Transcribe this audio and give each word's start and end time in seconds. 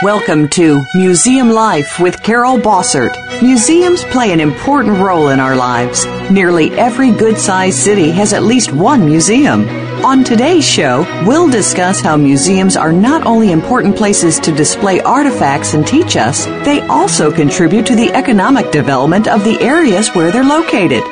Welcome 0.00 0.46
to 0.50 0.84
Museum 0.94 1.50
Life 1.50 1.98
with 1.98 2.22
Carol 2.22 2.56
Bossert. 2.56 3.16
Museums 3.42 4.04
play 4.04 4.30
an 4.30 4.38
important 4.38 4.98
role 4.98 5.30
in 5.30 5.40
our 5.40 5.56
lives. 5.56 6.06
Nearly 6.30 6.70
every 6.74 7.10
good 7.10 7.36
sized 7.36 7.78
city 7.78 8.12
has 8.12 8.32
at 8.32 8.44
least 8.44 8.72
one 8.72 9.04
museum. 9.04 9.68
On 10.04 10.22
today's 10.22 10.64
show, 10.64 11.00
we'll 11.26 11.50
discuss 11.50 12.00
how 12.00 12.16
museums 12.16 12.76
are 12.76 12.92
not 12.92 13.26
only 13.26 13.50
important 13.50 13.96
places 13.96 14.38
to 14.38 14.54
display 14.54 15.00
artifacts 15.00 15.74
and 15.74 15.84
teach 15.84 16.16
us, 16.16 16.44
they 16.64 16.80
also 16.82 17.32
contribute 17.32 17.84
to 17.86 17.96
the 17.96 18.12
economic 18.12 18.70
development 18.70 19.26
of 19.26 19.42
the 19.42 19.60
areas 19.60 20.14
where 20.14 20.30
they're 20.30 20.44
located. 20.44 21.02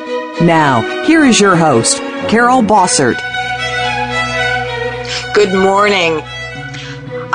Now, 0.41 1.03
here 1.07 1.25
is 1.25 1.41
your 1.41 1.57
host, 1.57 1.99
Carol 2.29 2.63
Bossert. 2.63 3.21
Good 5.35 5.53
morning. 5.53 6.23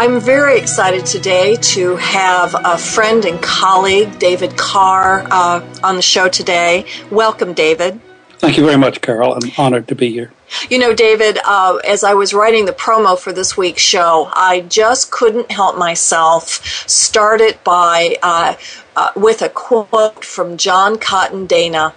I'm 0.01 0.19
very 0.19 0.57
excited 0.57 1.05
today 1.05 1.57
to 1.57 1.95
have 1.97 2.55
a 2.55 2.75
friend 2.75 3.23
and 3.23 3.39
colleague, 3.39 4.17
David 4.17 4.57
Carr, 4.57 5.27
uh, 5.29 5.63
on 5.83 5.95
the 5.95 6.01
show 6.01 6.27
today. 6.27 6.85
Welcome, 7.11 7.53
David. 7.53 8.01
Thank 8.39 8.57
you 8.57 8.65
very 8.65 8.79
much, 8.79 9.01
Carol. 9.01 9.35
I'm 9.35 9.51
honored 9.59 9.87
to 9.89 9.93
be 9.93 10.11
here. 10.11 10.31
You 10.71 10.79
know, 10.79 10.95
David, 10.95 11.37
uh, 11.45 11.75
as 11.87 12.03
I 12.03 12.15
was 12.15 12.33
writing 12.33 12.65
the 12.65 12.71
promo 12.73 13.15
for 13.15 13.31
this 13.31 13.55
week's 13.55 13.83
show, 13.83 14.31
I 14.33 14.61
just 14.61 15.11
couldn't 15.11 15.51
help 15.51 15.77
myself 15.77 16.65
start 16.89 17.39
it 17.39 17.63
by 17.63 18.17
uh, 18.23 18.55
uh, 18.95 19.11
with 19.15 19.43
a 19.43 19.49
quote 19.49 20.25
from 20.25 20.57
John 20.57 20.97
Cotton 20.97 21.45
Dana. 21.45 21.93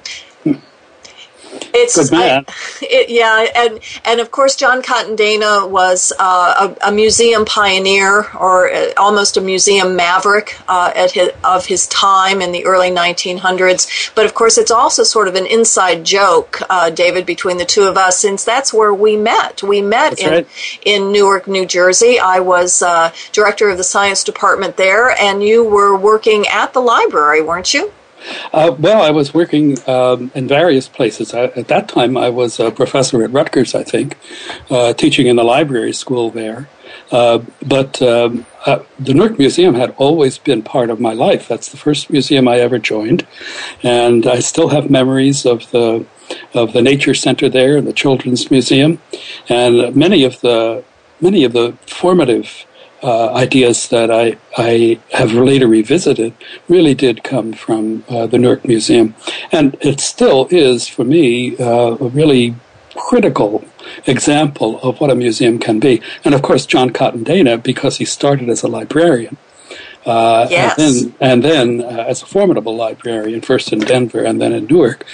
It's 1.75 1.97
Good 1.97 2.17
man. 2.17 2.45
I, 2.47 2.53
it, 2.83 3.11
yeah, 3.11 3.47
and 3.55 3.81
and 4.05 4.21
of 4.21 4.31
course 4.31 4.57
John 4.57 4.83
Cotton 4.83 5.17
Dana 5.17 5.67
was 5.67 6.13
uh, 6.19 6.75
a, 6.83 6.89
a, 6.89 6.93
museum 6.93 7.45
pioneer 7.45 8.31
or 8.37 8.71
uh, 8.71 8.93
almost 8.97 9.37
a 9.37 9.41
museum 9.41 9.97
maverick 9.97 10.57
uh, 10.69 10.93
at 10.95 11.13
his, 11.13 11.31
of 11.43 11.67
his 11.67 11.87
time 11.89 12.41
in 12.41 12.53
the 12.53 12.65
early 12.65 12.91
1900s. 12.91 14.15
But 14.15 14.25
of 14.27 14.35
course, 14.35 14.57
it's 14.59 14.71
also 14.71 15.03
sort 15.03 15.29
of 15.29 15.35
an 15.35 15.47
inside 15.47 16.05
joke, 16.05 16.61
uh, 16.71 16.91
David, 16.91 17.27
between 17.27 17.57
the 17.57 17.65
two 17.65 17.85
of 17.85 17.97
us, 17.97 18.19
since 18.19 18.45
that's 18.45 18.73
where 18.73 18.95
we 18.95 19.17
met. 19.17 19.63
We 19.63 19.83
met 19.83 20.11
that's 20.11 20.23
in 20.23 20.31
right. 20.31 20.49
in 20.85 21.13
Newark, 21.13 21.49
New 21.49 21.67
Jersey. 21.67 22.19
I 22.19 22.41
was 22.41 22.83
uh, 22.83 23.13
director 23.33 23.69
of 23.69 23.79
the 23.79 23.85
science 23.85 24.25
department 24.25 24.77
there, 24.77 25.11
and 25.11 25.43
you 25.43 25.65
were 25.65 25.97
working 25.97 26.47
at 26.47 26.73
the 26.73 26.81
library, 26.81 27.43
weren't 27.43 27.75
you? 27.75 27.93
Uh, 28.53 28.75
well, 28.79 29.03
I 29.03 29.11
was 29.11 29.35
working 29.35 29.77
um, 29.89 30.31
in 30.35 30.49
various 30.49 30.89
places. 30.89 31.35
I, 31.35 31.45
at 31.45 31.69
that 31.69 31.89
time, 31.89 32.17
I 32.17 32.31
was 32.31 32.61
a 32.61 32.71
professor 32.71 33.23
at 33.23 33.33
Rutgers, 33.33 33.75
I 33.75 33.83
think, 33.83 34.17
uh, 34.71 34.93
teaching 34.95 35.27
in 35.27 35.37
the 35.37 35.45
library 35.45 35.93
school 35.93 36.31
there. 36.31 36.69
Uh, 37.11 37.41
but 37.67 38.01
um, 38.03 38.47
uh, 38.67 38.81
the 38.99 39.15
Newark 39.15 39.39
Museum 39.39 39.75
had 39.75 39.95
always 39.99 40.39
been 40.39 40.63
part 40.63 40.91
of 40.91 41.01
my 41.01 41.13
life. 41.13 41.49
That's 41.49 41.69
the 41.69 41.77
first 41.77 42.11
museum 42.11 42.49
I 42.49 42.59
ever 42.59 42.79
joined, 42.79 43.27
and 43.83 44.27
I 44.27 44.41
still 44.41 44.69
have 44.69 44.91
memories 44.91 45.45
of 45.45 45.71
the 45.71 46.07
of 46.55 46.73
the 46.73 46.81
nature 46.81 47.13
center 47.13 47.51
there 47.51 47.77
and 47.77 47.87
the 47.87 47.93
children's 47.93 48.51
museum, 48.51 49.01
and 49.49 49.95
many 49.95 50.25
of 50.25 50.41
the 50.41 50.83
many 51.21 51.45
of 51.45 51.53
the 51.53 51.77
formative 51.87 52.65
uh, 53.05 53.35
ideas 53.35 53.89
that 53.89 54.11
I, 54.11 54.39
I 54.57 54.99
have 55.13 55.33
later 55.33 55.69
revisited 55.69 56.33
really 56.69 56.95
did 56.95 57.23
come 57.23 57.53
from 57.53 58.03
uh, 58.09 58.27
the 58.27 58.39
Newark 58.39 58.65
Museum. 58.65 59.15
And 59.53 59.77
it 59.81 60.01
still 60.01 60.49
is, 60.51 60.89
for 60.89 61.05
me, 61.05 61.57
uh, 61.59 61.97
a 62.01 62.09
really 62.09 62.57
critical 62.97 63.65
example 64.07 64.81
of 64.81 65.01
what 65.01 65.11
a 65.11 65.15
museum 65.15 65.59
can 65.59 65.81
be. 65.81 66.01
And 66.25 66.35
of 66.35 66.43
course, 66.43 66.65
John 66.65 66.91
Cotton 66.91 67.25
Dana, 67.25 67.59
because 67.59 67.99
he 67.99 68.07
started 68.07 68.49
as 68.49 68.63
a 68.63 68.69
librarian. 68.69 69.37
Uh, 70.07 70.47
yes. 70.51 70.79
And 70.79 70.95
then, 70.95 71.15
and 71.21 71.45
then 71.45 71.83
uh, 71.83 72.05
as 72.09 72.23
a 72.23 72.27
formidable 72.27 72.77
librarian, 72.77 73.41
first 73.41 73.73
in 73.73 73.81
Denver 73.81 74.23
and 74.23 74.41
then 74.41 74.53
in 74.53 74.67
Newark, 74.67 75.05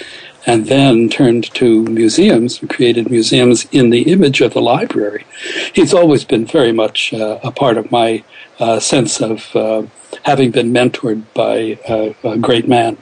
and 0.46 0.66
then 0.66 1.08
turned 1.08 1.52
to 1.54 1.84
museums 1.84 2.60
and 2.60 2.70
created 2.70 3.10
museums 3.10 3.66
in 3.72 3.90
the 3.90 4.02
image 4.02 4.40
of 4.40 4.54
the 4.54 4.62
library. 4.62 5.24
He's 5.72 5.94
always 5.94 6.24
been 6.24 6.46
very 6.46 6.72
much 6.72 7.12
uh, 7.12 7.38
a 7.42 7.50
part 7.50 7.76
of 7.76 7.90
my 7.90 8.24
uh, 8.58 8.80
sense 8.80 9.20
of 9.20 9.54
uh, 9.54 9.82
having 10.24 10.50
been 10.50 10.72
mentored 10.72 11.22
by 11.34 11.78
a 12.24 12.38
great 12.38 12.68
man. 12.68 12.96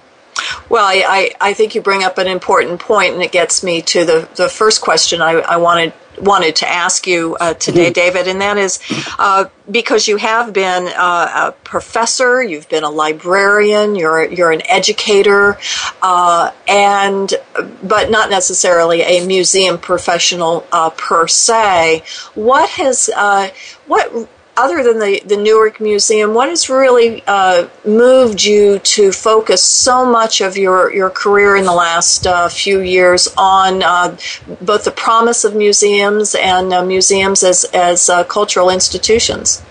Well, 0.69 0.85
I, 0.85 1.31
I, 1.41 1.55
think 1.55 1.75
you 1.75 1.81
bring 1.81 2.05
up 2.05 2.19
an 2.19 2.27
important 2.27 2.81
point, 2.81 3.15
and 3.15 3.23
it 3.23 3.33
gets 3.33 3.63
me 3.63 3.83
to 3.83 4.05
the, 4.05 4.29
the 4.37 4.49
first 4.49 4.81
question 4.81 5.21
I, 5.21 5.33
I 5.33 5.57
wanted 5.57 5.93
wanted 6.21 6.57
to 6.57 6.69
ask 6.69 7.07
you 7.07 7.37
uh, 7.41 7.55
today, 7.55 7.87
mm-hmm. 7.87 7.93
David, 7.93 8.29
and 8.29 8.41
that 8.41 8.59
is 8.59 8.81
uh, 9.19 9.47
because 9.71 10.09
you 10.09 10.17
have 10.17 10.53
been 10.53 10.89
uh, 10.97 11.49
a 11.49 11.53
professor, 11.65 12.43
you've 12.43 12.69
been 12.69 12.85
a 12.85 12.91
librarian, 12.91 13.95
you're 13.95 14.25
you're 14.25 14.53
an 14.53 14.63
educator, 14.69 15.59
uh, 16.03 16.53
and 16.67 17.35
but 17.83 18.11
not 18.11 18.31
necessarily 18.31 19.03
a 19.03 19.27
museum 19.27 19.79
professional 19.79 20.67
uh, 20.73 20.91
per 20.91 21.27
se. 21.29 22.03
What 22.35 22.69
has 22.71 23.11
uh, 23.15 23.51
what 23.87 24.29
other 24.59 24.83
than 24.83 24.99
the, 24.99 25.23
the 25.25 25.37
Newark 25.37 25.81
Museum, 25.81 26.35
what 26.35 26.49
has 26.49 26.69
really 26.69 27.23
uh, 27.27 27.69
moved 27.87 28.43
you 28.43 28.81
to 28.81 29.13
focus 29.13 29.63
so 29.63 30.05
much 30.05 30.41
of 30.41 30.59
your, 30.59 30.93
your 30.93 31.11
career 31.11 31.57
in 31.57 31.65
the 31.65 31.73
last 31.73 32.27
uh, 32.27 32.49
few 32.49 32.81
years 32.81 33.29
on 33.39 33.85
uh, 33.85 34.17
both 34.61 34.85
the 34.85 34.91
promise 34.91 35.45
of 35.45 35.55
museums 35.55 36.35
and 36.35 36.73
uh, 36.73 36.85
museums 36.85 37.45
as, 37.45 37.65
as 37.73 38.11
uh, 38.11 38.25
cultural 38.25 38.69
institutions? 38.69 39.63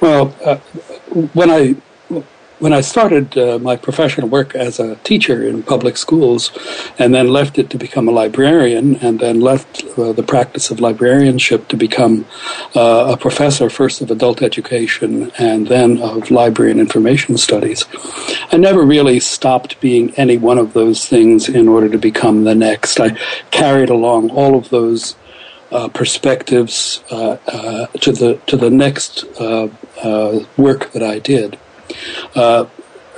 Well, 0.00 0.34
uh, 0.44 0.56
when 1.32 1.50
I 1.50 1.76
when 2.58 2.72
I 2.72 2.80
started 2.80 3.36
uh, 3.36 3.58
my 3.58 3.76
professional 3.76 4.28
work 4.28 4.54
as 4.54 4.80
a 4.80 4.96
teacher 4.96 5.46
in 5.46 5.62
public 5.62 5.96
schools 5.96 6.50
and 6.98 7.14
then 7.14 7.28
left 7.28 7.58
it 7.58 7.68
to 7.70 7.78
become 7.78 8.08
a 8.08 8.12
librarian 8.12 8.96
and 8.96 9.20
then 9.20 9.40
left 9.40 9.84
uh, 9.98 10.12
the 10.12 10.22
practice 10.22 10.70
of 10.70 10.80
librarianship 10.80 11.68
to 11.68 11.76
become 11.76 12.24
uh, 12.74 13.12
a 13.12 13.16
professor 13.16 13.68
first 13.68 14.00
of 14.00 14.10
adult 14.10 14.40
education 14.40 15.30
and 15.38 15.66
then 15.66 15.98
of 15.98 16.30
library 16.30 16.70
and 16.70 16.80
information 16.80 17.36
studies, 17.36 17.84
I 18.50 18.56
never 18.56 18.82
really 18.82 19.20
stopped 19.20 19.80
being 19.80 20.14
any 20.14 20.38
one 20.38 20.58
of 20.58 20.72
those 20.72 21.06
things 21.06 21.48
in 21.48 21.68
order 21.68 21.88
to 21.90 21.98
become 21.98 22.44
the 22.44 22.54
next. 22.54 23.00
I 23.00 23.10
carried 23.50 23.90
along 23.90 24.30
all 24.30 24.56
of 24.56 24.70
those 24.70 25.14
uh, 25.70 25.88
perspectives 25.88 27.02
uh, 27.10 27.36
uh, 27.46 27.86
to 27.86 28.12
the 28.12 28.40
to 28.46 28.56
the 28.56 28.70
next 28.70 29.24
uh, 29.40 29.68
uh, 30.02 30.40
work 30.56 30.92
that 30.92 31.02
I 31.02 31.18
did. 31.18 31.58
Uh, 32.34 32.66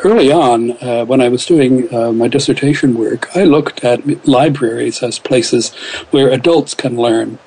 early 0.05 0.31
on, 0.31 0.73
uh, 0.83 1.05
when 1.05 1.21
I 1.21 1.29
was 1.29 1.45
doing 1.47 1.93
uh, 1.93 2.13
my 2.13 2.29
dissertation 2.29 2.95
work, 2.95 3.35
I 3.37 3.45
looked 3.45 3.85
at 3.85 4.27
libraries 4.27 5.03
as 5.03 5.19
places 5.19 5.75
where 6.11 6.31
adults 6.31 6.75
can 6.75 6.97
learn 6.97 7.39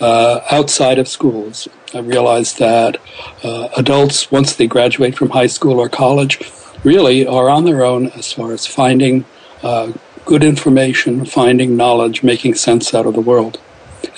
uh, 0.00 0.40
outside 0.50 0.98
of 0.98 1.08
schools. 1.08 1.68
I 1.94 2.00
realized 2.00 2.58
that 2.58 2.98
uh, 3.42 3.68
adults, 3.76 4.30
once 4.30 4.54
they 4.54 4.66
graduate 4.66 5.16
from 5.16 5.30
high 5.30 5.46
school 5.46 5.80
or 5.80 5.88
college, 5.88 6.38
really 6.84 7.26
are 7.26 7.48
on 7.48 7.64
their 7.64 7.84
own 7.84 8.08
as 8.10 8.32
far 8.32 8.52
as 8.52 8.66
finding 8.66 9.24
uh, 9.62 9.92
good 10.24 10.44
information, 10.44 11.24
finding 11.24 11.76
knowledge, 11.76 12.22
making 12.22 12.54
sense 12.54 12.92
out 12.94 13.06
of 13.06 13.14
the 13.14 13.20
world. 13.20 13.58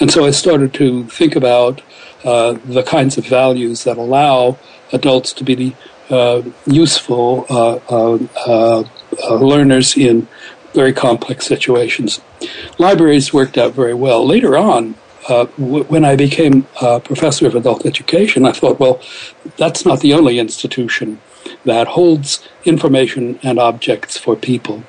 And 0.01 0.11
so 0.11 0.27
I 0.27 0.33
started 0.33 0.75
to 0.75 1.05
think 1.05 1.37
about 1.37 1.81
the 2.23 2.85
kinds 2.87 3.17
of 3.17 3.25
values 3.25 3.85
that 3.85 3.97
allow 3.97 4.59
adults 4.93 5.33
to 5.35 5.45
be 5.45 5.55
uh, 5.67 5.75
useful 6.67 7.47
uh, 7.51 7.79
uh, 8.47 8.85
learners 9.35 9.97
in 9.97 10.27
very 10.75 10.93
complex 10.93 11.47
situations. 11.47 12.21
Libraries 12.79 13.33
worked 13.33 13.59
out 13.59 13.73
very 13.73 13.95
well. 13.95 14.27
Later 14.27 14.57
on, 14.57 14.95
uh, 15.29 15.45
w- 15.59 15.85
when 15.85 16.05
I 16.05 16.17
became 16.17 16.67
a 16.81 17.01
professor 17.01 17.47
of 17.47 17.55
adult 17.55 17.85
education, 17.85 18.47
I 18.47 18.53
thought, 18.53 18.79
well, 18.79 19.01
that's 19.57 19.85
not 19.85 20.01
the 20.01 20.15
only 20.15 20.39
institution 20.39 21.21
that 21.65 21.89
holds 21.89 22.47
information 22.65 23.39
and 23.43 23.59
objects 23.59 24.17
for 24.17 24.37
people. 24.37 24.83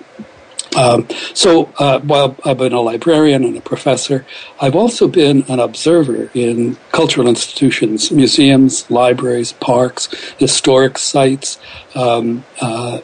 Um, 0.78 1.08
so 1.34 1.72
uh, 1.80 2.00
while 2.02 2.36
I've 2.46 2.58
been 2.58 2.74
a 2.74 2.82
librarian 2.82 3.44
and 3.44 3.58
a 3.58 3.62
professor, 3.62 4.26
I've 4.62 4.76
also 4.76 5.08
been 5.08 5.44
an 5.48 5.60
observer 5.60 6.30
in 6.34 6.78
cultural 6.92 7.28
institutions, 7.28 8.12
museums, 8.12 8.90
libraries, 8.92 9.54
parks, 9.54 10.10
historic 10.38 10.98
sites, 10.98 11.60
um, 11.96 12.44
uh, 12.62 13.00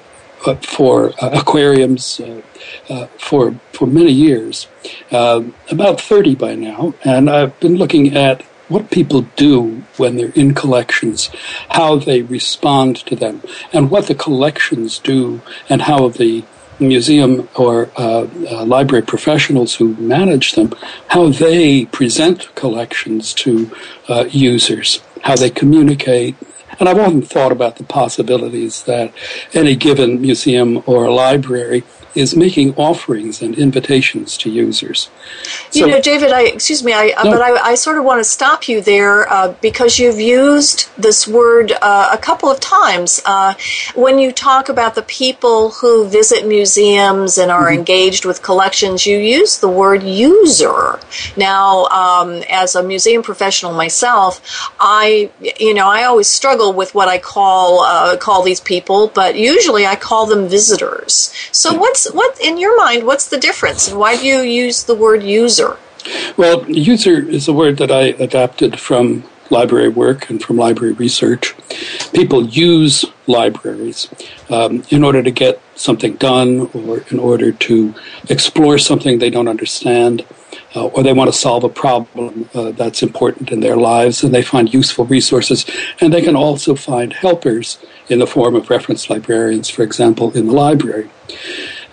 for 0.61 1.11
uh, 1.19 1.31
aquariums 1.33 2.19
uh, 2.19 2.41
uh, 2.89 3.07
for 3.17 3.55
for 3.73 3.87
many 3.87 4.11
years, 4.11 4.67
about 5.09 5.99
thirty 5.99 6.35
by 6.35 6.53
now, 6.53 6.93
and 7.03 7.29
I've 7.29 7.59
been 7.59 7.75
looking 7.75 8.15
at 8.15 8.43
what 8.67 8.91
people 8.91 9.21
do 9.35 9.83
when 9.97 10.17
they're 10.17 10.31
in 10.35 10.53
collections, 10.53 11.29
how 11.69 11.95
they 11.95 12.21
respond 12.21 12.97
to 13.07 13.15
them, 13.15 13.41
and 13.73 13.89
what 13.89 14.07
the 14.07 14.15
collections 14.15 14.99
do, 14.99 15.41
and 15.69 15.83
how 15.83 16.09
the 16.09 16.43
museum 16.79 17.47
or 17.55 17.89
uh, 17.97 18.27
uh, 18.49 18.65
library 18.65 19.03
professionals 19.03 19.75
who 19.75 19.95
manage 19.95 20.53
them, 20.53 20.73
how 21.07 21.29
they 21.29 21.85
present 21.85 22.53
collections 22.55 23.33
to 23.33 23.71
uh, 24.09 24.25
users, 24.29 25.01
how 25.23 25.35
they 25.35 25.49
communicate. 25.49 26.35
And 26.79 26.89
I've 26.89 26.99
often 26.99 27.21
thought 27.21 27.51
about 27.51 27.77
the 27.77 27.83
possibilities 27.83 28.83
that 28.83 29.13
any 29.53 29.75
given 29.75 30.21
museum 30.21 30.83
or 30.85 31.09
library 31.09 31.83
is 32.15 32.35
making 32.35 32.73
offerings 32.75 33.41
and 33.41 33.57
invitations 33.57 34.37
to 34.37 34.49
users. 34.49 35.09
So, 35.71 35.79
you 35.79 35.91
know, 35.91 36.01
David, 36.01 36.31
I 36.31 36.43
excuse 36.43 36.83
me, 36.83 36.93
I, 36.93 37.07
no. 37.23 37.31
but 37.31 37.41
I, 37.41 37.71
I, 37.71 37.75
sort 37.75 37.97
of 37.97 38.05
want 38.05 38.19
to 38.19 38.23
stop 38.23 38.67
you 38.67 38.81
there 38.81 39.31
uh, 39.31 39.53
because 39.61 39.99
you've 39.99 40.19
used 40.19 40.89
this 40.97 41.27
word 41.27 41.73
uh, 41.81 42.09
a 42.11 42.17
couple 42.17 42.49
of 42.49 42.59
times 42.59 43.21
uh, 43.25 43.53
when 43.95 44.17
you 44.17 44.31
talk 44.31 44.69
about 44.69 44.95
the 44.95 45.01
people 45.01 45.71
who 45.71 46.07
visit 46.07 46.47
museums 46.47 47.37
and 47.37 47.51
are 47.51 47.65
mm-hmm. 47.65 47.79
engaged 47.79 48.25
with 48.25 48.41
collections. 48.41 49.05
You 49.05 49.17
use 49.17 49.59
the 49.59 49.69
word 49.69 50.03
user. 50.03 50.99
Now, 51.35 51.85
um, 51.85 52.43
as 52.49 52.75
a 52.75 52.83
museum 52.83 53.23
professional 53.23 53.73
myself, 53.73 54.41
I, 54.79 55.29
you 55.59 55.73
know, 55.73 55.87
I 55.87 56.03
always 56.03 56.29
struggle 56.29 56.73
with 56.73 56.95
what 56.95 57.07
I 57.07 57.17
call 57.17 57.81
uh, 57.81 58.17
call 58.17 58.43
these 58.43 58.61
people, 58.61 59.07
but 59.07 59.35
usually 59.35 59.85
I 59.85 59.95
call 59.95 60.25
them 60.25 60.47
visitors. 60.47 61.33
So, 61.51 61.73
what's 61.73 62.04
what 62.13 62.39
in 62.39 62.57
your 62.57 62.77
mind? 62.77 63.05
What's 63.05 63.27
the 63.27 63.37
difference, 63.37 63.87
and 63.87 63.99
why 63.99 64.17
do 64.17 64.25
you 64.25 64.41
use 64.41 64.83
the 64.83 64.95
word 64.95 65.23
user? 65.23 65.77
Well, 66.37 66.69
user 66.69 67.27
is 67.27 67.47
a 67.47 67.53
word 67.53 67.77
that 67.77 67.91
I 67.91 68.13
adapted 68.23 68.79
from 68.79 69.23
library 69.49 69.89
work 69.89 70.29
and 70.29 70.41
from 70.41 70.57
library 70.57 70.93
research. 70.93 71.55
People 72.13 72.45
use 72.45 73.05
libraries 73.27 74.07
um, 74.49 74.83
in 74.89 75.03
order 75.03 75.21
to 75.21 75.31
get 75.31 75.61
something 75.75 76.15
done 76.15 76.69
or 76.73 77.03
in 77.09 77.19
order 77.19 77.51
to 77.51 77.93
explore 78.29 78.77
something 78.77 79.19
they 79.19 79.29
don't 79.29 79.47
understand. 79.47 80.25
Uh, 80.73 80.87
or 80.87 81.03
they 81.03 81.13
want 81.13 81.31
to 81.31 81.37
solve 81.37 81.63
a 81.63 81.69
problem 81.69 82.49
uh, 82.53 82.71
that's 82.71 83.01
important 83.01 83.49
in 83.49 83.61
their 83.61 83.77
lives, 83.77 84.23
and 84.23 84.33
they 84.33 84.41
find 84.41 84.73
useful 84.73 85.05
resources. 85.05 85.65
And 86.01 86.13
they 86.13 86.21
can 86.21 86.35
also 86.35 86.75
find 86.75 87.13
helpers 87.13 87.77
in 88.09 88.19
the 88.19 88.27
form 88.27 88.55
of 88.55 88.69
reference 88.69 89.09
librarians, 89.09 89.69
for 89.69 89.83
example, 89.83 90.31
in 90.33 90.47
the 90.47 90.53
library 90.53 91.09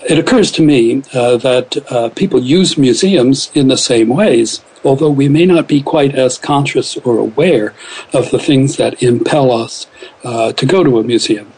it 0.08 0.18
occurs 0.18 0.50
to 0.52 0.62
me 0.62 1.02
uh, 1.14 1.36
that 1.38 1.76
uh, 1.90 2.08
people 2.10 2.40
use 2.40 2.76
museums 2.76 3.50
in 3.54 3.68
the 3.68 3.76
same 3.76 4.08
ways, 4.08 4.62
although 4.84 5.10
we 5.10 5.28
may 5.28 5.46
not 5.46 5.68
be 5.68 5.82
quite 5.82 6.14
as 6.14 6.38
conscious 6.38 6.96
or 6.98 7.18
aware 7.18 7.74
of 8.12 8.30
the 8.30 8.38
things 8.38 8.76
that 8.76 9.02
impel 9.02 9.52
us 9.52 9.86
uh, 10.24 10.52
to 10.52 10.66
go 10.66 10.82
to 10.82 10.98
a 10.98 11.04
museum. 11.04 11.52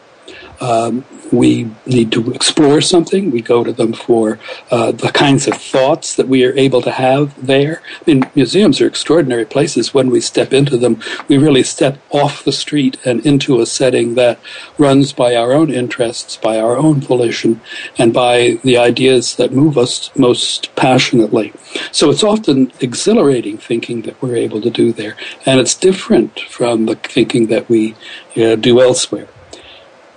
Um, 0.59 1.05
we 1.31 1.69
need 1.85 2.11
to 2.13 2.31
explore 2.33 2.81
something, 2.81 3.31
we 3.31 3.41
go 3.41 3.63
to 3.63 3.73
them 3.73 3.93
for 3.93 4.39
uh, 4.71 4.91
the 4.91 5.11
kinds 5.11 5.47
of 5.47 5.55
thoughts 5.55 6.15
that 6.15 6.27
we 6.27 6.45
are 6.45 6.53
able 6.57 6.81
to 6.81 6.91
have 6.91 7.45
there. 7.45 7.81
I 8.01 8.03
mean, 8.05 8.29
museums 8.35 8.79
are 8.81 8.87
extraordinary 8.87 9.45
places. 9.45 9.93
When 9.93 10.09
we 10.09 10.21
step 10.21 10.53
into 10.53 10.77
them, 10.77 11.01
we 11.27 11.37
really 11.37 11.63
step 11.63 11.99
off 12.09 12.43
the 12.43 12.51
street 12.51 12.97
and 13.05 13.25
into 13.25 13.59
a 13.59 13.65
setting 13.65 14.15
that 14.15 14.39
runs 14.77 15.13
by 15.13 15.35
our 15.35 15.51
own 15.51 15.71
interests, 15.71 16.37
by 16.37 16.59
our 16.59 16.77
own 16.77 17.01
volition, 17.01 17.61
and 17.97 18.13
by 18.13 18.59
the 18.63 18.77
ideas 18.77 19.35
that 19.35 19.51
move 19.51 19.77
us 19.77 20.11
most 20.15 20.73
passionately. 20.75 21.53
So 21.91 22.09
it's 22.09 22.23
often 22.23 22.71
exhilarating 22.79 23.57
thinking 23.57 24.03
that 24.03 24.21
we're 24.21 24.35
able 24.35 24.61
to 24.61 24.69
do 24.69 24.93
there, 24.93 25.17
and 25.45 25.59
it's 25.59 25.75
different 25.75 26.39
from 26.41 26.85
the 26.85 26.95
thinking 26.95 27.47
that 27.47 27.67
we 27.69 27.95
uh, 28.37 28.55
do 28.55 28.81
elsewhere. 28.81 29.27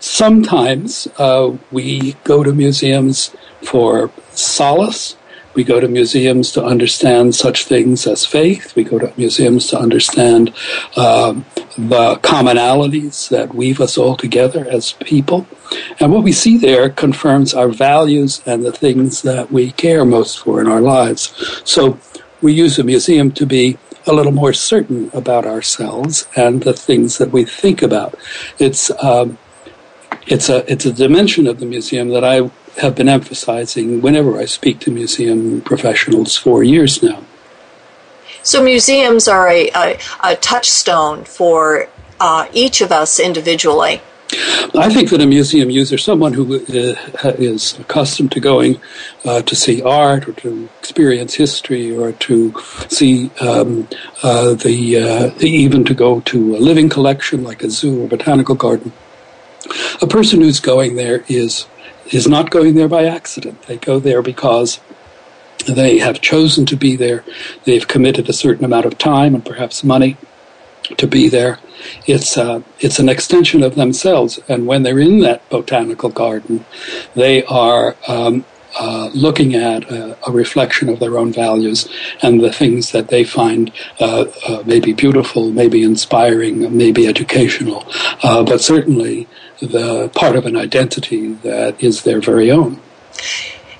Sometimes 0.00 1.08
uh, 1.18 1.56
we 1.70 2.12
go 2.24 2.44
to 2.44 2.52
museums 2.52 3.34
for 3.62 4.10
solace. 4.30 5.16
We 5.54 5.64
go 5.64 5.80
to 5.80 5.88
museums 5.88 6.52
to 6.52 6.64
understand 6.64 7.34
such 7.34 7.64
things 7.64 8.06
as 8.06 8.24
faith. 8.24 8.76
We 8.76 8.84
go 8.84 8.98
to 9.00 9.12
museums 9.16 9.66
to 9.68 9.78
understand 9.78 10.54
uh, 10.94 11.32
the 11.76 12.16
commonalities 12.22 13.28
that 13.30 13.54
weave 13.54 13.80
us 13.80 13.98
all 13.98 14.16
together 14.16 14.66
as 14.70 14.92
people. 14.92 15.48
And 15.98 16.12
what 16.12 16.22
we 16.22 16.32
see 16.32 16.58
there 16.58 16.90
confirms 16.90 17.54
our 17.54 17.68
values 17.68 18.40
and 18.46 18.64
the 18.64 18.72
things 18.72 19.22
that 19.22 19.50
we 19.50 19.72
care 19.72 20.04
most 20.04 20.38
for 20.38 20.60
in 20.60 20.68
our 20.68 20.80
lives. 20.80 21.34
So 21.64 21.98
we 22.40 22.52
use 22.52 22.78
a 22.78 22.84
museum 22.84 23.32
to 23.32 23.46
be 23.46 23.78
a 24.06 24.12
little 24.12 24.32
more 24.32 24.52
certain 24.52 25.10
about 25.12 25.44
ourselves 25.44 26.26
and 26.36 26.62
the 26.62 26.72
things 26.72 27.18
that 27.18 27.32
we 27.32 27.44
think 27.44 27.82
about. 27.82 28.14
It's 28.58 28.90
um, 29.02 29.38
it's 30.30 30.48
a 30.48 30.70
it's 30.70 30.86
a 30.86 30.92
dimension 30.92 31.46
of 31.46 31.60
the 31.60 31.66
museum 31.66 32.10
that 32.10 32.24
I 32.24 32.50
have 32.80 32.94
been 32.94 33.08
emphasizing 33.08 34.00
whenever 34.00 34.38
I 34.38 34.44
speak 34.44 34.78
to 34.80 34.90
museum 34.90 35.60
professionals 35.62 36.36
for 36.36 36.62
years 36.62 37.02
now. 37.02 37.22
So 38.42 38.62
museums 38.62 39.26
are 39.26 39.48
a, 39.48 39.68
a, 39.74 39.98
a 40.22 40.36
touchstone 40.36 41.24
for 41.24 41.88
uh, 42.20 42.46
each 42.52 42.80
of 42.80 42.92
us 42.92 43.18
individually. 43.18 44.00
I 44.74 44.92
think 44.92 45.08
that 45.10 45.22
a 45.22 45.26
museum 45.26 45.70
user, 45.70 45.96
someone 45.96 46.34
who 46.34 46.56
uh, 46.56 47.32
is 47.38 47.78
accustomed 47.78 48.32
to 48.32 48.40
going 48.40 48.78
uh, 49.24 49.40
to 49.42 49.56
see 49.56 49.82
art 49.82 50.28
or 50.28 50.32
to 50.34 50.68
experience 50.78 51.34
history 51.34 51.96
or 51.96 52.12
to 52.12 52.54
see 52.88 53.30
um, 53.40 53.88
uh, 54.22 54.52
the 54.52 54.98
uh, 54.98 55.30
even 55.40 55.84
to 55.84 55.94
go 55.94 56.20
to 56.20 56.56
a 56.56 56.58
living 56.58 56.90
collection 56.90 57.42
like 57.42 57.62
a 57.62 57.70
zoo 57.70 58.04
or 58.04 58.08
botanical 58.08 58.54
garden, 58.54 58.92
a 60.00 60.06
person 60.06 60.40
who's 60.40 60.60
going 60.60 60.96
there 60.96 61.24
is 61.28 61.66
is 62.10 62.26
not 62.26 62.50
going 62.50 62.74
there 62.74 62.88
by 62.88 63.04
accident. 63.04 63.62
They 63.62 63.76
go 63.76 63.98
there 63.98 64.22
because 64.22 64.80
they 65.66 65.98
have 65.98 66.20
chosen 66.20 66.64
to 66.66 66.76
be 66.76 66.96
there. 66.96 67.24
They've 67.64 67.86
committed 67.86 68.28
a 68.28 68.32
certain 68.32 68.64
amount 68.64 68.86
of 68.86 68.96
time 68.96 69.34
and 69.34 69.44
perhaps 69.44 69.84
money 69.84 70.16
to 70.96 71.06
be 71.06 71.28
there. 71.28 71.58
It's 72.06 72.36
uh, 72.36 72.62
it's 72.80 72.98
an 72.98 73.08
extension 73.08 73.62
of 73.62 73.74
themselves, 73.74 74.40
and 74.48 74.66
when 74.66 74.82
they're 74.82 74.98
in 74.98 75.20
that 75.20 75.48
botanical 75.48 76.08
garden, 76.08 76.64
they 77.14 77.44
are 77.44 77.96
um, 78.08 78.44
uh, 78.78 79.10
looking 79.14 79.54
at 79.54 79.90
a, 79.90 80.16
a, 80.28 80.32
reflection 80.32 80.88
of 80.88 81.00
their 81.00 81.18
own 81.18 81.32
values 81.32 81.88
and 82.22 82.40
the 82.40 82.52
things 82.52 82.92
that 82.92 83.08
they 83.08 83.24
find 83.24 83.72
uh, 83.98 84.24
uh, 84.46 84.62
maybe 84.66 84.92
beautiful, 84.92 85.50
maybe 85.50 85.82
inspiring, 85.82 86.76
maybe 86.76 87.06
educational, 87.06 87.84
uh, 88.22 88.42
but 88.42 88.60
certainly 88.60 89.26
the 89.60 90.08
part 90.14 90.36
of 90.36 90.46
an 90.46 90.56
identity 90.56 91.32
that 91.34 91.82
is 91.82 92.02
their 92.02 92.20
very 92.20 92.50
own. 92.50 92.80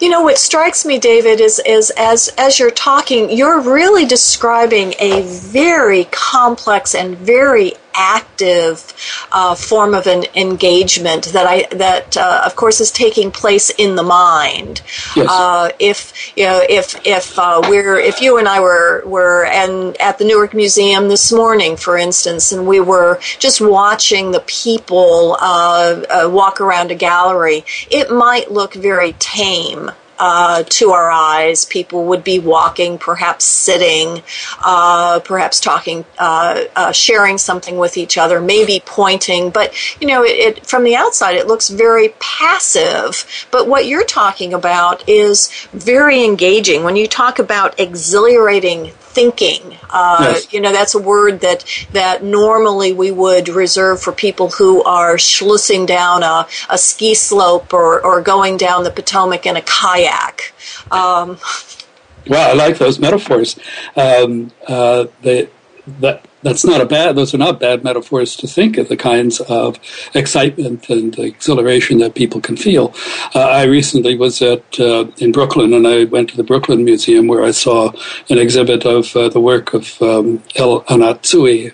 You 0.00 0.08
know 0.10 0.22
what 0.22 0.38
strikes 0.38 0.84
me, 0.84 0.98
David, 0.98 1.40
is, 1.40 1.60
is 1.66 1.90
as 1.96 2.32
as 2.38 2.58
you're 2.58 2.70
talking, 2.70 3.30
you're 3.30 3.60
really 3.60 4.06
describing 4.06 4.94
a 5.00 5.22
very 5.22 6.04
complex 6.12 6.94
and 6.94 7.16
very 7.18 7.72
active 7.98 8.94
uh, 9.32 9.54
form 9.54 9.92
of 9.92 10.06
an 10.06 10.24
engagement 10.34 11.26
that 11.26 11.46
I 11.46 11.66
that 11.74 12.16
uh, 12.16 12.42
of 12.46 12.56
course 12.56 12.80
is 12.80 12.90
taking 12.90 13.30
place 13.30 13.70
in 13.70 13.96
the 13.96 14.02
mind. 14.02 14.82
Yes. 15.16 15.28
Uh, 15.28 15.70
if 15.78 16.32
you 16.36 16.44
know 16.44 16.62
if 16.68 16.94
if 17.04 17.38
uh, 17.38 17.60
we're 17.68 17.98
if 17.98 18.20
you 18.20 18.38
and 18.38 18.48
I 18.48 18.60
were 18.60 19.02
were 19.04 19.44
and 19.46 20.00
at 20.00 20.18
the 20.18 20.24
Newark 20.24 20.54
Museum 20.54 21.08
this 21.08 21.32
morning, 21.32 21.76
for 21.76 21.98
instance, 21.98 22.52
and 22.52 22.66
we 22.66 22.80
were 22.80 23.18
just 23.38 23.60
watching 23.60 24.30
the 24.30 24.40
people 24.46 25.36
uh, 25.40 26.04
uh, 26.08 26.28
walk 26.30 26.60
around 26.60 26.90
a 26.90 26.94
gallery, 26.94 27.64
it 27.90 28.10
might 28.10 28.50
look 28.50 28.74
very 28.74 29.14
tame 29.18 29.90
uh, 30.18 30.64
to 30.64 30.90
our 30.90 31.10
eyes. 31.10 31.64
People 31.64 32.04
would 32.06 32.24
be 32.24 32.38
walking, 32.38 32.98
perhaps 32.98 33.44
sitting, 33.44 34.22
uh, 34.64 35.20
perhaps 35.20 35.60
talking, 35.60 36.04
uh, 36.18 36.64
uh, 36.76 36.92
sharing 36.92 37.38
something 37.38 37.78
with 37.78 37.96
each 37.96 38.18
other, 38.18 38.40
maybe 38.40 38.82
pointing. 38.84 39.50
But 39.50 39.74
you 40.00 40.06
know, 40.06 40.24
it, 40.24 40.58
it, 40.58 40.66
from 40.66 40.84
the 40.84 40.96
outside, 40.96 41.36
it 41.36 41.46
looks 41.46 41.68
very 41.68 42.10
passive. 42.20 43.26
But 43.50 43.68
what 43.68 43.86
you're 43.86 44.04
talking 44.04 44.54
about 44.54 45.08
is 45.08 45.50
very 45.72 46.24
engaging. 46.24 46.84
When 46.84 46.96
you 46.96 47.06
talk 47.06 47.38
about 47.38 47.78
exhilarating 47.78 48.92
thinking. 49.18 49.76
Uh, 49.90 50.32
yes. 50.34 50.52
You 50.52 50.60
know, 50.60 50.70
that's 50.70 50.94
a 50.94 50.98
word 51.00 51.40
that 51.40 51.64
that 51.92 52.22
normally 52.22 52.92
we 52.92 53.10
would 53.10 53.48
reserve 53.48 54.00
for 54.00 54.12
people 54.12 54.50
who 54.50 54.82
are 54.84 55.16
schussing 55.16 55.86
down 55.86 56.22
a, 56.22 56.46
a 56.70 56.78
ski 56.78 57.14
slope 57.14 57.72
or, 57.72 58.04
or 58.04 58.20
going 58.20 58.56
down 58.56 58.84
the 58.84 58.90
Potomac 58.90 59.44
in 59.44 59.56
a 59.56 59.62
kayak. 59.62 60.52
Um, 60.92 61.38
well, 62.28 62.50
I 62.50 62.54
like 62.54 62.78
those 62.78 62.98
metaphors. 63.00 63.58
Um, 63.96 64.52
uh, 64.68 65.06
they, 65.22 65.48
that 66.00 66.27
that's 66.42 66.64
not 66.64 66.80
a 66.80 66.86
bad 66.86 67.16
those 67.16 67.34
are 67.34 67.38
not 67.38 67.60
bad 67.60 67.82
metaphors 67.84 68.36
to 68.36 68.46
think 68.46 68.76
of 68.78 68.88
the 68.88 68.96
kinds 68.96 69.40
of 69.40 69.78
excitement 70.14 70.88
and 70.88 71.18
exhilaration 71.18 71.98
that 71.98 72.14
people 72.14 72.40
can 72.40 72.56
feel. 72.56 72.94
Uh, 73.34 73.40
i 73.40 73.64
recently 73.64 74.16
was 74.16 74.40
at 74.42 74.80
uh, 74.80 75.04
in 75.18 75.32
brooklyn 75.32 75.72
and 75.72 75.86
i 75.86 76.04
went 76.04 76.28
to 76.30 76.36
the 76.36 76.44
brooklyn 76.44 76.84
museum 76.84 77.26
where 77.26 77.44
i 77.44 77.50
saw 77.50 77.90
an 78.30 78.38
exhibit 78.38 78.84
of 78.84 79.14
uh, 79.16 79.28
the 79.28 79.40
work 79.40 79.74
of 79.74 80.00
um, 80.02 80.42
el 80.56 80.82
anatsui 80.84 81.72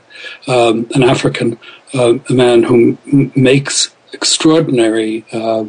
um, 0.49 0.87
an 0.95 1.03
african 1.03 1.59
uh, 1.95 2.15
a 2.29 2.33
man 2.33 2.63
who 2.63 2.97
m- 3.13 3.33
makes 3.35 3.95
extraordinary 4.13 5.25
uh, 5.33 5.65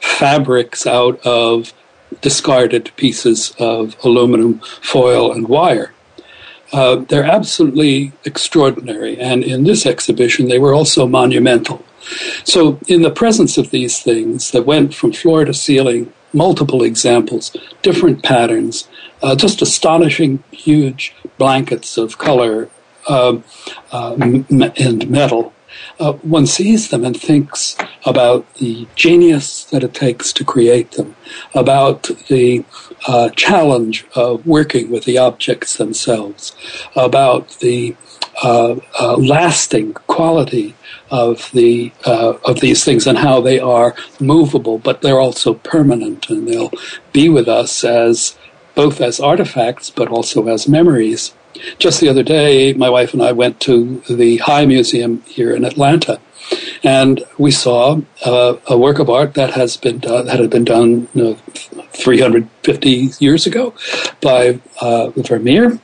fabrics 0.00 0.86
out 0.86 1.18
of 1.26 1.72
discarded 2.20 2.90
pieces 2.96 3.54
of 3.58 3.96
aluminum 4.04 4.58
foil 4.80 5.32
and 5.32 5.48
wire 5.48 5.92
uh, 6.72 6.96
they're 6.96 7.24
absolutely 7.24 8.12
extraordinary. 8.24 9.18
And 9.18 9.42
in 9.42 9.64
this 9.64 9.86
exhibition, 9.86 10.48
they 10.48 10.58
were 10.58 10.74
also 10.74 11.06
monumental. 11.06 11.84
So, 12.44 12.78
in 12.88 13.02
the 13.02 13.10
presence 13.10 13.58
of 13.58 13.70
these 13.70 14.00
things 14.00 14.50
that 14.52 14.64
went 14.64 14.94
from 14.94 15.12
floor 15.12 15.44
to 15.44 15.52
ceiling, 15.52 16.12
multiple 16.32 16.82
examples, 16.82 17.54
different 17.82 18.22
patterns, 18.22 18.88
uh, 19.22 19.34
just 19.34 19.60
astonishing, 19.62 20.42
huge 20.50 21.14
blankets 21.38 21.98
of 21.98 22.18
color 22.18 22.70
uh, 23.08 23.38
uh, 23.92 24.14
and 24.20 25.10
metal, 25.10 25.52
uh, 26.00 26.12
one 26.12 26.46
sees 26.46 26.90
them 26.90 27.04
and 27.04 27.18
thinks 27.20 27.76
about 28.04 28.54
the 28.54 28.86
genius 28.94 29.64
that 29.64 29.82
it 29.82 29.94
takes 29.94 30.32
to 30.32 30.44
create 30.44 30.92
them, 30.92 31.16
about 31.54 32.10
the 32.28 32.64
uh, 33.06 33.30
challenge 33.30 34.06
of 34.14 34.46
working 34.46 34.90
with 34.90 35.04
the 35.04 35.18
objects 35.18 35.76
themselves, 35.76 36.54
about 36.96 37.48
the 37.60 37.96
uh, 38.42 38.76
uh 39.00 39.16
lasting 39.16 39.92
quality 40.06 40.74
of 41.10 41.50
the 41.52 41.92
uh, 42.04 42.34
of 42.44 42.60
these 42.60 42.84
things 42.84 43.06
and 43.06 43.18
how 43.18 43.40
they 43.40 43.58
are 43.58 43.94
movable, 44.20 44.78
but 44.78 45.02
they're 45.02 45.20
also 45.20 45.54
permanent 45.54 46.28
and 46.28 46.46
they'll 46.46 46.72
be 47.12 47.28
with 47.28 47.48
us 47.48 47.84
as 47.84 48.36
both 48.74 49.00
as 49.00 49.18
artifacts 49.18 49.90
but 49.90 50.08
also 50.08 50.48
as 50.48 50.68
memories. 50.68 51.34
Just 51.78 52.00
the 52.00 52.08
other 52.08 52.22
day, 52.22 52.72
my 52.74 52.88
wife 52.88 53.12
and 53.12 53.22
I 53.22 53.32
went 53.32 53.58
to 53.60 54.00
the 54.08 54.36
High 54.38 54.66
Museum 54.66 55.22
here 55.26 55.54
in 55.54 55.64
Atlanta, 55.64 56.20
and 56.82 57.24
we 57.38 57.50
saw 57.50 58.00
uh, 58.24 58.56
a 58.66 58.78
work 58.78 58.98
of 58.98 59.10
art 59.10 59.34
that 59.34 59.50
has 59.52 59.76
been 59.76 59.98
done, 59.98 60.26
that 60.26 60.38
had 60.38 60.50
been 60.50 60.64
done 60.64 61.08
you 61.14 61.22
know, 61.22 61.34
350 61.92 63.10
years 63.18 63.46
ago 63.46 63.74
by 64.20 64.60
uh, 64.80 65.10
Vermeer, 65.10 65.78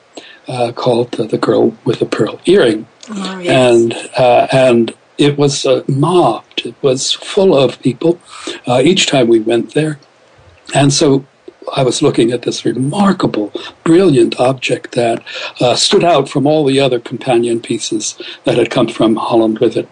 uh, 0.49 0.73
called 0.73 1.13
"The 1.13 1.39
Girl 1.39 1.77
with 1.85 1.99
the 1.99 2.07
Pearl 2.07 2.41
Earring," 2.47 2.87
oh, 3.11 3.39
yes. 3.39 3.73
and 3.73 3.95
uh, 4.17 4.47
and 4.53 4.95
it 5.19 5.39
was 5.39 5.65
uh, 5.67 5.83
mobbed. 5.89 6.67
It 6.67 6.75
was 6.83 7.13
full 7.13 7.57
of 7.57 7.81
people 7.81 8.21
uh, 8.67 8.81
each 8.85 9.07
time 9.07 9.29
we 9.29 9.41
went 9.41 9.75
there, 9.75 9.99
and 10.75 10.93
so 10.93 11.25
I 11.73 11.83
was 11.83 12.03
looking 12.03 12.31
at 12.33 12.43
this 12.43 12.65
remarkable, 12.65 13.53
brilliant 13.85 14.39
object 14.39 14.93
that 14.93 15.23
uh, 15.61 15.75
stood 15.75 16.05
out 16.05 16.29
from 16.29 16.47
all 16.47 16.65
the 16.65 16.81
other 16.81 17.01
companion 17.01 17.61
pieces 17.61 18.21
that 18.45 18.59
had 18.59 18.71
come 18.71 18.89
from 18.89 19.17
Holland 19.17 19.59
with 19.59 19.77
it, 19.77 19.89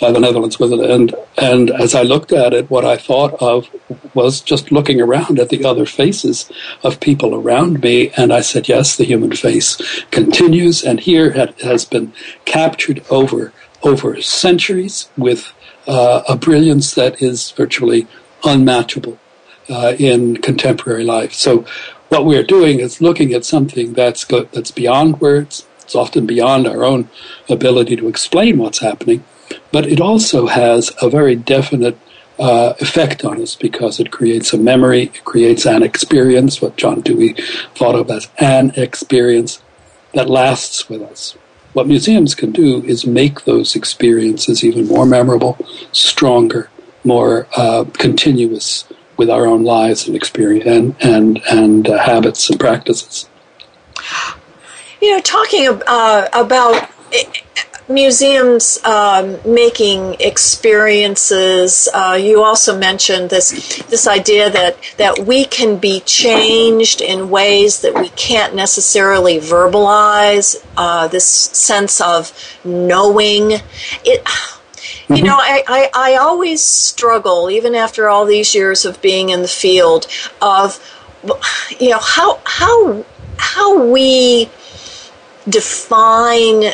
uh, 0.00 0.12
the 0.12 0.20
Netherlands 0.20 0.58
with 0.58 0.72
it. 0.72 0.90
And, 0.90 1.14
and 1.36 1.70
as 1.70 1.94
I 1.94 2.02
looked 2.02 2.32
at 2.32 2.52
it, 2.52 2.70
what 2.70 2.84
I 2.84 2.96
thought 2.96 3.34
of 3.42 3.68
was 4.14 4.40
just 4.40 4.72
looking 4.72 5.00
around 5.00 5.38
at 5.38 5.48
the 5.48 5.64
other 5.64 5.86
faces 5.86 6.50
of 6.82 7.00
people 7.00 7.34
around 7.34 7.82
me. 7.82 8.10
And 8.16 8.32
I 8.32 8.40
said, 8.40 8.68
yes, 8.68 8.96
the 8.96 9.04
human 9.04 9.32
face 9.32 10.04
continues. 10.10 10.82
And 10.82 11.00
here 11.00 11.26
it 11.26 11.60
has 11.62 11.84
been 11.84 12.12
captured 12.44 13.04
over, 13.10 13.52
over 13.82 14.20
centuries 14.22 15.08
with 15.16 15.52
uh, 15.86 16.22
a 16.28 16.36
brilliance 16.36 16.94
that 16.94 17.20
is 17.22 17.50
virtually 17.52 18.06
unmatchable 18.44 19.18
uh, 19.68 19.94
in 19.98 20.36
contemporary 20.38 21.04
life. 21.04 21.32
So, 21.32 21.64
what 22.08 22.24
we're 22.24 22.44
doing 22.44 22.78
is 22.80 23.00
looking 23.00 23.32
at 23.32 23.44
something 23.44 23.92
that's 23.94 24.24
go- 24.24 24.48
that's 24.52 24.70
beyond 24.70 25.20
words. 25.20 25.66
It's 25.82 25.94
often 25.94 26.26
beyond 26.26 26.66
our 26.66 26.84
own 26.84 27.08
ability 27.48 27.96
to 27.96 28.08
explain 28.08 28.58
what's 28.58 28.80
happening, 28.80 29.24
but 29.72 29.86
it 29.86 30.00
also 30.00 30.46
has 30.46 30.92
a 31.00 31.08
very 31.08 31.36
definite 31.36 31.98
uh, 32.38 32.74
effect 32.80 33.24
on 33.24 33.40
us 33.40 33.56
because 33.56 33.98
it 33.98 34.10
creates 34.10 34.52
a 34.52 34.58
memory, 34.58 35.04
it 35.04 35.24
creates 35.24 35.64
an 35.66 35.82
experience, 35.82 36.60
what 36.60 36.76
John 36.76 37.00
Dewey 37.00 37.34
thought 37.74 37.94
of 37.94 38.10
as 38.10 38.28
an 38.38 38.72
experience 38.76 39.62
that 40.12 40.28
lasts 40.28 40.88
with 40.88 41.02
us. 41.02 41.36
What 41.72 41.86
museums 41.86 42.34
can 42.34 42.52
do 42.52 42.82
is 42.84 43.06
make 43.06 43.44
those 43.44 43.76
experiences 43.76 44.64
even 44.64 44.88
more 44.88 45.06
memorable, 45.06 45.58
stronger, 45.92 46.70
more 47.04 47.46
uh, 47.56 47.84
continuous 47.92 48.84
with 49.16 49.30
our 49.30 49.46
own 49.46 49.64
lives 49.64 50.06
and 50.06 50.16
experience 50.16 50.66
and 50.66 50.96
and 51.00 51.40
and 51.50 51.88
uh, 51.88 51.98
habits 51.98 52.50
and 52.50 52.58
practices. 52.58 53.28
You 55.00 55.16
know, 55.16 55.20
talking 55.20 55.82
uh, 55.86 56.28
about 56.32 56.88
eh, 57.12 57.24
museums 57.88 58.82
um, 58.84 59.38
making 59.44 60.16
experiences. 60.20 61.88
Uh, 61.92 62.18
you 62.20 62.42
also 62.42 62.78
mentioned 62.78 63.30
this 63.30 63.82
this 63.84 64.06
idea 64.06 64.50
that 64.50 64.76
that 64.96 65.18
we 65.20 65.44
can 65.44 65.78
be 65.78 66.00
changed 66.00 67.00
in 67.00 67.30
ways 67.30 67.80
that 67.80 67.94
we 67.94 68.08
can't 68.10 68.54
necessarily 68.54 69.38
verbalize. 69.38 70.56
Uh, 70.76 71.08
this 71.08 71.26
sense 71.26 72.00
of 72.00 72.32
knowing 72.64 73.60
it 74.04 74.22
you 75.08 75.22
know, 75.22 75.36
I, 75.36 75.62
I, 75.66 75.90
I 75.94 76.16
always 76.16 76.62
struggle, 76.62 77.50
even 77.50 77.74
after 77.74 78.08
all 78.08 78.24
these 78.24 78.54
years 78.54 78.84
of 78.84 79.00
being 79.00 79.28
in 79.28 79.42
the 79.42 79.48
field, 79.48 80.06
of 80.42 80.80
you 81.78 81.90
know 81.90 82.00
how 82.00 82.40
how 82.44 83.04
how 83.36 83.86
we 83.90 84.50
define 85.48 86.64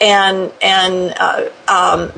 and 0.00 0.52
and 0.62 1.14
uh, 1.18 1.48
um, 1.68 2.12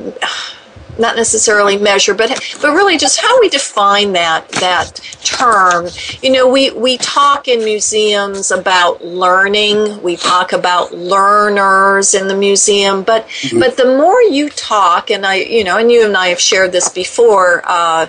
not 0.98 1.16
necessarily 1.16 1.76
measure, 1.76 2.14
but 2.14 2.30
but 2.60 2.72
really 2.72 2.98
just 2.98 3.20
how 3.20 3.40
we 3.40 3.48
define 3.48 4.12
that 4.12 4.48
that 4.52 5.00
term. 5.22 5.88
You 6.22 6.32
know, 6.32 6.48
we 6.48 6.70
we 6.70 6.98
talk 6.98 7.48
in 7.48 7.64
museums 7.64 8.50
about 8.50 9.04
learning. 9.04 10.02
We 10.02 10.16
talk 10.16 10.52
about 10.52 10.92
learners 10.92 12.14
in 12.14 12.28
the 12.28 12.36
museum, 12.36 13.02
but 13.02 13.26
mm-hmm. 13.26 13.58
but 13.58 13.76
the 13.76 13.86
more 13.86 14.20
you 14.22 14.48
talk, 14.50 15.10
and 15.10 15.24
I 15.24 15.36
you 15.36 15.64
know, 15.64 15.78
and 15.78 15.90
you 15.90 16.04
and 16.04 16.16
I 16.16 16.28
have 16.28 16.40
shared 16.40 16.72
this 16.72 16.88
before. 16.88 17.62
Uh, 17.64 18.06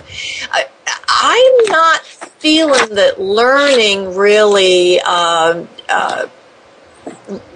I, 0.50 0.66
I'm 1.08 1.64
not 1.72 2.04
feeling 2.04 2.94
that 2.94 3.20
learning 3.20 4.14
really. 4.14 5.00
Uh, 5.04 5.64
uh, 5.88 6.28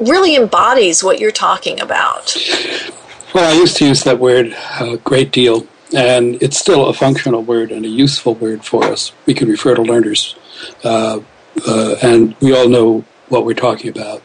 really 0.01 0.37
embodies 0.37 1.03
what 1.03 1.19
you're 1.19 1.31
talking 1.31 1.81
about. 1.81 2.37
Well, 3.35 3.55
I 3.55 3.61
used 3.61 3.77
to 3.77 3.87
use 3.87 4.05
that 4.05 4.19
word 4.19 4.57
a 4.81 4.97
great 4.97 5.33
deal, 5.33 5.67
and 5.95 6.43
it's 6.43 6.59
still 6.59 6.87
a 6.87 6.95
functional 6.95 7.43
word 7.43 7.71
and 7.71 7.85
a 7.85 7.89
useful 7.89 8.35
word 8.35 8.65
for 8.65 8.85
us. 8.85 9.13
We 9.27 9.35
can 9.35 9.51
refer 9.51 9.75
to 9.75 9.83
learners, 9.83 10.35
uh, 10.83 11.21
uh, 11.67 11.97
and 12.01 12.35
we 12.41 12.57
all 12.57 12.71
know 12.71 13.05
what 13.29 13.45
we're 13.45 13.53
talking 13.53 13.91
about. 13.91 14.23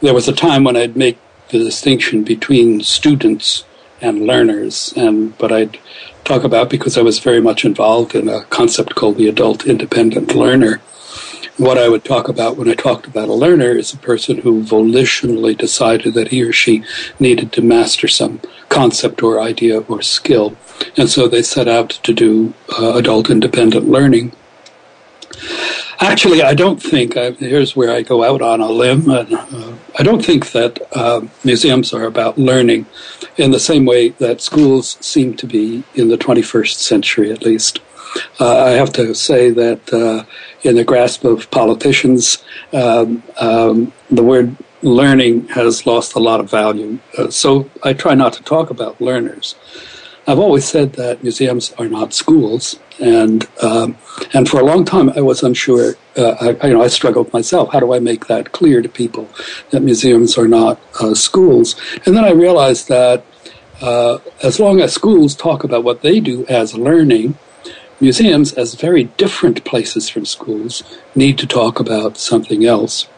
There 0.00 0.14
was 0.14 0.28
a 0.28 0.32
time 0.32 0.62
when 0.62 0.76
I'd 0.76 0.96
make 0.96 1.18
the 1.48 1.58
distinction 1.58 2.22
between 2.22 2.82
students 2.82 3.64
and 4.00 4.26
learners, 4.28 4.94
and 4.96 5.36
but 5.36 5.50
I'd 5.50 5.80
talk 6.24 6.44
about 6.44 6.70
because 6.70 6.96
I 6.96 7.02
was 7.02 7.18
very 7.18 7.40
much 7.40 7.64
involved 7.64 8.14
in 8.14 8.28
a 8.28 8.44
concept 8.44 8.94
called 8.94 9.16
the 9.16 9.28
adult 9.28 9.66
independent 9.66 10.36
learner, 10.36 10.80
what 11.56 11.78
I 11.78 11.88
would 11.88 12.04
talk 12.04 12.28
about 12.28 12.56
when 12.56 12.68
I 12.68 12.74
talked 12.74 13.06
about 13.06 13.28
a 13.28 13.34
learner 13.34 13.72
is 13.72 13.92
a 13.92 13.98
person 13.98 14.38
who 14.38 14.62
volitionally 14.62 15.56
decided 15.56 16.14
that 16.14 16.28
he 16.28 16.42
or 16.42 16.52
she 16.52 16.84
needed 17.18 17.52
to 17.52 17.62
master 17.62 18.08
some 18.08 18.40
concept 18.68 19.22
or 19.22 19.40
idea 19.40 19.80
or 19.80 20.02
skill. 20.02 20.56
And 20.96 21.08
so 21.08 21.28
they 21.28 21.42
set 21.42 21.68
out 21.68 21.90
to 21.90 22.12
do 22.12 22.54
uh, 22.78 22.94
adult 22.94 23.30
independent 23.30 23.88
learning. 23.88 24.32
Actually, 26.00 26.42
I 26.42 26.54
don't 26.54 26.82
think, 26.82 27.16
uh, 27.16 27.32
here's 27.32 27.76
where 27.76 27.90
I 27.90 28.00
go 28.00 28.24
out 28.24 28.40
on 28.40 28.60
a 28.60 28.70
limb, 28.70 29.10
and, 29.10 29.34
uh, 29.34 29.74
I 29.98 30.02
don't 30.02 30.24
think 30.24 30.52
that 30.52 30.80
uh, 30.96 31.20
museums 31.44 31.92
are 31.92 32.04
about 32.04 32.38
learning 32.38 32.86
in 33.36 33.50
the 33.50 33.60
same 33.60 33.84
way 33.84 34.10
that 34.10 34.40
schools 34.40 34.96
seem 35.00 35.36
to 35.36 35.46
be 35.46 35.82
in 35.94 36.08
the 36.08 36.16
21st 36.16 36.76
century 36.76 37.30
at 37.30 37.42
least. 37.42 37.80
Uh, 38.38 38.64
I 38.64 38.70
have 38.70 38.92
to 38.94 39.14
say 39.14 39.50
that 39.50 39.92
uh, 39.92 40.24
in 40.62 40.76
the 40.76 40.84
grasp 40.84 41.24
of 41.24 41.50
politicians, 41.50 42.42
um, 42.72 43.22
um, 43.38 43.92
the 44.10 44.22
word 44.22 44.56
learning 44.82 45.48
has 45.48 45.86
lost 45.86 46.14
a 46.14 46.18
lot 46.18 46.40
of 46.40 46.50
value. 46.50 46.98
Uh, 47.16 47.30
so 47.30 47.70
I 47.82 47.92
try 47.92 48.14
not 48.14 48.32
to 48.34 48.42
talk 48.42 48.70
about 48.70 49.00
learners. 49.00 49.54
I've 50.26 50.38
always 50.38 50.64
said 50.64 50.92
that 50.94 51.22
museums 51.22 51.72
are 51.72 51.88
not 51.88 52.12
schools, 52.12 52.78
and 53.00 53.48
um, 53.62 53.96
and 54.32 54.48
for 54.48 54.60
a 54.60 54.64
long 54.64 54.84
time 54.84 55.10
I 55.10 55.20
was 55.22 55.42
unsure. 55.42 55.94
Uh, 56.16 56.54
I, 56.62 56.66
you 56.68 56.74
know, 56.74 56.82
I 56.82 56.88
struggled 56.88 57.32
myself. 57.32 57.72
How 57.72 57.80
do 57.80 57.94
I 57.94 57.98
make 57.98 58.26
that 58.26 58.52
clear 58.52 58.82
to 58.82 58.88
people 58.88 59.28
that 59.70 59.80
museums 59.80 60.36
are 60.38 60.46
not 60.46 60.80
uh, 61.00 61.14
schools? 61.14 61.74
And 62.04 62.14
then 62.16 62.24
I 62.24 62.30
realized 62.30 62.88
that 62.88 63.24
uh, 63.80 64.18
as 64.42 64.60
long 64.60 64.80
as 64.80 64.92
schools 64.92 65.34
talk 65.34 65.64
about 65.64 65.84
what 65.84 66.02
they 66.02 66.20
do 66.20 66.44
as 66.46 66.74
learning, 66.74 67.36
museums, 68.00 68.52
as 68.54 68.74
very 68.74 69.04
different 69.04 69.64
places 69.64 70.08
from 70.08 70.24
schools, 70.24 70.82
need 71.14 71.38
to 71.38 71.46
talk 71.46 71.80
about 71.80 72.16
something 72.16 72.64
else. 72.64 73.08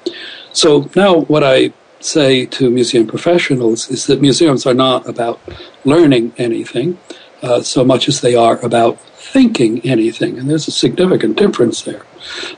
So 0.53 0.91
now, 0.95 1.21
what 1.21 1.45
I 1.45 1.73
say 2.01 2.47
to 2.47 2.71
museum 2.71 3.07
professionals 3.07 3.89
is 3.91 4.07
that 4.07 4.21
museums 4.21 4.67
are 4.67 4.75
not 4.75 5.09
about 5.09 5.41
learning 5.85 6.33
anything 6.37 6.99
uh, 7.43 7.63
so 7.63 7.85
much 7.85 8.09
as 8.09 8.21
they 8.21 8.35
are 8.35 8.59
about 8.61 9.01
thinking 9.01 9.81
anything. 9.81 10.39
And 10.39 10.49
there's 10.49 10.69
a 10.69 10.73
significant 10.73 11.37
difference 11.37 11.83
there. 11.83 12.05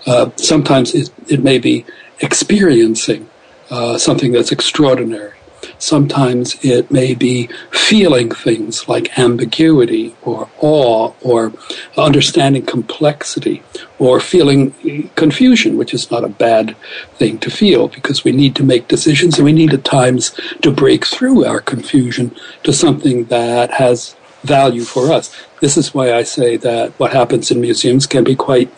Uh, 0.06 0.30
sometimes 0.36 0.94
it, 0.94 1.10
it, 1.28 1.42
may 1.42 1.58
be 1.58 1.84
experiencing 2.20 3.28
uh, 3.70 3.98
something 3.98 4.32
that's 4.32 4.52
extraordinary. 4.52 5.33
Sometimes 5.78 6.56
it 6.64 6.90
may 6.90 7.14
be 7.14 7.48
feeling 7.70 8.30
things 8.30 8.88
like 8.88 9.18
ambiguity 9.18 10.14
or 10.22 10.48
awe 10.58 11.12
or 11.20 11.52
understanding 11.96 12.64
complexity 12.64 13.62
or 13.98 14.20
feeling 14.20 14.72
confusion, 15.14 15.76
which 15.76 15.94
is 15.94 16.10
not 16.10 16.24
a 16.24 16.28
bad 16.28 16.76
thing 17.16 17.38
to 17.38 17.50
feel 17.50 17.88
because 17.88 18.24
we 18.24 18.32
need 18.32 18.54
to 18.56 18.64
make 18.64 18.88
decisions 18.88 19.38
and 19.38 19.44
we 19.44 19.52
need 19.52 19.74
at 19.74 19.84
times 19.84 20.38
to 20.62 20.70
break 20.70 21.04
through 21.04 21.44
our 21.44 21.60
confusion 21.60 22.34
to 22.62 22.72
something 22.72 23.24
that 23.24 23.70
has 23.70 24.16
value 24.42 24.84
for 24.84 25.10
us. 25.10 25.34
This 25.60 25.76
is 25.76 25.94
why 25.94 26.12
I 26.12 26.22
say 26.22 26.56
that 26.58 26.92
what 26.98 27.12
happens 27.12 27.50
in 27.50 27.60
museums 27.60 28.06
can 28.06 28.24
be 28.24 28.36
quite 28.36 28.70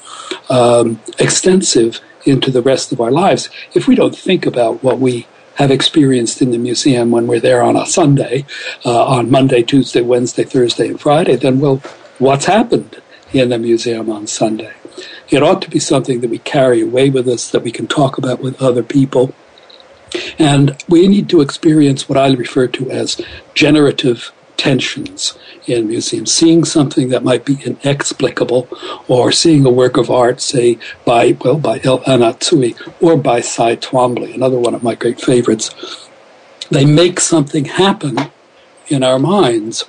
um, 0.48 1.00
extensive 1.18 2.00
into 2.24 2.50
the 2.50 2.62
rest 2.62 2.92
of 2.92 3.00
our 3.00 3.10
lives 3.10 3.48
if 3.74 3.86
we 3.86 3.94
don't 3.94 4.16
think 4.16 4.46
about 4.46 4.82
what 4.82 4.98
we 4.98 5.26
have 5.56 5.70
experienced 5.70 6.40
in 6.40 6.50
the 6.50 6.58
museum 6.58 7.10
when 7.10 7.26
we're 7.26 7.40
there 7.40 7.62
on 7.62 7.76
a 7.76 7.86
Sunday, 7.86 8.44
uh, 8.84 9.06
on 9.06 9.30
Monday, 9.30 9.62
Tuesday, 9.62 10.02
Wednesday, 10.02 10.44
Thursday, 10.44 10.88
and 10.88 11.00
Friday, 11.00 11.36
then, 11.36 11.60
well, 11.60 11.76
what's 12.18 12.44
happened 12.44 13.00
in 13.32 13.48
the 13.48 13.58
museum 13.58 14.10
on 14.10 14.26
Sunday? 14.26 14.72
It 15.28 15.42
ought 15.42 15.62
to 15.62 15.70
be 15.70 15.78
something 15.78 16.20
that 16.20 16.30
we 16.30 16.38
carry 16.38 16.82
away 16.82 17.10
with 17.10 17.26
us, 17.26 17.50
that 17.50 17.62
we 17.62 17.72
can 17.72 17.86
talk 17.86 18.18
about 18.18 18.40
with 18.40 18.60
other 18.62 18.82
people. 18.82 19.34
And 20.38 20.76
we 20.88 21.08
need 21.08 21.28
to 21.30 21.40
experience 21.40 22.08
what 22.08 22.18
I 22.18 22.32
refer 22.32 22.68
to 22.68 22.90
as 22.90 23.20
generative 23.54 24.32
tensions 24.56 25.36
in 25.66 25.88
museums. 25.88 26.32
Seeing 26.32 26.64
something 26.64 27.08
that 27.08 27.24
might 27.24 27.44
be 27.44 27.58
inexplicable, 27.64 28.68
or 29.08 29.32
seeing 29.32 29.64
a 29.64 29.70
work 29.70 29.96
of 29.96 30.10
art, 30.10 30.40
say 30.40 30.78
by 31.04 31.36
well 31.44 31.58
by 31.58 31.80
El 31.84 32.00
Anatsui 32.00 32.74
or 33.00 33.16
by 33.16 33.40
Cy 33.40 33.76
Twombly, 33.76 34.34
another 34.34 34.58
one 34.58 34.74
of 34.74 34.82
my 34.82 34.94
great 34.94 35.20
favorites. 35.20 35.70
They 36.70 36.84
make 36.84 37.20
something 37.20 37.64
happen 37.66 38.16
in 38.88 39.02
our 39.02 39.18
minds. 39.18 39.84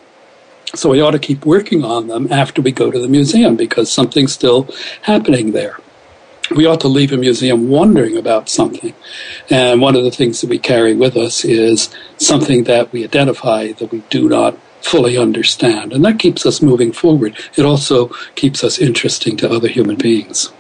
So 0.75 0.89
we 0.89 1.01
ought 1.01 1.11
to 1.11 1.19
keep 1.19 1.45
working 1.45 1.83
on 1.83 2.07
them 2.07 2.31
after 2.31 2.61
we 2.61 2.71
go 2.71 2.91
to 2.91 2.99
the 2.99 3.07
museum 3.07 3.55
because 3.55 3.91
something's 3.91 4.33
still 4.33 4.69
happening 5.03 5.53
there 5.53 5.79
we 6.55 6.65
ought 6.65 6.81
to 6.81 6.87
leave 6.87 7.11
a 7.11 7.17
museum 7.17 7.69
wondering 7.69 8.17
about 8.17 8.49
something. 8.49 8.93
And 9.49 9.81
one 9.81 9.95
of 9.95 10.03
the 10.03 10.11
things 10.11 10.41
that 10.41 10.49
we 10.49 10.59
carry 10.59 10.95
with 10.95 11.17
us 11.17 11.43
is 11.43 11.89
something 12.17 12.63
that 12.65 12.91
we 12.91 13.03
identify 13.03 13.71
that 13.73 13.91
we 13.91 13.99
do 14.09 14.29
not 14.29 14.57
fully 14.81 15.17
understand. 15.17 15.91
And 15.93 16.03
that 16.05 16.19
keeps 16.19 16.45
us 16.45 16.61
moving 16.61 16.91
forward. 16.91 17.37
It 17.55 17.65
also 17.65 18.07
keeps 18.35 18.63
us 18.63 18.79
interesting 18.79 19.35
to 19.37 19.49
other 19.49 19.67
human 19.67 19.95
beings. 19.95 20.51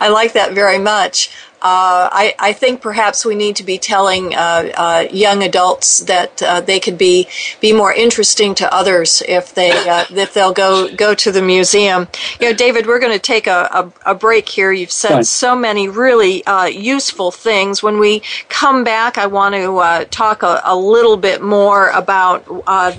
I 0.00 0.08
like 0.08 0.32
that 0.32 0.52
very 0.52 0.78
much. 0.78 1.30
Uh, 1.62 2.08
I, 2.12 2.34
I, 2.38 2.52
think 2.52 2.82
perhaps 2.82 3.24
we 3.24 3.34
need 3.34 3.56
to 3.56 3.64
be 3.64 3.78
telling 3.78 4.34
uh, 4.34 4.70
uh, 4.74 5.08
young 5.10 5.42
adults 5.42 6.00
that 6.00 6.42
uh, 6.42 6.60
they 6.60 6.78
could 6.78 6.98
be 6.98 7.28
be 7.60 7.72
more 7.72 7.94
interesting 7.94 8.54
to 8.56 8.72
others 8.72 9.22
if 9.26 9.54
they 9.54 9.70
uh, 9.70 10.04
if 10.10 10.34
they'll 10.34 10.52
go 10.52 10.94
go 10.94 11.14
to 11.14 11.32
the 11.32 11.40
museum. 11.40 12.08
You 12.40 12.50
know, 12.50 12.56
David, 12.56 12.86
we're 12.86 13.00
going 13.00 13.14
to 13.14 13.18
take 13.18 13.46
a, 13.46 13.90
a, 14.04 14.10
a, 14.10 14.14
break 14.14 14.50
here. 14.50 14.70
You've 14.70 14.92
said 14.92 15.22
so 15.22 15.56
many 15.56 15.88
really 15.88 16.44
uh, 16.44 16.66
useful 16.66 17.30
things. 17.30 17.82
When 17.82 17.98
we 17.98 18.22
come 18.50 18.84
back, 18.84 19.16
I 19.16 19.26
want 19.26 19.54
to 19.54 20.06
talk 20.10 20.42
a, 20.42 20.60
a, 20.62 20.76
little 20.76 21.16
bit 21.16 21.40
more 21.40 21.88
about 21.90 22.44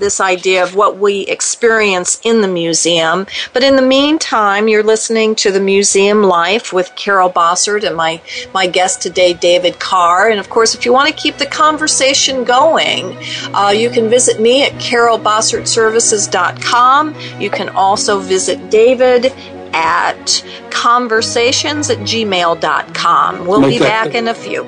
this 0.00 0.20
idea 0.20 0.64
of 0.64 0.74
what 0.74 0.98
we 0.98 1.20
experience 1.20 2.20
in 2.24 2.40
the 2.40 2.48
museum. 2.48 3.26
But 3.52 3.62
in 3.62 3.76
the 3.76 3.82
meantime, 3.82 4.66
you're 4.66 4.82
listening 4.82 5.36
to 5.36 5.52
the 5.52 5.60
Museum 5.60 6.24
Life 6.24 6.72
with 6.72 6.94
Carol 6.96 7.30
Bossert 7.30 7.84
and 7.84 7.96
my 7.96 8.20
my 8.52 8.66
guest 8.66 9.00
today, 9.02 9.34
David 9.34 9.78
Carr. 9.78 10.30
And 10.30 10.40
of 10.40 10.50
course, 10.50 10.74
if 10.74 10.84
you 10.84 10.92
want 10.92 11.08
to 11.08 11.14
keep 11.14 11.36
the 11.38 11.46
conversation 11.46 12.42
going, 12.44 13.16
uh, 13.54 13.68
you 13.70 13.88
can 13.90 14.08
visit 14.08 14.40
me 14.40 14.64
at 14.64 14.72
carolbossertservices.com. 14.72 17.14
You 17.40 17.50
can 17.50 17.68
also 17.70 18.18
visit 18.20 18.70
David 18.70 19.32
at 19.72 20.44
conversations 20.70 21.90
at 21.90 21.98
gmail.com. 21.98 23.46
We'll 23.46 23.62
be 23.62 23.78
back 23.78 24.14
in 24.14 24.28
a 24.28 24.34
few. 24.34 24.62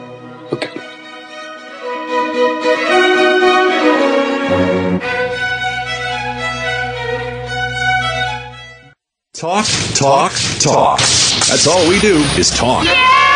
Okay. 0.53 0.81
Talk, 9.33 9.65
talk, 9.95 10.33
talk. 10.61 10.99
That's 10.99 11.67
all 11.67 11.89
we 11.89 11.99
do 12.01 12.17
is 12.37 12.51
talk. 12.51 12.85
Yeah! 12.85 13.30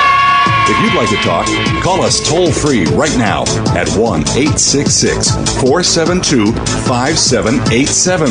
If 0.67 0.81
you'd 0.83 0.95
like 0.95 1.11
to 1.11 1.17
talk, 1.17 1.45
call 1.83 2.01
us 2.03 2.27
toll 2.27 2.51
free 2.51 2.87
right 2.97 3.15
now 3.19 3.43
at 3.77 3.87
1 3.97 4.21
866 4.21 5.31
472 5.61 6.47
5787. 6.89 8.31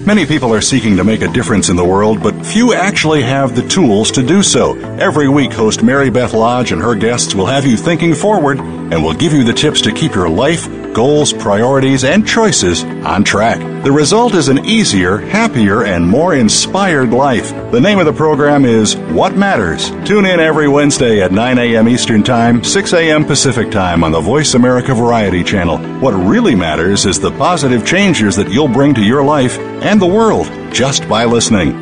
Many 0.00 0.26
people 0.26 0.52
are 0.52 0.60
seeking 0.60 0.96
to 0.96 1.04
make 1.04 1.22
a 1.22 1.32
difference 1.32 1.70
in 1.70 1.76
the 1.76 1.84
world, 1.84 2.22
but 2.22 2.44
few 2.44 2.74
actually 2.74 3.22
have 3.22 3.54
the 3.54 3.66
tools 3.68 4.10
to 4.10 4.22
do 4.22 4.42
so. 4.42 4.76
Every 4.98 5.28
week, 5.28 5.52
host 5.52 5.82
Mary 5.82 6.10
Beth 6.10 6.34
Lodge 6.34 6.72
and 6.72 6.82
her 6.82 6.94
guests 6.94 7.34
will 7.34 7.46
have 7.46 7.64
you 7.64 7.76
thinking 7.76 8.12
forward 8.12 8.58
and 8.58 9.02
will 9.02 9.14
give 9.14 9.32
you 9.32 9.44
the 9.44 9.52
tips 9.54 9.80
to 9.82 9.92
keep 9.92 10.14
your 10.14 10.28
life, 10.28 10.66
goals, 10.94 11.32
priorities, 11.32 12.04
and 12.04 12.26
choices 12.26 12.84
on 12.84 13.24
track. 13.24 13.58
The 13.84 13.92
result 13.92 14.34
is 14.34 14.48
an 14.48 14.64
easier, 14.64 15.18
happier, 15.18 15.84
and 15.84 16.08
more 16.08 16.34
inspired 16.34 17.10
life. 17.10 17.50
The 17.70 17.80
name 17.80 17.98
of 17.98 18.06
the 18.06 18.12
program 18.12 18.64
is 18.64 18.96
What 18.96 19.36
Matters. 19.36 19.90
Tune 20.06 20.24
in 20.24 20.40
every 20.40 20.68
Wednesday 20.68 21.20
at 21.20 21.32
9 21.32 21.58
a.m. 21.58 21.88
Eastern 21.88 22.22
Time, 22.22 22.64
6 22.64 22.92
a.m. 22.94 23.24
Pacific 23.24 23.70
Time 23.70 24.02
on 24.02 24.12
the 24.12 24.20
Voice 24.20 24.54
America 24.54 24.94
Variety 24.94 25.44
Channel. 25.44 25.78
What 26.00 26.12
really 26.12 26.54
matters 26.54 27.04
is 27.04 27.20
the 27.20 27.32
positive 27.32 27.84
changes 27.84 28.36
that 28.36 28.50
you'll 28.50 28.68
bring 28.68 28.94
to 28.94 29.02
your 29.02 29.22
life 29.24 29.58
and 29.58 30.00
the 30.00 30.06
world 30.06 30.46
just 30.72 31.06
by 31.08 31.24
listening. 31.24 31.72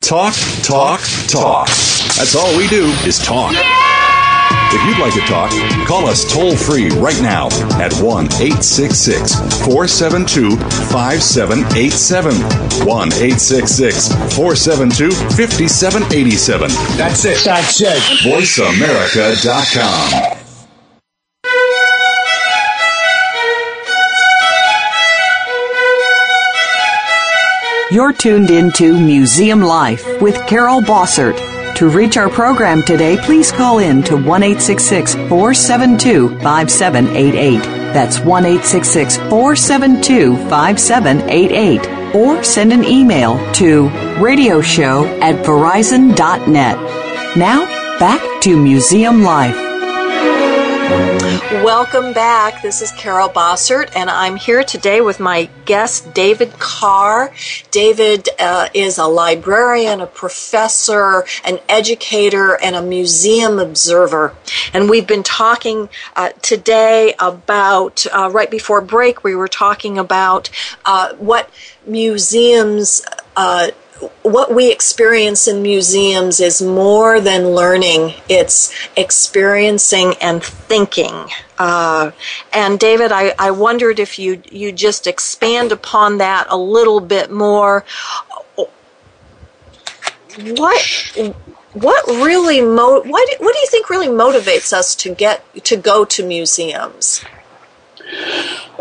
Talk, 0.00 0.34
talk, 0.62 1.00
talk. 1.28 1.68
That's 1.68 2.34
all 2.34 2.56
we 2.56 2.68
do 2.68 2.86
is 3.06 3.18
talk. 3.24 3.52
Yeah! 3.52 3.83
If 4.72 4.80
you'd 4.86 4.98
like 4.98 5.14
to 5.14 5.20
talk, 5.26 5.50
call 5.86 6.06
us 6.06 6.24
toll 6.30 6.54
free 6.56 6.88
right 6.90 7.20
now 7.20 7.48
at 7.80 7.92
1 7.94 8.26
866 8.40 9.34
472 9.66 10.56
5787. 10.90 12.34
1 12.86 13.12
866 13.12 14.08
472 14.36 15.10
5787. 15.10 16.70
That's 16.96 17.24
it. 17.24 17.42
That's 17.44 17.80
it. 17.80 17.98
VoiceAmerica.com. 18.24 20.34
You're 27.90 28.12
tuned 28.12 28.50
into 28.50 28.98
Museum 28.98 29.60
Life 29.60 30.04
with 30.20 30.34
Carol 30.48 30.80
Bossert. 30.80 31.38
To 31.76 31.88
reach 31.88 32.16
our 32.16 32.30
program 32.30 32.84
today, 32.84 33.16
please 33.16 33.50
call 33.50 33.78
in 33.78 34.02
to 34.04 34.16
1 34.16 34.42
472 35.28 36.28
5788. 36.38 37.58
That's 37.92 38.20
1 38.20 38.44
472 38.44 40.36
5788. 40.48 42.14
Or 42.14 42.44
send 42.44 42.72
an 42.72 42.84
email 42.84 43.38
to 43.54 43.88
radioshow 44.20 45.04
at 45.20 45.44
verizon.net. 45.44 47.36
Now, 47.36 47.66
back 47.98 48.40
to 48.42 48.56
Museum 48.56 49.24
Life. 49.24 49.63
Welcome 51.62 52.12
back. 52.12 52.62
This 52.62 52.82
is 52.82 52.90
Carol 52.90 53.28
Bossert, 53.28 53.92
and 53.94 54.10
I'm 54.10 54.34
here 54.34 54.64
today 54.64 55.00
with 55.00 55.20
my 55.20 55.48
guest, 55.66 56.12
David 56.12 56.52
Carr. 56.58 57.32
David 57.70 58.28
uh, 58.40 58.68
is 58.74 58.98
a 58.98 59.06
librarian, 59.06 60.00
a 60.00 60.06
professor, 60.08 61.24
an 61.44 61.60
educator, 61.68 62.60
and 62.60 62.74
a 62.74 62.82
museum 62.82 63.60
observer. 63.60 64.34
And 64.72 64.90
we've 64.90 65.06
been 65.06 65.22
talking 65.22 65.88
uh, 66.16 66.30
today 66.42 67.14
about, 67.20 68.04
uh, 68.12 68.30
right 68.32 68.50
before 68.50 68.80
break, 68.80 69.22
we 69.22 69.36
were 69.36 69.46
talking 69.46 69.96
about 69.96 70.50
uh, 70.84 71.14
what 71.14 71.48
museums 71.86 73.00
uh, 73.36 73.68
what 74.22 74.54
we 74.54 74.72
experience 74.72 75.46
in 75.46 75.62
museums 75.62 76.40
is 76.40 76.60
more 76.60 77.20
than 77.20 77.50
learning, 77.50 78.14
it's 78.28 78.72
experiencing 78.96 80.14
and 80.20 80.42
thinking. 80.42 81.28
Uh, 81.58 82.10
and 82.52 82.78
David, 82.78 83.12
I, 83.12 83.34
I 83.38 83.50
wondered 83.52 83.98
if 84.00 84.18
you 84.18 84.42
you 84.50 84.72
just 84.72 85.06
expand 85.06 85.72
upon 85.72 86.18
that 86.18 86.46
a 86.50 86.56
little 86.56 87.00
bit 87.00 87.30
more. 87.30 87.84
What 90.36 91.12
what 91.74 92.06
really 92.06 92.60
mo- 92.60 93.02
what 93.02 93.40
what 93.40 93.54
do 93.54 93.58
you 93.58 93.66
think 93.68 93.88
really 93.90 94.08
motivates 94.08 94.72
us 94.72 94.94
to 94.96 95.14
get 95.14 95.44
to 95.64 95.76
go 95.76 96.04
to 96.04 96.26
museums? 96.26 97.24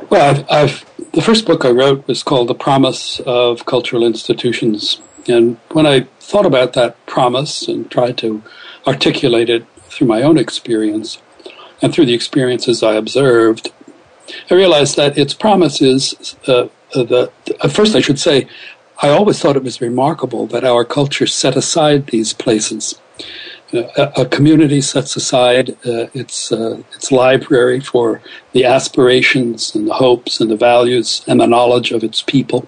Well, 0.10 0.30
I've, 0.36 0.52
I've, 0.52 0.86
the 1.14 1.22
first 1.22 1.46
book 1.46 1.64
I 1.64 1.70
wrote 1.70 2.08
was 2.08 2.24
called 2.24 2.48
The 2.48 2.56
Promise 2.56 3.22
of 3.28 3.68
Cultural 3.68 4.04
Institutions. 4.04 5.00
And 5.28 5.58
when 5.72 5.86
I 5.86 6.02
thought 6.20 6.46
about 6.46 6.74
that 6.74 7.04
promise 7.06 7.68
and 7.68 7.90
tried 7.90 8.18
to 8.18 8.42
articulate 8.88 9.48
it 9.48 9.66
through 9.90 10.08
my 10.08 10.24
own 10.24 10.40
experience 10.40 11.20
and 11.84 11.94
through 11.94 12.08
the 12.08 12.16
experiences 12.16 12.82
I 12.82 12.96
observed, 12.96 13.72
I 14.50 14.56
realized 14.56 14.96
that 14.96 15.16
its 15.18 15.36
promise 15.36 15.82
is 15.82 16.36
uh, 16.48 16.68
uh 16.96 17.04
the, 17.04 17.32
at 17.64 17.72
first 17.72 17.96
I 17.96 18.02
should 18.02 18.20
say, 18.20 18.48
I 19.02 19.10
always 19.10 19.40
thought 19.40 19.56
it 19.56 19.64
was 19.64 19.82
remarkable 19.82 20.48
that 20.48 20.64
our 20.64 20.84
culture 20.84 21.28
set 21.28 21.56
aside 21.56 22.08
these 22.08 22.34
places. 22.34 23.00
Uh, 23.74 24.12
a, 24.18 24.26
community 24.26 24.82
sets 24.82 25.16
aside 25.16 25.72
uh, 25.86 26.08
its 26.14 26.52
uh, 26.52 26.82
its 26.94 27.12
library 27.12 27.80
for 27.80 28.22
the 28.52 28.64
aspirations 28.66 29.74
and 29.74 29.88
the 29.88 29.94
hopes 29.94 30.40
and 30.40 30.52
the 30.52 30.56
values 30.56 31.24
and 31.28 31.40
the 31.40 31.48
knowledge 31.48 31.92
of 31.92 32.04
its 32.04 32.22
people. 32.22 32.68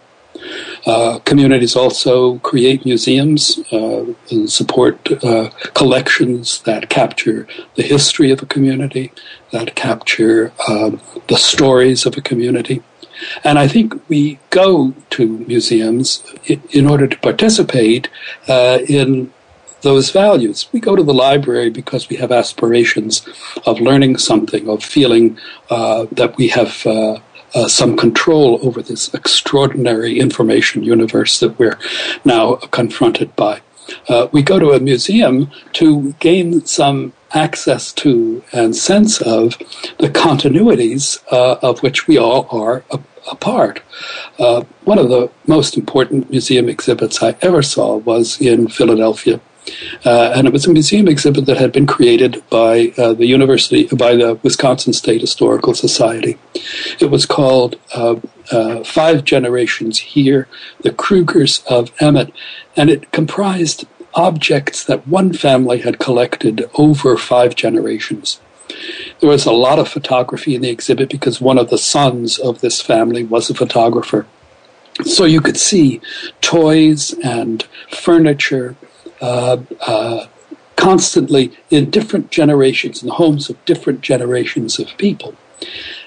Uh, 0.86 1.20
communities 1.26 1.76
also 1.76 2.38
create 2.40 2.86
museums 2.86 3.60
uh, 3.72 4.06
and 4.30 4.52
support 4.52 5.12
uh, 5.24 5.50
collections 5.74 6.62
that 6.62 6.90
capture 6.90 7.48
the 7.76 7.84
history 7.84 8.32
of 8.32 8.42
a 8.42 8.46
community, 8.46 9.12
that 9.52 9.76
capture 9.76 10.52
um, 10.68 11.02
the 11.28 11.38
stories 11.38 12.06
of 12.06 12.18
a 12.18 12.22
community. 12.22 12.84
And 13.44 13.58
I 13.58 13.68
think 13.68 14.08
we 14.10 14.40
go 14.50 14.94
to 15.12 15.40
museums 15.48 16.24
in, 16.46 16.62
in 16.72 16.86
order 16.88 17.08
to 17.08 17.18
participate 17.20 18.10
uh, 18.48 18.80
in 18.88 19.32
those 19.86 20.10
values. 20.10 20.68
We 20.74 20.80
go 20.80 20.96
to 20.96 21.04
the 21.04 21.14
library 21.14 21.70
because 21.70 22.10
we 22.10 22.16
have 22.18 22.32
aspirations 22.32 23.14
of 23.68 23.80
learning 23.80 24.18
something, 24.18 24.68
of 24.68 24.84
feeling 24.84 25.38
uh, 25.70 26.08
that 26.12 26.36
we 26.38 26.48
have 26.50 26.86
uh, 26.88 27.20
uh, 27.54 27.68
some 27.68 27.96
control 27.96 28.60
over 28.68 28.82
this 28.82 29.14
extraordinary 29.14 30.20
information 30.20 30.84
universe 30.84 31.40
that 31.40 31.58
we're 31.60 31.80
now 32.26 32.56
confronted 32.80 33.34
by. 33.36 33.62
Uh, 34.10 34.28
we 34.32 34.42
go 34.42 34.58
to 34.60 34.72
a 34.72 34.80
museum 34.80 35.52
to 35.74 36.14
gain 36.14 36.66
some 36.66 37.14
access 37.34 37.94
to 37.94 38.44
and 38.52 38.76
sense 38.76 39.22
of 39.22 39.58
the 40.00 40.10
continuities 40.10 41.06
uh, 41.32 41.58
of 41.62 41.84
which 41.84 42.08
we 42.08 42.18
all 42.18 42.48
are 42.50 42.84
a, 42.90 43.00
a 43.32 43.36
part. 43.36 43.84
Uh, 44.40 44.64
one 44.84 44.98
of 44.98 45.10
the 45.10 45.30
most 45.46 45.78
important 45.78 46.32
museum 46.32 46.68
exhibits 46.70 47.22
I 47.22 47.36
ever 47.42 47.62
saw 47.62 47.98
was 47.98 48.42
in 48.42 48.68
Philadelphia 48.68 49.40
uh, 50.06 50.34
and 50.36 50.48
it 50.48 50.54
was 50.54 50.66
a 50.68 50.72
museum 50.72 51.08
exhibit 51.08 51.46
that 51.46 51.58
had 51.58 51.72
been 51.72 51.88
created 51.88 52.44
by 52.50 52.94
uh, 52.98 53.14
the 53.14 53.26
University, 53.26 53.88
by 53.88 54.16
the 54.16 54.36
Wisconsin 54.44 54.94
State 54.94 55.22
Historical 55.22 55.74
Society. 55.74 56.38
It 57.00 57.10
was 57.10 57.26
called 57.26 57.76
uh, 57.94 58.18
uh 58.52 58.84
Five 58.84 59.24
Generations 59.24 60.00
Here, 60.00 60.48
The 60.82 60.92
Krugers 60.92 61.66
of 61.66 61.92
Emmett, 62.00 62.32
and 62.76 62.90
it 62.90 63.12
comprised 63.12 63.86
objects 64.14 64.84
that 64.86 65.08
one 65.08 65.34
family 65.34 65.80
had 65.80 66.00
collected 66.00 66.70
over 66.76 67.18
five 67.18 67.56
generations. 67.56 68.40
There 69.20 69.30
was 69.30 69.46
a 69.46 69.52
lot 69.52 69.80
of 69.80 69.88
photography 69.88 70.56
in 70.56 70.62
the 70.62 70.70
exhibit 70.70 71.10
because 71.10 71.42
one 71.42 71.58
of 71.58 71.70
the 71.70 71.78
sons 71.78 72.40
of 72.40 72.62
this 72.62 72.82
family 72.82 73.24
was 73.24 73.50
a 73.50 73.54
photographer. 73.54 74.26
So 75.04 75.26
you 75.26 75.42
could 75.42 75.58
see 75.58 76.02
toys 76.42 77.14
and 77.24 77.64
furniture 77.92 78.76
uh, 79.22 79.58
uh, 79.82 80.28
constantly 80.76 81.52
in 81.70 81.90
different 81.90 82.32
generations, 82.32 83.02
in 83.02 83.10
the 83.10 83.16
homes 83.16 83.50
of 83.50 83.64
different 83.66 84.02
generations 84.02 84.80
of 84.80 84.88
people. 84.98 85.36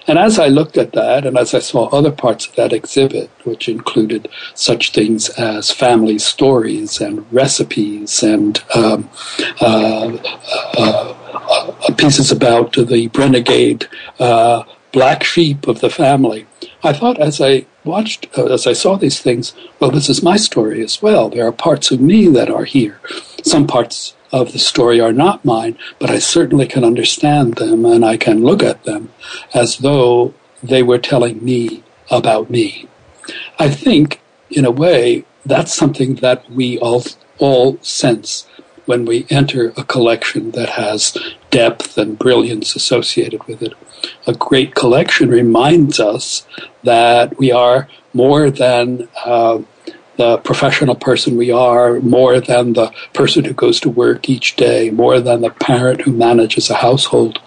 And 0.06 0.18
as 0.18 0.38
I 0.38 0.48
looked 0.48 0.78
at 0.78 0.92
that, 0.92 1.26
and 1.26 1.36
as 1.36 1.52
I 1.52 1.58
saw 1.58 1.88
other 1.88 2.10
parts 2.10 2.46
of 2.46 2.56
that 2.56 2.72
exhibit, 2.72 3.30
which 3.44 3.68
included 3.68 4.28
such 4.54 4.92
things 4.92 5.28
as 5.30 5.70
family 5.70 6.18
stories 6.18 7.00
and 7.00 7.30
recipes 7.30 8.22
and 8.22 8.62
um, 8.74 9.10
uh, 9.60 10.16
uh, 10.78 11.14
uh, 11.28 11.94
pieces 11.94 12.32
about 12.32 12.72
the 12.72 13.10
renegade 13.14 13.86
uh, 14.18 14.64
black 14.98 15.22
sheep 15.22 15.68
of 15.68 15.78
the 15.78 15.88
family, 15.88 16.44
I 16.82 16.92
thought 16.92 17.20
as 17.20 17.40
I 17.40 17.66
watched, 17.84 18.26
uh, 18.36 18.46
as 18.46 18.66
I 18.66 18.72
saw 18.72 18.96
these 18.96 19.20
things, 19.20 19.54
well, 19.78 19.92
this 19.92 20.08
is 20.08 20.24
my 20.24 20.36
story 20.36 20.82
as 20.82 21.00
well. 21.00 21.28
There 21.28 21.46
are 21.46 21.52
parts 21.52 21.92
of 21.92 22.00
me 22.00 22.26
that 22.30 22.50
are 22.50 22.64
here. 22.64 23.00
Some 23.44 23.68
parts 23.68 24.16
of 24.32 24.50
the 24.52 24.58
story 24.58 25.00
are 25.00 25.12
not 25.12 25.44
mine, 25.44 25.78
but 26.00 26.10
I 26.10 26.18
certainly 26.18 26.66
can 26.66 26.82
understand 26.82 27.54
them 27.54 27.84
and 27.84 28.04
I 28.04 28.16
can 28.16 28.42
look 28.42 28.60
at 28.60 28.82
them 28.82 29.12
as 29.54 29.78
though 29.78 30.34
they 30.64 30.82
were 30.82 30.98
telling 30.98 31.44
me 31.44 31.84
about 32.10 32.50
me. 32.50 32.88
I 33.56 33.70
think, 33.70 34.20
in 34.50 34.64
a 34.64 34.72
way, 34.72 35.24
that's 35.46 35.72
something 35.72 36.16
that 36.16 36.50
we 36.50 36.76
all, 36.80 37.04
all 37.38 37.78
sense 37.82 38.47
when 38.88 39.04
we 39.04 39.26
enter 39.28 39.72
a 39.76 39.84
collection 39.84 40.52
that 40.52 40.70
has 40.70 41.16
depth 41.50 41.98
and 41.98 42.18
brilliance 42.18 42.74
associated 42.74 43.44
with 43.44 43.62
it. 43.62 43.74
A 44.26 44.32
great 44.32 44.74
collection 44.74 45.28
reminds 45.28 46.00
us 46.00 46.46
that 46.84 47.38
we 47.38 47.52
are 47.52 47.86
more 48.14 48.50
than 48.50 49.08
uh, 49.24 49.60
the 50.16 50.38
professional 50.38 50.94
person 50.96 51.36
we 51.36 51.50
are, 51.52 52.00
more 52.00 52.40
than 52.40 52.72
the 52.72 52.90
person 53.12 53.44
who 53.44 53.54
goes 53.54 53.78
to 53.80 53.90
work 53.90 54.28
each 54.28 54.56
day, 54.56 54.90
more 54.90 55.20
than 55.20 55.42
the 55.42 55.50
parent 55.50 56.00
who 56.00 56.12
manages 56.12 56.70
a 56.70 56.74
household, 56.74 57.38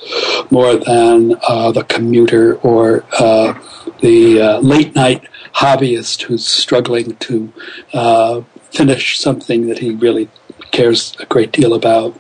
more 0.52 0.78
than 0.78 1.36
uh, 1.50 1.72
the 1.72 1.84
commuter 1.84 2.56
or 2.58 3.04
uh, 3.20 3.60
the 4.02 4.42
uh, 4.42 4.60
late 4.60 4.96
night 4.96 5.28
hobbyist 5.56 6.22
who's 6.24 6.48
struggling 6.48 7.16
to 7.18 7.52
uh, 7.94 8.42
finish 8.72 9.20
something 9.20 9.68
that 9.68 9.80
he 9.80 9.92
really 9.92 10.30
cares 10.72 11.16
a 11.20 11.26
great 11.26 11.52
deal 11.52 11.74
about. 11.74 12.20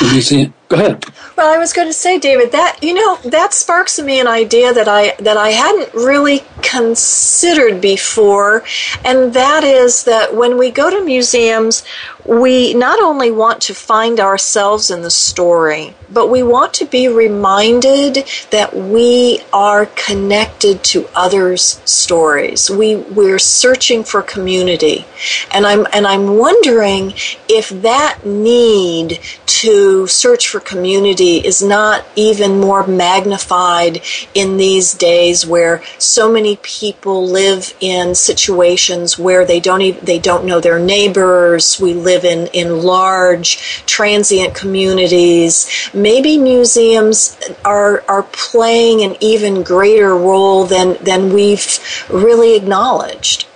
The 0.00 0.12
museum, 0.12 0.54
Go 0.70 0.76
ahead. 0.76 1.04
Well, 1.36 1.52
I 1.52 1.58
was 1.58 1.72
going 1.72 1.88
to 1.88 1.92
say, 1.92 2.20
David, 2.20 2.52
that 2.52 2.78
you 2.80 2.94
know 2.94 3.16
that 3.24 3.52
sparks 3.52 3.98
in 3.98 4.06
me 4.06 4.20
an 4.20 4.28
idea 4.28 4.72
that 4.72 4.86
I 4.86 5.16
that 5.18 5.36
I 5.36 5.48
hadn't 5.48 5.92
really 5.94 6.44
considered 6.62 7.80
before, 7.80 8.62
and 9.04 9.34
that 9.34 9.64
is 9.64 10.04
that 10.04 10.36
when 10.36 10.56
we 10.56 10.70
go 10.70 10.88
to 10.88 11.04
museums, 11.04 11.82
we 12.24 12.72
not 12.74 13.02
only 13.02 13.32
want 13.32 13.60
to 13.62 13.74
find 13.74 14.20
ourselves 14.20 14.92
in 14.92 15.02
the 15.02 15.10
story, 15.10 15.96
but 16.08 16.28
we 16.28 16.42
want 16.44 16.72
to 16.74 16.84
be 16.84 17.08
reminded 17.08 18.28
that 18.50 18.76
we 18.76 19.40
are 19.52 19.86
connected 19.86 20.84
to 20.84 21.08
others' 21.16 21.80
stories. 21.84 22.70
We 22.70 22.94
we're 22.94 23.40
searching 23.40 24.04
for 24.04 24.22
community, 24.22 25.04
and 25.50 25.66
I'm 25.66 25.84
and 25.92 26.06
I'm 26.06 26.36
wondering 26.36 27.14
if 27.48 27.70
that 27.82 28.24
need 28.24 29.18
to 29.46 30.06
search 30.06 30.46
for 30.46 30.59
community 30.64 31.38
is 31.38 31.62
not 31.62 32.04
even 32.16 32.60
more 32.60 32.86
magnified 32.86 34.02
in 34.34 34.56
these 34.56 34.94
days 34.94 35.46
where 35.46 35.82
so 35.98 36.30
many 36.30 36.56
people 36.62 37.26
live 37.26 37.74
in 37.80 38.14
situations 38.14 39.18
where 39.18 39.44
they 39.44 39.60
don't 39.60 39.80
even 39.82 40.04
they 40.04 40.18
don't 40.18 40.44
know 40.44 40.60
their 40.60 40.78
neighbors. 40.78 41.80
We 41.80 41.94
live 41.94 42.24
in, 42.24 42.48
in 42.48 42.82
large 42.82 43.84
transient 43.86 44.54
communities. 44.54 45.90
Maybe 45.94 46.38
museums 46.38 47.38
are 47.64 48.02
are 48.08 48.24
playing 48.24 49.02
an 49.02 49.16
even 49.20 49.62
greater 49.62 50.16
role 50.16 50.64
than 50.64 50.96
than 51.02 51.32
we've 51.32 51.78
really 52.10 52.56
acknowledged. 52.56 53.46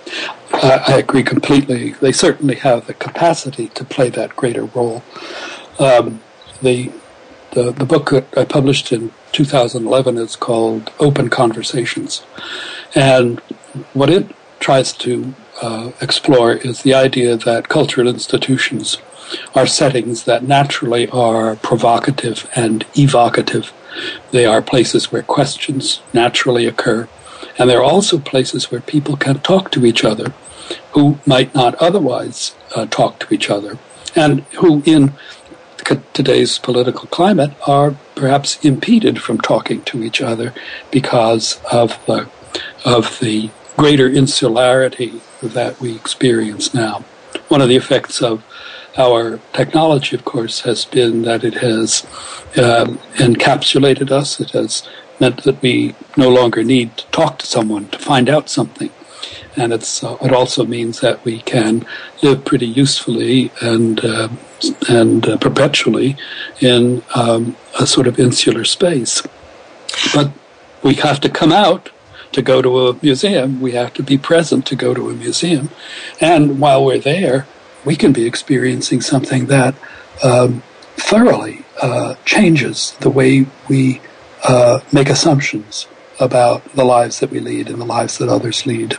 I 0.53 0.97
agree 0.99 1.23
completely. 1.23 1.91
They 1.91 2.11
certainly 2.11 2.55
have 2.55 2.87
the 2.87 2.93
capacity 2.93 3.67
to 3.69 3.83
play 3.83 4.09
that 4.11 4.35
greater 4.35 4.65
role. 4.65 5.03
Um, 5.79 6.21
the, 6.61 6.91
the 7.51 7.71
the 7.71 7.85
book 7.85 8.09
that 8.11 8.37
I 8.37 8.45
published 8.45 8.91
in 8.91 9.11
2011 9.31 10.17
is 10.17 10.35
called 10.35 10.91
Open 10.99 11.29
Conversations, 11.29 12.25
and 12.93 13.39
what 13.93 14.09
it 14.09 14.27
tries 14.59 14.93
to 14.93 15.33
uh, 15.61 15.91
explore 16.01 16.53
is 16.53 16.81
the 16.81 16.93
idea 16.93 17.37
that 17.37 17.69
cultural 17.69 18.07
institutions 18.07 18.97
are 19.53 19.67
settings 19.67 20.23
that 20.25 20.43
naturally 20.43 21.09
are 21.09 21.55
provocative 21.57 22.49
and 22.55 22.85
evocative. 22.95 23.73
They 24.31 24.45
are 24.45 24.61
places 24.61 25.11
where 25.11 25.23
questions 25.23 26.01
naturally 26.13 26.65
occur, 26.65 27.07
and 27.57 27.69
they're 27.69 27.83
also 27.83 28.19
places 28.19 28.71
where 28.71 28.81
people 28.81 29.15
can 29.17 29.39
talk 29.39 29.71
to 29.71 29.85
each 29.85 30.03
other 30.03 30.33
who 30.93 31.19
might 31.25 31.53
not 31.53 31.75
otherwise 31.75 32.55
uh, 32.75 32.85
talk 32.87 33.19
to 33.19 33.33
each 33.33 33.49
other, 33.49 33.77
and 34.15 34.41
who, 34.59 34.81
in 34.85 35.13
today's 36.13 36.57
political 36.57 37.07
climate 37.07 37.51
are 37.67 37.95
perhaps 38.15 38.63
impeded 38.65 39.21
from 39.21 39.39
talking 39.39 39.81
to 39.83 40.03
each 40.03 40.21
other 40.21 40.53
because 40.91 41.61
of 41.71 41.99
the, 42.05 42.29
of 42.85 43.19
the 43.19 43.49
greater 43.77 44.07
insularity 44.07 45.21
that 45.41 45.79
we 45.79 45.95
experience 45.95 46.73
now. 46.73 47.03
One 47.49 47.61
of 47.61 47.69
the 47.69 47.75
effects 47.75 48.21
of 48.21 48.43
our 48.97 49.39
technology, 49.53 50.15
of 50.15 50.23
course, 50.23 50.61
has 50.61 50.85
been 50.85 51.23
that 51.23 51.43
it 51.43 51.55
has 51.55 52.05
um, 52.57 52.97
encapsulated 53.15 54.09
us. 54.11 54.39
It 54.39 54.51
has 54.51 54.87
meant 55.19 55.43
that 55.43 55.61
we 55.61 55.95
no 56.17 56.29
longer 56.29 56.63
need 56.63 56.97
to 56.97 57.05
talk 57.07 57.39
to 57.39 57.45
someone 57.45 57.89
to 57.89 57.99
find 57.99 58.29
out 58.29 58.49
something 58.49 58.89
and 59.57 59.73
it's 59.73 60.03
uh, 60.03 60.17
it 60.21 60.33
also 60.33 60.65
means 60.65 60.99
that 60.99 61.23
we 61.23 61.39
can 61.41 61.85
live 62.21 62.43
pretty 62.45 62.65
usefully 62.65 63.51
and 63.61 64.03
uh, 64.03 64.27
and 64.89 65.27
uh, 65.27 65.37
perpetually 65.37 66.17
in 66.59 67.03
um, 67.15 67.55
a 67.79 67.85
sort 67.85 68.07
of 68.07 68.19
insular 68.19 68.63
space. 68.63 69.21
But 70.13 70.31
we 70.83 70.95
have 70.95 71.19
to 71.21 71.29
come 71.29 71.51
out 71.51 71.89
to 72.31 72.41
go 72.41 72.61
to 72.61 72.87
a 72.87 72.99
museum. 73.01 73.61
We 73.61 73.71
have 73.73 73.93
to 73.93 74.03
be 74.03 74.17
present 74.17 74.65
to 74.67 74.75
go 74.75 74.93
to 74.93 75.09
a 75.09 75.13
museum, 75.13 75.69
and 76.19 76.59
while 76.59 76.83
we're 76.83 76.99
there, 76.99 77.47
we 77.85 77.95
can 77.95 78.11
be 78.11 78.25
experiencing 78.25 79.01
something 79.01 79.45
that 79.45 79.75
um, 80.23 80.63
thoroughly 80.97 81.63
uh, 81.81 82.15
changes 82.25 82.95
the 82.99 83.09
way 83.09 83.45
we 83.69 84.01
uh, 84.43 84.79
make 84.91 85.09
assumptions 85.09 85.87
about 86.19 86.63
the 86.73 86.85
lives 86.85 87.19
that 87.19 87.29
we 87.29 87.39
lead 87.39 87.69
and 87.69 87.79
the 87.79 87.85
lives 87.85 88.17
that 88.17 88.29
others 88.29 88.65
lead. 88.65 88.97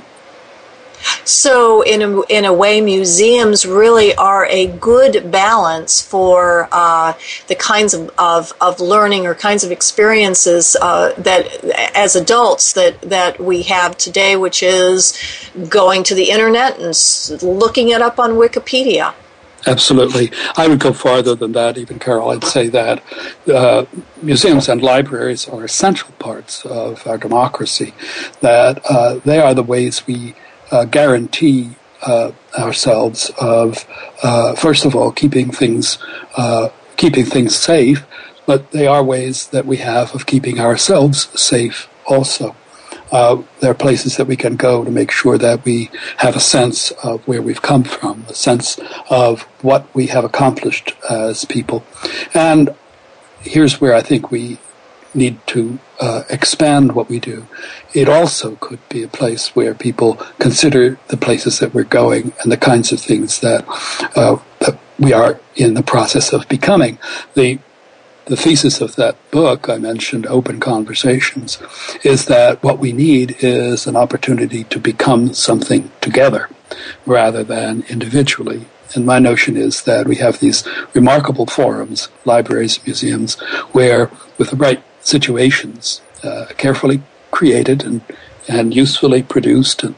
So, 1.24 1.82
in 1.82 2.02
a, 2.02 2.22
in 2.22 2.44
a 2.44 2.52
way, 2.52 2.80
museums 2.80 3.66
really 3.66 4.14
are 4.14 4.46
a 4.46 4.66
good 4.66 5.30
balance 5.30 6.00
for 6.00 6.68
uh, 6.72 7.14
the 7.48 7.54
kinds 7.54 7.94
of, 7.94 8.10
of, 8.18 8.52
of, 8.60 8.80
learning 8.80 9.26
or 9.26 9.34
kinds 9.34 9.64
of 9.64 9.72
experiences 9.72 10.76
uh, 10.80 11.12
that, 11.18 11.64
as 11.94 12.16
adults, 12.16 12.72
that, 12.74 13.00
that 13.02 13.40
we 13.40 13.62
have 13.62 13.96
today, 13.98 14.36
which 14.36 14.62
is 14.62 15.18
going 15.68 16.02
to 16.04 16.14
the 16.14 16.30
internet 16.30 16.78
and 16.78 17.42
looking 17.42 17.88
it 17.88 18.00
up 18.00 18.18
on 18.18 18.32
Wikipedia. 18.32 19.14
Absolutely. 19.66 20.30
I 20.56 20.68
would 20.68 20.78
go 20.78 20.92
farther 20.92 21.34
than 21.34 21.52
that, 21.52 21.76
even, 21.76 21.98
Carol. 21.98 22.30
I'd 22.30 22.44
say 22.44 22.68
that 22.68 23.02
uh, 23.52 23.86
museums 24.22 24.68
and 24.68 24.80
libraries 24.80 25.48
are 25.48 25.64
essential 25.64 26.10
parts 26.20 26.64
of 26.64 27.04
our 27.06 27.18
democracy, 27.18 27.92
that 28.40 28.80
uh, 28.88 29.18
they 29.24 29.40
are 29.40 29.54
the 29.54 29.64
ways 29.64 30.06
we 30.06 30.36
guarantee 30.90 31.76
uh, 32.02 32.32
ourselves 32.58 33.30
of, 33.40 33.86
uh, 34.22 34.54
first 34.54 34.84
of 34.84 34.94
all, 34.94 35.10
keeping 35.12 35.50
things 35.50 35.98
uh, 36.36 36.68
keeping 36.96 37.24
things 37.24 37.54
safe, 37.54 38.06
but 38.46 38.70
they 38.70 38.86
are 38.86 39.02
ways 39.02 39.48
that 39.48 39.66
we 39.66 39.78
have 39.78 40.14
of 40.14 40.26
keeping 40.26 40.60
ourselves 40.60 41.28
safe 41.40 41.88
also. 42.06 42.56
Uh, 43.12 43.42
there 43.60 43.70
are 43.70 43.74
places 43.74 44.16
that 44.16 44.26
we 44.26 44.36
can 44.36 44.56
go 44.56 44.84
to 44.84 44.90
make 44.90 45.10
sure 45.10 45.38
that 45.38 45.64
we 45.64 45.90
have 46.18 46.34
a 46.34 46.40
sense 46.40 46.90
of 47.04 47.26
where 47.28 47.40
we've 47.40 47.62
come 47.62 47.84
from, 47.84 48.24
a 48.28 48.34
sense 48.34 48.80
of 49.10 49.42
what 49.62 49.86
we 49.94 50.08
have 50.08 50.24
accomplished 50.24 50.92
as 51.08 51.44
people. 51.44 51.84
And 52.34 52.74
here's 53.40 53.80
where 53.80 53.94
I 53.94 54.00
think 54.00 54.30
we 54.30 54.58
need 55.16 55.44
to 55.48 55.78
uh, 56.00 56.22
expand 56.28 56.94
what 56.94 57.08
we 57.08 57.18
do. 57.18 57.46
It 57.94 58.08
also 58.08 58.56
could 58.56 58.86
be 58.88 59.02
a 59.02 59.08
place 59.08 59.56
where 59.56 59.74
people 59.74 60.14
consider 60.38 60.98
the 61.08 61.16
places 61.16 61.58
that 61.58 61.74
we're 61.74 61.84
going 61.84 62.32
and 62.42 62.52
the 62.52 62.56
kinds 62.56 62.92
of 62.92 63.00
things 63.00 63.40
that, 63.40 63.64
uh, 64.14 64.38
that 64.60 64.78
we 64.98 65.12
are 65.12 65.40
in 65.54 65.74
the 65.74 65.82
process 65.82 66.32
of 66.32 66.48
becoming. 66.48 66.98
The 67.34 67.58
the 68.26 68.36
thesis 68.36 68.80
of 68.80 68.96
that 68.96 69.16
book 69.30 69.68
I 69.68 69.78
mentioned, 69.78 70.26
Open 70.26 70.58
Conversations, 70.58 71.62
is 72.02 72.26
that 72.26 72.60
what 72.60 72.80
we 72.80 72.92
need 72.92 73.36
is 73.38 73.86
an 73.86 73.94
opportunity 73.94 74.64
to 74.64 74.80
become 74.80 75.32
something 75.32 75.92
together 76.00 76.50
rather 77.06 77.44
than 77.44 77.84
individually. 77.88 78.66
And 78.94 79.06
my 79.06 79.20
notion 79.20 79.56
is 79.56 79.82
that 79.82 80.08
we 80.08 80.16
have 80.16 80.40
these 80.40 80.66
remarkable 80.92 81.46
forums, 81.46 82.08
libraries, 82.24 82.84
museums, 82.84 83.38
where 83.72 84.10
with 84.38 84.50
the 84.50 84.56
right 84.56 84.82
situations, 85.06 86.00
uh, 86.24 86.46
carefully 86.56 87.00
created 87.30 87.84
and 87.84 88.00
and 88.48 88.74
usefully 88.76 89.22
produced, 89.24 89.82
and 89.82 89.94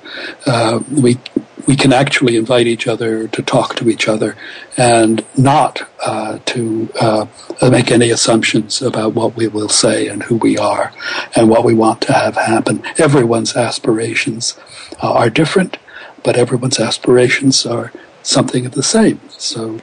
uh, 0.46 0.80
we 0.90 1.18
we 1.66 1.76
can 1.76 1.92
actually 1.92 2.34
invite 2.36 2.66
each 2.66 2.86
other 2.88 3.28
to 3.28 3.42
talk 3.42 3.74
to 3.74 3.90
each 3.90 4.08
other 4.08 4.36
and 4.78 5.22
not 5.36 5.86
uh, 6.02 6.38
to 6.46 6.88
uh, 6.98 7.26
make 7.70 7.90
any 7.90 8.10
assumptions 8.10 8.80
about 8.80 9.12
what 9.12 9.36
we 9.36 9.46
will 9.48 9.68
say 9.68 10.08
and 10.08 10.22
who 10.22 10.36
we 10.36 10.56
are 10.56 10.92
and 11.36 11.50
what 11.50 11.64
we 11.64 11.74
want 11.74 12.00
to 12.00 12.12
have 12.12 12.36
happen. 12.36 12.82
Everyone's 12.96 13.54
aspirations 13.54 14.58
uh, 15.02 15.12
are 15.12 15.28
different, 15.28 15.76
but 16.24 16.38
everyone's 16.38 16.80
aspirations 16.80 17.66
are 17.66 17.92
something 18.22 18.64
of 18.64 18.72
the 18.72 18.82
same. 18.82 19.20
So 19.36 19.80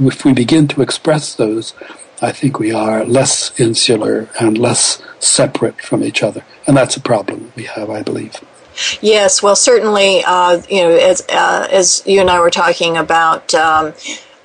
if 0.00 0.24
we 0.24 0.32
begin 0.32 0.66
to 0.68 0.82
express 0.82 1.34
those, 1.36 1.74
I 2.22 2.32
think 2.32 2.58
we 2.58 2.72
are 2.72 3.04
less 3.04 3.58
insular 3.58 4.28
and 4.40 4.56
less 4.58 5.02
separate 5.18 5.80
from 5.80 6.02
each 6.02 6.22
other. 6.22 6.44
And 6.66 6.76
that's 6.76 6.96
a 6.96 7.00
problem 7.00 7.52
we 7.56 7.64
have, 7.64 7.90
I 7.90 8.02
believe. 8.02 8.40
Yes, 9.00 9.42
well, 9.42 9.56
certainly, 9.56 10.24
uh, 10.24 10.60
you 10.68 10.82
know, 10.82 10.90
as, 10.90 11.22
uh, 11.28 11.68
as 11.70 12.02
you 12.06 12.20
and 12.20 12.30
I 12.30 12.40
were 12.40 12.50
talking 12.50 12.96
about 12.96 13.54
um, 13.54 13.94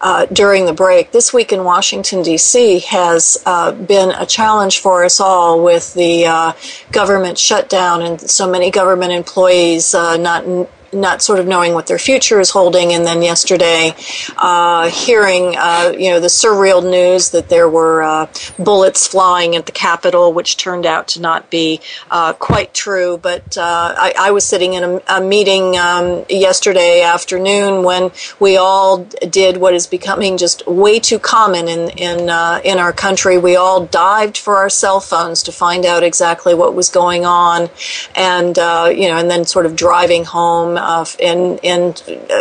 uh, 0.02 0.26
during 0.28 0.66
the 0.66 0.74
break, 0.74 1.12
this 1.12 1.34
week 1.34 1.52
in 1.52 1.64
Washington, 1.64 2.22
D.C. 2.22 2.80
has 2.80 3.42
uh, 3.46 3.72
been 3.72 4.12
a 4.12 4.26
challenge 4.26 4.80
for 4.80 5.04
us 5.04 5.20
all 5.20 5.64
with 5.64 5.94
the 5.94 6.26
uh, 6.26 6.54
government 6.92 7.38
shutdown 7.38 8.02
and 8.02 8.22
so 8.22 8.50
many 8.50 8.72
government 8.72 9.12
employees 9.12 9.94
uh, 9.96 10.18
not 10.18 10.46
not 10.94 11.22
sort 11.22 11.40
of 11.40 11.48
knowing 11.48 11.74
what 11.74 11.88
their 11.88 12.00
future 12.00 12.40
is 12.40 12.50
holding, 12.50 12.94
and 12.94 13.06
then 13.06 13.22
yesterday 13.22 13.94
uh, 14.38 14.90
hearing 14.90 15.56
uh, 15.58 15.94
you 15.98 16.10
know 16.10 16.20
the 16.20 16.28
surreal 16.28 16.84
news 16.84 17.32
that 17.32 17.50
there 17.50 17.70
were 17.70 18.04
uh, 18.04 18.28
bullets 18.58 19.08
flying 19.08 19.56
at 19.56 19.66
the 19.66 19.72
Capitol, 19.72 20.34
which 20.34 20.58
turned 20.58 20.86
out 20.86 21.08
to 21.10 21.22
not 21.22 21.50
be 21.50 21.80
uh, 22.12 22.34
quite 22.34 22.74
true. 22.74 23.18
But 23.18 23.58
uh, 23.58 23.96
I, 23.98 24.14
I, 24.18 24.32
was 24.32 24.46
sitting 24.46 24.74
in 24.74 24.84
a, 24.84 25.02
a 25.08 25.22
meeting 25.22 25.78
um, 25.78 26.26
yesterday 26.30 27.02
afternoon 27.02 27.84
when 27.84 28.12
we 28.40 28.58
all 28.58 29.04
did 29.30 29.58
what 29.58 29.74
is 29.74 29.88
becoming 29.88 30.38
just 30.38 30.66
way 30.68 31.00
too 31.00 31.20
common 31.20 31.68
in 31.68 31.90
in 31.92 32.30
uh, 32.30 32.62
in 32.64 32.80
our 32.80 32.94
country. 32.94 33.38
We 33.38 33.56
all 33.56 33.86
dived 33.86 34.38
for 34.38 34.58
our 34.58 34.70
cell 34.70 35.00
phones 35.00 35.44
to 35.44 35.52
find 35.52 35.86
out 35.86 36.04
exactly 36.04 36.54
what 36.54 36.74
was 36.74 36.90
going 36.90 37.26
on, 37.26 37.70
and 38.16 38.58
you 38.58 39.08
know, 39.08 39.18
and 39.18 39.30
then 39.30 39.46
sort 39.46 39.66
of 39.66 39.76
driving 39.76 40.26
home 40.26 40.79
in 41.20 41.58
in 41.64 41.94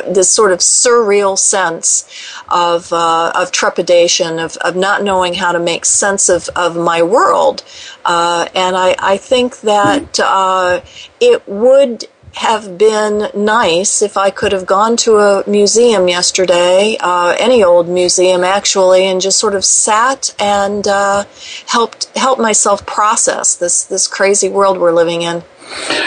this 0.06 0.30
sort 0.30 0.52
of 0.52 0.60
surreal 0.60 1.38
sense 1.38 2.08
of 2.48 2.92
uh, 2.92 3.32
of 3.34 3.50
trepidation, 3.52 4.38
of, 4.38 4.56
of 4.58 4.76
not 4.76 5.02
knowing 5.02 5.34
how 5.34 5.52
to 5.52 5.58
make 5.58 5.84
sense 5.84 6.28
of, 6.28 6.48
of 6.56 6.76
my 6.76 7.02
world. 7.02 7.64
Uh, 8.04 8.48
and 8.54 8.76
I, 8.76 8.96
I 8.98 9.16
think 9.16 9.60
that 9.60 10.18
uh, 10.20 10.80
it 11.20 11.46
would 11.48 12.06
have 12.34 12.78
been 12.78 13.28
nice 13.34 14.00
if 14.00 14.16
I 14.16 14.30
could 14.30 14.52
have 14.52 14.66
gone 14.66 14.96
to 14.98 15.16
a 15.16 15.44
museum 15.48 16.08
yesterday, 16.08 16.96
uh, 17.00 17.34
any 17.38 17.64
old 17.64 17.88
museum 17.88 18.44
actually, 18.44 19.06
and 19.06 19.20
just 19.20 19.38
sort 19.38 19.54
of 19.54 19.64
sat 19.64 20.34
and 20.38 20.86
uh, 20.86 21.24
helped 21.66 22.16
help 22.16 22.38
myself 22.38 22.86
process 22.86 23.56
this 23.56 23.84
this 23.84 24.06
crazy 24.06 24.48
world 24.48 24.78
we're 24.78 24.92
living 24.92 25.22
in. 25.22 25.42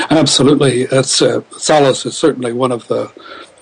Absolutely, 0.10 0.86
that's 0.86 1.22
uh, 1.22 1.42
solace 1.52 2.06
is 2.06 2.18
certainly 2.18 2.54
one 2.54 2.72
of 2.72 2.88
the 2.88 3.12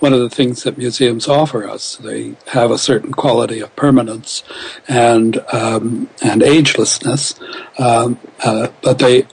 one 0.00 0.12
of 0.14 0.20
the 0.20 0.30
things 0.30 0.62
that 0.62 0.78
museums 0.78 1.28
offer 1.28 1.68
us. 1.68 1.96
They 1.96 2.34
have 2.48 2.70
a 2.70 2.78
certain 2.78 3.12
quality 3.12 3.60
of 3.60 3.74
permanence 3.76 4.42
and 4.88 5.38
um, 5.52 6.08
and 6.22 6.42
agelessness, 6.42 7.38
um, 7.78 8.18
uh, 8.42 8.68
but 8.82 8.98
they 8.98 9.26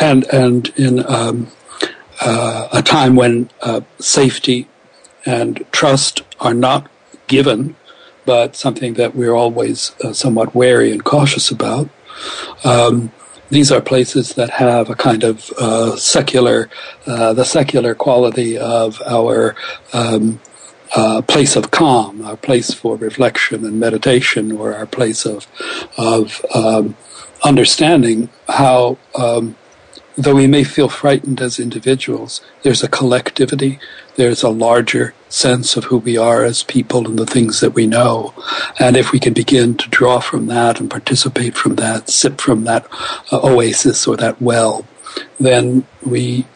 and 0.00 0.24
and 0.32 0.68
in 0.76 1.04
um, 1.06 1.48
uh, 2.20 2.68
a 2.72 2.82
time 2.82 3.16
when 3.16 3.50
uh, 3.62 3.80
safety 3.98 4.68
and 5.26 5.64
trust 5.72 6.22
are 6.40 6.54
not 6.54 6.90
given, 7.26 7.76
but 8.24 8.56
something 8.56 8.94
that 8.94 9.14
we're 9.14 9.34
always 9.34 9.92
uh, 10.04 10.12
somewhat 10.12 10.54
wary 10.54 10.92
and 10.92 11.04
cautious 11.04 11.50
about. 11.50 11.88
Um, 12.64 13.12
these 13.50 13.72
are 13.72 13.80
places 13.80 14.34
that 14.34 14.50
have 14.50 14.88
a 14.90 14.94
kind 14.94 15.24
of 15.24 15.50
uh, 15.58 15.96
secular, 15.96 16.70
uh, 17.06 17.32
the 17.32 17.44
secular 17.44 17.94
quality 17.94 18.56
of 18.56 19.02
our 19.06 19.54
um, 19.92 20.40
uh, 20.96 21.22
place 21.22 21.56
of 21.56 21.70
calm, 21.70 22.24
our 22.24 22.36
place 22.36 22.72
for 22.72 22.96
reflection 22.96 23.64
and 23.64 23.78
meditation, 23.78 24.52
or 24.52 24.74
our 24.74 24.86
place 24.86 25.24
of 25.24 25.46
of 25.96 26.44
um, 26.54 26.96
understanding 27.44 28.28
how 28.48 28.98
um, 29.16 29.56
though 30.16 30.34
we 30.34 30.46
may 30.46 30.64
feel 30.64 30.88
frightened 30.88 31.40
as 31.40 31.58
individuals, 31.58 32.40
there's 32.62 32.82
a 32.82 32.88
collectivity, 32.88 33.78
there's 34.16 34.42
a 34.42 34.50
larger 34.50 35.14
sense 35.30 35.76
of 35.76 35.84
who 35.84 35.98
we 35.98 36.16
are 36.18 36.44
as 36.44 36.62
people 36.62 37.06
and 37.06 37.18
the 37.18 37.26
things 37.26 37.60
that 37.60 37.70
we 37.70 37.86
know. 37.86 38.34
And 38.78 38.96
if 38.96 39.12
we 39.12 39.20
can 39.20 39.32
begin 39.32 39.76
to 39.76 39.88
draw 39.88 40.20
from 40.20 40.46
that 40.48 40.80
and 40.80 40.90
participate 40.90 41.56
from 41.56 41.76
that, 41.76 42.10
sip 42.10 42.40
from 42.40 42.64
that 42.64 42.86
uh, 43.32 43.40
oasis 43.42 44.06
or 44.06 44.16
that 44.16 44.42
well, 44.42 44.84
then 45.38 45.86
we 46.04 46.46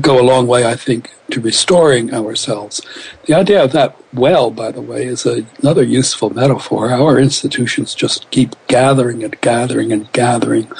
go 0.00 0.20
a 0.20 0.22
long 0.22 0.46
way, 0.46 0.66
I 0.66 0.76
think, 0.76 1.10
to 1.30 1.40
restoring 1.40 2.12
ourselves. 2.12 2.80
The 3.26 3.34
idea 3.34 3.62
of 3.62 3.72
that 3.72 3.96
well, 4.12 4.50
by 4.50 4.70
the 4.70 4.80
way, 4.80 5.04
is 5.04 5.26
a, 5.26 5.46
another 5.60 5.82
useful 5.82 6.30
metaphor. 6.30 6.90
Our 6.90 7.18
institutions 7.18 7.94
just 7.94 8.30
keep 8.30 8.54
gathering 8.66 9.22
and 9.24 9.38
gathering 9.40 9.92
and 9.92 10.10
gathering. 10.12 10.70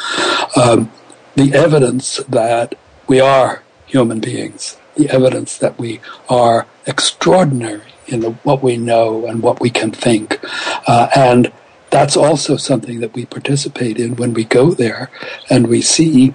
Um, 0.56 0.90
the 1.34 1.54
evidence 1.54 2.16
that 2.28 2.74
we 3.06 3.20
are 3.20 3.62
human 3.86 4.20
beings, 4.20 4.76
the 4.98 5.08
evidence 5.08 5.56
that 5.58 5.78
we 5.78 6.00
are 6.28 6.66
extraordinary 6.86 7.82
in 8.08 8.20
the, 8.20 8.32
what 8.42 8.62
we 8.62 8.76
know 8.76 9.26
and 9.26 9.42
what 9.42 9.60
we 9.60 9.70
can 9.70 9.90
think. 9.90 10.38
Uh, 10.86 11.08
and 11.14 11.52
that's 11.90 12.16
also 12.16 12.56
something 12.56 13.00
that 13.00 13.14
we 13.14 13.24
participate 13.24 13.98
in 13.98 14.16
when 14.16 14.34
we 14.34 14.44
go 14.44 14.72
there 14.72 15.10
and 15.48 15.68
we 15.68 15.80
see 15.80 16.34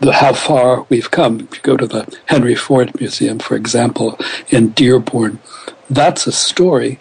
the, 0.00 0.12
how 0.12 0.32
far 0.32 0.86
we've 0.88 1.10
come. 1.10 1.40
If 1.40 1.56
you 1.56 1.62
go 1.62 1.76
to 1.76 1.86
the 1.86 2.16
Henry 2.26 2.54
Ford 2.54 2.98
Museum, 3.00 3.38
for 3.38 3.56
example, 3.56 4.18
in 4.50 4.70
Dearborn, 4.70 5.40
that's 5.88 6.26
a 6.26 6.32
story. 6.32 7.00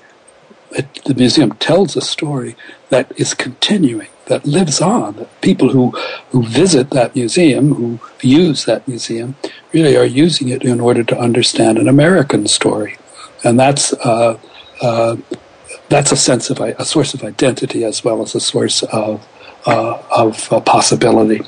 It, 0.71 1.03
the 1.03 1.15
museum 1.15 1.51
tells 1.53 1.95
a 1.95 2.01
story 2.01 2.55
that 2.89 3.11
is 3.19 3.33
continuing 3.33 4.07
that 4.29 4.45
lives 4.45 4.79
on. 4.79 5.27
People 5.41 5.69
who, 5.69 5.89
who 6.29 6.43
visit 6.43 6.91
that 6.91 7.15
museum, 7.15 7.73
who 7.73 7.99
use 8.21 8.65
that 8.65 8.87
museum, 8.87 9.35
really 9.73 9.95
are 9.97 10.05
using 10.05 10.49
it 10.49 10.63
in 10.63 10.79
order 10.79 11.03
to 11.03 11.17
understand 11.17 11.77
an 11.77 11.87
American 11.87 12.47
story. 12.47 12.97
And 13.43 13.59
that's, 13.59 13.93
uh, 13.93 14.37
uh, 14.81 15.17
that's 15.89 16.11
a 16.11 16.17
sense 16.17 16.49
of 16.49 16.59
a 16.59 16.85
source 16.85 17.13
of 17.13 17.23
identity 17.23 17.83
as 17.83 18.03
well 18.03 18.21
as 18.21 18.35
a 18.35 18.39
source 18.39 18.83
of, 18.83 19.27
uh, 19.65 20.01
of 20.11 20.51
uh, 20.51 20.59
possibility. 20.61 21.41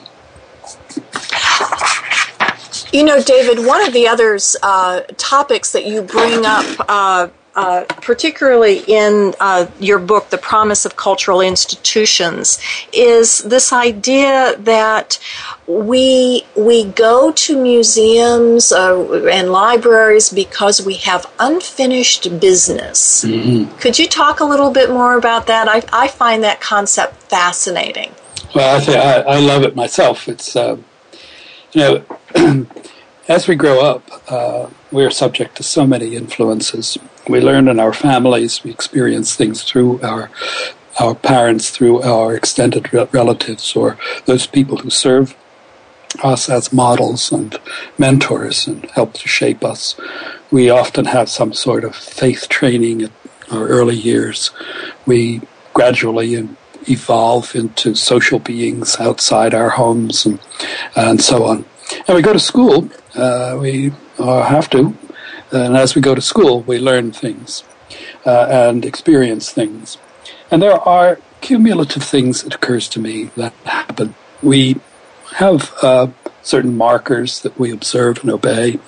You 2.91 3.05
know, 3.05 3.21
David, 3.23 3.65
one 3.65 3.85
of 3.87 3.93
the 3.93 4.07
others 4.07 4.55
uh, 4.61 5.01
topics 5.17 5.71
that 5.71 5.85
you 5.85 6.01
bring 6.01 6.45
up 6.45 7.31
uh, 7.55 7.83
particularly 8.01 8.79
in 8.87 9.33
uh, 9.39 9.67
your 9.79 9.99
book, 9.99 10.29
The 10.29 10.37
Promise 10.37 10.85
of 10.85 10.95
Cultural 10.95 11.41
Institutions, 11.41 12.59
is 12.93 13.39
this 13.39 13.73
idea 13.73 14.55
that 14.59 15.19
we 15.67 16.45
we 16.55 16.85
go 16.85 17.31
to 17.31 17.61
museums 17.61 18.71
uh, 18.71 19.27
and 19.29 19.51
libraries 19.51 20.29
because 20.29 20.85
we 20.85 20.95
have 20.95 21.25
unfinished 21.39 22.39
business. 22.39 23.25
Mm-hmm. 23.25 23.77
Could 23.79 23.99
you 23.99 24.07
talk 24.07 24.39
a 24.39 24.45
little 24.45 24.71
bit 24.71 24.89
more 24.89 25.17
about 25.17 25.47
that? 25.47 25.67
I, 25.67 25.83
I 25.91 26.07
find 26.07 26.43
that 26.43 26.61
concept 26.61 27.21
fascinating. 27.23 28.11
Well, 28.55 28.77
I, 28.77 28.79
say 28.79 28.97
I, 28.97 29.21
I 29.21 29.39
love 29.39 29.63
it 29.63 29.75
myself. 29.75 30.27
It's 30.27 30.55
uh, 30.55 30.77
you 31.73 31.81
know, 32.35 32.67
as 33.27 33.47
we 33.47 33.55
grow 33.55 33.81
up, 33.81 34.09
uh, 34.29 34.69
we 34.91 35.05
are 35.05 35.11
subject 35.11 35.57
to 35.57 35.63
so 35.63 35.87
many 35.87 36.15
influences 36.15 36.97
we 37.31 37.41
learn 37.41 37.67
in 37.67 37.79
our 37.79 37.93
families. 37.93 38.63
We 38.63 38.71
experience 38.71 39.35
things 39.35 39.63
through 39.63 40.01
our 40.01 40.29
our 40.99 41.15
parents, 41.15 41.69
through 41.69 42.01
our 42.03 42.35
extended 42.35 42.93
relatives, 43.13 43.75
or 43.75 43.97
those 44.25 44.45
people 44.45 44.77
who 44.77 44.89
serve 44.89 45.35
us 46.21 46.49
as 46.49 46.73
models 46.73 47.31
and 47.31 47.57
mentors 47.97 48.67
and 48.67 48.85
help 48.91 49.13
to 49.13 49.27
shape 49.27 49.63
us. 49.63 49.95
We 50.51 50.69
often 50.69 51.05
have 51.05 51.29
some 51.29 51.53
sort 51.53 51.85
of 51.85 51.95
faith 51.95 52.49
training 52.49 53.03
at 53.03 53.11
our 53.49 53.67
early 53.67 53.95
years. 53.95 54.51
We 55.05 55.41
gradually 55.73 56.49
evolve 56.89 57.55
into 57.55 57.95
social 57.95 58.39
beings 58.39 58.97
outside 58.99 59.53
our 59.53 59.69
homes 59.69 60.25
and, 60.25 60.39
and 60.95 61.21
so 61.21 61.45
on. 61.45 61.65
And 62.07 62.15
we 62.15 62.21
go 62.21 62.33
to 62.33 62.39
school. 62.39 62.89
Uh, 63.15 63.57
we 63.59 63.93
uh, 64.17 64.43
have 64.43 64.69
to 64.71 64.95
and 65.51 65.75
as 65.75 65.95
we 65.95 66.01
go 66.01 66.15
to 66.15 66.21
school, 66.21 66.61
we 66.61 66.79
learn 66.79 67.11
things 67.11 67.63
uh, 68.25 68.47
and 68.49 68.85
experience 68.85 69.51
things. 69.51 69.97
And 70.49 70.61
there 70.61 70.79
are 70.87 71.19
cumulative 71.41 72.03
things 72.03 72.43
that 72.43 72.55
occurs 72.55 72.87
to 72.89 72.99
me 72.99 73.25
that 73.35 73.53
happen. 73.65 74.15
We 74.41 74.79
have 75.35 75.73
uh, 75.81 76.07
certain 76.41 76.75
markers 76.75 77.41
that 77.41 77.57
we 77.59 77.71
observe 77.71 78.19
and 78.21 78.29
obey, 78.31 78.79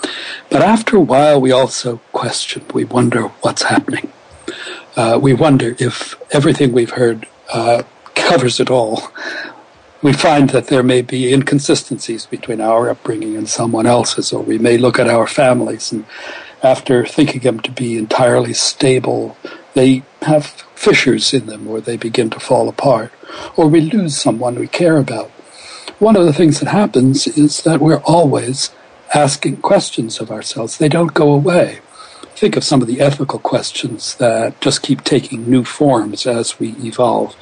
but 0.50 0.62
after 0.62 0.98
a 0.98 1.02
while, 1.02 1.40
we 1.40 1.52
also 1.52 1.98
question. 2.12 2.66
We 2.74 2.84
wonder 2.84 3.28
what's 3.42 3.64
happening. 3.64 4.12
Uh, 4.96 5.20
we 5.22 5.34
wonder 5.34 5.76
if 5.80 6.16
everything 6.32 6.72
we've 6.72 6.92
heard 6.92 7.28
uh, 7.52 7.84
covers 8.14 8.60
it 8.60 8.70
all. 8.70 9.12
We 10.02 10.14
find 10.14 10.50
that 10.50 10.68
there 10.68 10.84
may 10.84 11.02
be 11.02 11.32
inconsistencies 11.34 12.26
between 12.26 12.60
our 12.60 12.90
upbringing 12.90 13.38
and 13.38 13.48
someone 13.48 13.86
else's, 13.86 14.34
or 14.34 14.44
we 14.44 14.58
may 14.58 14.78
look 14.78 15.00
at 15.00 15.08
our 15.08 15.28
families 15.28 15.92
and 15.94 16.06
after 16.64 17.06
thinking 17.06 17.42
them 17.42 17.60
to 17.60 17.72
be 17.72 17.98
entirely 17.98 18.54
stable, 18.54 19.38
they 19.74 20.04
have 20.22 20.46
fissures 20.76 21.34
in 21.34 21.46
them 21.46 21.68
or 21.68 21.82
they 21.82 21.98
begin 21.98 22.30
to 22.30 22.40
fall 22.40 22.70
apart, 22.70 23.12
or 23.56 23.68
we 23.68 23.82
lose 23.82 24.18
someone 24.18 24.56
we 24.56 24.68
care 24.68 24.98
about. 24.98 25.30
One 26.00 26.16
of 26.16 26.26
the 26.26 26.34
things 26.34 26.60
that 26.60 26.70
happens 26.70 27.28
is 27.28 27.62
that 27.64 27.80
we're 27.80 28.02
always 28.02 28.72
asking 29.14 29.58
questions 29.58 30.20
of 30.20 30.32
ourselves. 30.32 30.78
They 30.78 30.90
don't 30.90 31.14
go 31.14 31.32
away. 31.32 31.80
Think 32.36 32.56
of 32.58 32.64
some 32.64 32.82
of 32.82 32.88
the 32.88 33.00
ethical 33.00 33.40
questions 33.40 34.16
that 34.16 34.60
just 34.62 34.82
keep 34.82 35.04
taking 35.04 35.50
new 35.50 35.64
forms 35.64 36.26
as 36.26 36.60
we 36.60 36.70
evolve 36.84 37.36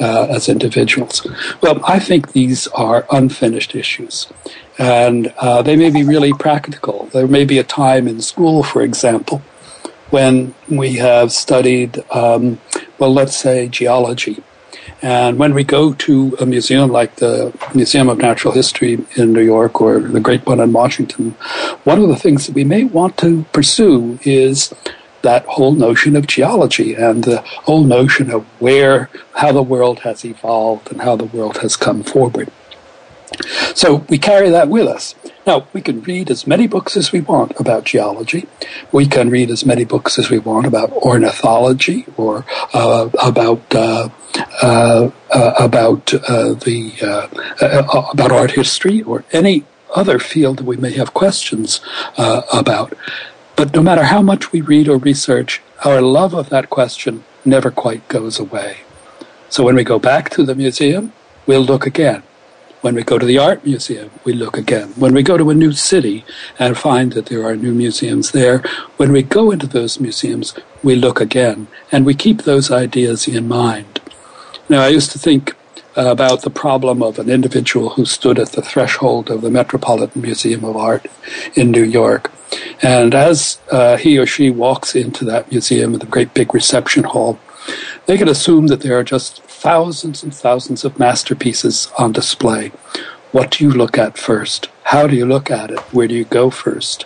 uh, 0.00 0.26
as 0.30 0.48
individuals. 0.48 1.26
Well, 1.60 1.80
I 1.84 1.98
think 1.98 2.32
these 2.32 2.66
are 2.68 3.06
unfinished 3.10 3.74
issues. 3.74 4.26
And 4.78 5.34
uh, 5.38 5.62
they 5.62 5.76
may 5.76 5.90
be 5.90 6.04
really 6.04 6.32
practical. 6.32 7.06
There 7.12 7.26
may 7.26 7.44
be 7.44 7.58
a 7.58 7.64
time 7.64 8.06
in 8.06 8.20
school, 8.20 8.62
for 8.62 8.82
example, 8.82 9.42
when 10.10 10.54
we 10.68 10.94
have 10.94 11.32
studied, 11.32 11.98
um, 12.10 12.60
well, 12.98 13.12
let's 13.12 13.36
say 13.36 13.68
geology. 13.68 14.42
And 15.02 15.38
when 15.38 15.54
we 15.54 15.64
go 15.64 15.92
to 15.94 16.36
a 16.40 16.46
museum 16.46 16.90
like 16.90 17.16
the 17.16 17.52
Museum 17.74 18.08
of 18.08 18.18
Natural 18.18 18.52
History 18.52 19.04
in 19.16 19.32
New 19.32 19.42
York 19.42 19.80
or 19.80 20.00
the 20.00 20.20
great 20.20 20.44
one 20.46 20.60
in 20.60 20.72
Washington, 20.72 21.32
one 21.84 22.02
of 22.02 22.08
the 22.08 22.16
things 22.16 22.46
that 22.46 22.54
we 22.54 22.64
may 22.64 22.84
want 22.84 23.16
to 23.18 23.44
pursue 23.52 24.18
is 24.22 24.74
that 25.22 25.44
whole 25.46 25.72
notion 25.72 26.16
of 26.16 26.26
geology 26.26 26.94
and 26.94 27.24
the 27.24 27.40
whole 27.42 27.84
notion 27.84 28.30
of 28.30 28.44
where, 28.60 29.10
how 29.34 29.52
the 29.52 29.62
world 29.62 30.00
has 30.00 30.24
evolved 30.24 30.90
and 30.90 31.02
how 31.02 31.16
the 31.16 31.24
world 31.24 31.58
has 31.58 31.76
come 31.76 32.02
forward. 32.02 32.50
So 33.74 34.06
we 34.08 34.18
carry 34.18 34.50
that 34.50 34.68
with 34.68 34.86
us. 34.86 35.14
Now, 35.46 35.66
we 35.72 35.80
can 35.80 36.02
read 36.02 36.30
as 36.30 36.46
many 36.46 36.66
books 36.66 36.96
as 36.96 37.12
we 37.12 37.20
want 37.20 37.58
about 37.58 37.84
geology. 37.84 38.46
We 38.92 39.06
can 39.06 39.30
read 39.30 39.50
as 39.50 39.64
many 39.64 39.84
books 39.84 40.18
as 40.18 40.30
we 40.30 40.38
want 40.38 40.66
about 40.66 40.92
ornithology 40.92 42.04
or 42.16 42.44
uh, 42.74 43.08
about 43.22 43.74
uh, 43.74 44.08
uh, 44.62 45.10
uh 45.30 45.54
about 45.58 46.12
uh, 46.12 46.54
the 46.54 46.92
uh, 47.02 48.10
about 48.12 48.32
art 48.32 48.50
history 48.52 49.02
or 49.02 49.24
any 49.32 49.64
other 49.94 50.18
field 50.18 50.58
that 50.58 50.66
we 50.66 50.76
may 50.76 50.92
have 50.92 51.14
questions 51.14 51.80
about. 52.18 52.92
But 53.56 53.74
no 53.74 53.82
matter 53.82 54.04
how 54.04 54.20
much 54.20 54.52
we 54.52 54.60
read 54.60 54.86
or 54.88 54.98
research, 54.98 55.62
our 55.84 56.02
love 56.02 56.34
of 56.34 56.50
that 56.50 56.68
question 56.68 57.24
never 57.44 57.70
quite 57.70 58.06
goes 58.08 58.38
away. 58.38 58.78
So 59.48 59.64
when 59.64 59.76
we 59.76 59.84
go 59.84 59.98
back 59.98 60.28
to 60.30 60.44
the 60.44 60.54
museum, 60.54 61.14
we'll 61.46 61.62
look 61.62 61.86
again 61.86 62.22
when 62.80 62.94
we 62.94 63.02
go 63.02 63.18
to 63.18 63.26
the 63.26 63.38
art 63.38 63.64
museum, 63.64 64.10
we 64.24 64.32
look 64.32 64.56
again. 64.56 64.88
When 64.96 65.14
we 65.14 65.22
go 65.22 65.36
to 65.36 65.50
a 65.50 65.54
new 65.54 65.72
city 65.72 66.24
and 66.58 66.78
find 66.78 67.12
that 67.12 67.26
there 67.26 67.44
are 67.44 67.56
new 67.56 67.74
museums 67.74 68.30
there, 68.32 68.58
when 68.96 69.12
we 69.12 69.22
go 69.22 69.50
into 69.50 69.66
those 69.66 70.00
museums, 70.00 70.54
we 70.82 70.94
look 70.94 71.20
again 71.20 71.66
and 71.90 72.06
we 72.06 72.14
keep 72.14 72.42
those 72.42 72.70
ideas 72.70 73.26
in 73.26 73.48
mind. 73.48 74.00
Now, 74.68 74.82
I 74.82 74.88
used 74.88 75.10
to 75.12 75.18
think 75.18 75.56
about 75.96 76.42
the 76.42 76.50
problem 76.50 77.02
of 77.02 77.18
an 77.18 77.28
individual 77.28 77.90
who 77.90 78.04
stood 78.04 78.38
at 78.38 78.52
the 78.52 78.62
threshold 78.62 79.30
of 79.30 79.40
the 79.40 79.50
Metropolitan 79.50 80.22
Museum 80.22 80.64
of 80.64 80.76
Art 80.76 81.06
in 81.54 81.72
New 81.72 81.82
York. 81.82 82.30
And 82.80 83.14
as 83.14 83.58
uh, 83.72 83.96
he 83.96 84.18
or 84.18 84.26
she 84.26 84.50
walks 84.50 84.94
into 84.94 85.24
that 85.24 85.50
museum 85.50 85.94
the 85.94 86.06
great 86.06 86.34
big 86.34 86.54
reception 86.54 87.04
hall, 87.04 87.40
they 88.06 88.16
can 88.16 88.28
assume 88.28 88.68
that 88.68 88.80
there 88.80 88.98
are 88.98 89.04
just 89.04 89.42
thousands 89.58 90.22
and 90.22 90.32
thousands 90.32 90.84
of 90.84 91.00
masterpieces 91.00 91.90
on 91.98 92.12
display. 92.12 92.70
What 93.32 93.50
do 93.50 93.64
you 93.64 93.72
look 93.72 93.98
at 93.98 94.16
first? 94.16 94.68
How 94.84 95.08
do 95.08 95.16
you 95.16 95.26
look 95.26 95.50
at 95.50 95.72
it? 95.72 95.80
Where 95.92 96.06
do 96.06 96.14
you 96.14 96.24
go 96.24 96.48
first? 96.48 97.02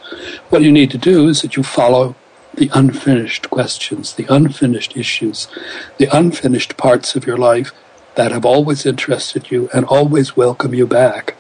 What 0.51 0.61
you 0.61 0.71
need 0.71 0.91
to 0.91 0.99
do 0.99 1.29
is 1.29 1.41
that 1.41 1.57
you 1.57 1.63
follow 1.63 2.15
the 2.53 2.71
unfinished 2.75 3.49
questions, 3.49 4.15
the 4.15 4.27
unfinished 4.29 4.95
issues, 4.99 5.49
the 5.97 6.15
unfinished 6.15 6.77
parts 6.77 7.17
of 7.17 7.27
your 7.27 7.39
life 7.39 7.73
that 8.17 8.33
have 8.33 8.45
always 8.45 8.85
interested 8.85 9.51
you 9.51 9.71
and 9.73 9.87
always 9.87 10.37
welcome 10.37 10.75
you 10.75 10.87
back. 10.87 11.35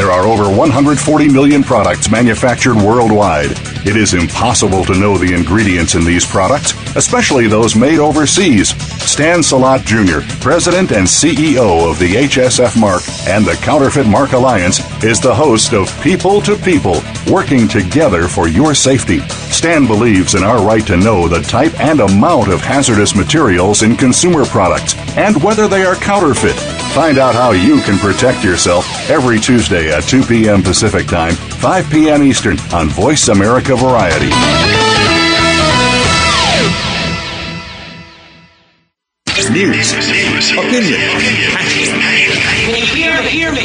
There 0.00 0.10
are 0.10 0.24
over 0.24 0.44
140 0.44 1.28
million 1.28 1.62
products 1.62 2.10
manufactured 2.10 2.76
worldwide. 2.76 3.50
It 3.86 3.96
is 3.96 4.14
impossible 4.14 4.82
to 4.86 4.98
know 4.98 5.18
the 5.18 5.34
ingredients 5.34 5.94
in 5.94 6.06
these 6.06 6.24
products, 6.24 6.72
especially 6.96 7.48
those 7.48 7.76
made 7.76 7.98
overseas. 7.98 8.72
Stan 9.10 9.42
Salat 9.42 9.84
Jr., 9.84 10.20
President 10.40 10.92
and 10.92 11.04
CEO 11.04 11.90
of 11.90 11.98
the 11.98 12.14
HSF 12.14 12.80
Mark 12.80 13.02
and 13.26 13.44
the 13.44 13.54
Counterfeit 13.54 14.06
Mark 14.06 14.34
Alliance, 14.34 14.78
is 15.02 15.20
the 15.20 15.34
host 15.34 15.74
of 15.74 15.90
People 16.00 16.40
to 16.42 16.54
People, 16.54 17.02
working 17.28 17.66
together 17.66 18.28
for 18.28 18.46
your 18.46 18.72
safety. 18.72 19.18
Stan 19.50 19.84
believes 19.84 20.36
in 20.36 20.44
our 20.44 20.64
right 20.64 20.86
to 20.86 20.96
know 20.96 21.26
the 21.26 21.42
type 21.42 21.78
and 21.80 21.98
amount 21.98 22.52
of 22.52 22.60
hazardous 22.60 23.16
materials 23.16 23.82
in 23.82 23.96
consumer 23.96 24.44
products 24.44 24.94
and 25.16 25.42
whether 25.42 25.66
they 25.66 25.84
are 25.84 25.96
counterfeit. 25.96 26.54
Find 26.94 27.18
out 27.18 27.34
how 27.34 27.50
you 27.50 27.80
can 27.80 27.98
protect 27.98 28.44
yourself 28.44 28.86
every 29.10 29.40
Tuesday 29.40 29.92
at 29.92 30.04
2 30.04 30.22
p.m. 30.22 30.62
Pacific 30.62 31.08
Time, 31.08 31.34
5 31.34 31.90
p.m. 31.90 32.22
Eastern 32.22 32.60
on 32.72 32.88
Voice 32.88 33.26
America 33.26 33.74
Variety. 33.74 34.89
News, 39.52 39.92
opinion, 40.52 41.00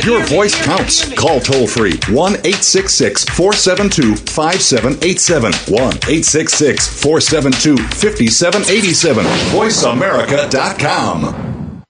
your 0.04 0.26
voice 0.26 0.60
counts. 0.66 1.14
Call 1.14 1.40
toll 1.40 1.68
free 1.68 2.00
1 2.10 2.34
866 2.34 3.26
472 3.26 4.16
5787. 4.16 5.54
1 5.54 5.78
866 5.78 7.04
472 7.04 7.78
5787. 7.78 9.26
VoiceAmerica.com. 9.26 11.84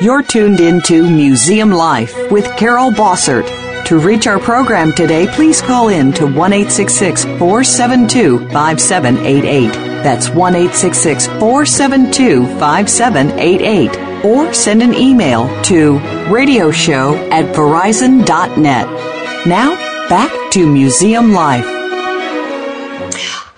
You're 0.00 0.22
tuned 0.24 0.58
into 0.58 1.08
Museum 1.08 1.70
Life 1.70 2.32
with 2.32 2.56
Carol 2.56 2.90
Bossert. 2.90 3.46
To 3.86 3.98
reach 3.98 4.26
our 4.26 4.38
program 4.38 4.92
today, 4.92 5.26
please 5.26 5.60
call 5.60 5.88
in 5.88 6.12
to 6.12 6.26
1 6.26 6.52
472 6.52 8.48
5788. 8.50 9.72
That's 10.02 10.30
1 10.30 10.54
472 10.54 12.46
5788. 12.58 14.24
Or 14.24 14.54
send 14.54 14.82
an 14.82 14.94
email 14.94 15.46
to 15.64 15.98
radioshow 16.30 17.16
at 17.30 17.54
verizon.net. 17.54 19.46
Now, 19.46 19.74
back 20.08 20.52
to 20.52 20.66
Museum 20.66 21.32
Life. 21.32 21.81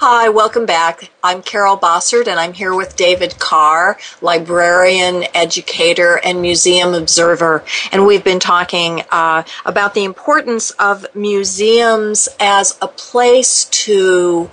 Hi, 0.07 0.29
welcome 0.29 0.67
back. 0.67 1.11
I'm 1.23 1.41
Carol 1.41 1.79
Bossert, 1.79 2.27
and 2.27 2.39
I'm 2.39 2.53
here 2.53 2.75
with 2.75 2.95
David 2.95 3.39
Carr, 3.39 3.99
librarian, 4.21 5.25
educator, 5.33 6.21
and 6.23 6.43
museum 6.43 6.93
observer. 6.93 7.65
And 7.91 8.05
we've 8.05 8.23
been 8.23 8.39
talking 8.39 9.03
uh, 9.11 9.45
about 9.65 9.95
the 9.95 10.05
importance 10.05 10.73
of 10.73 11.07
museums 11.15 12.29
as 12.39 12.77
a 12.83 12.89
place 12.89 13.65
to 13.65 14.51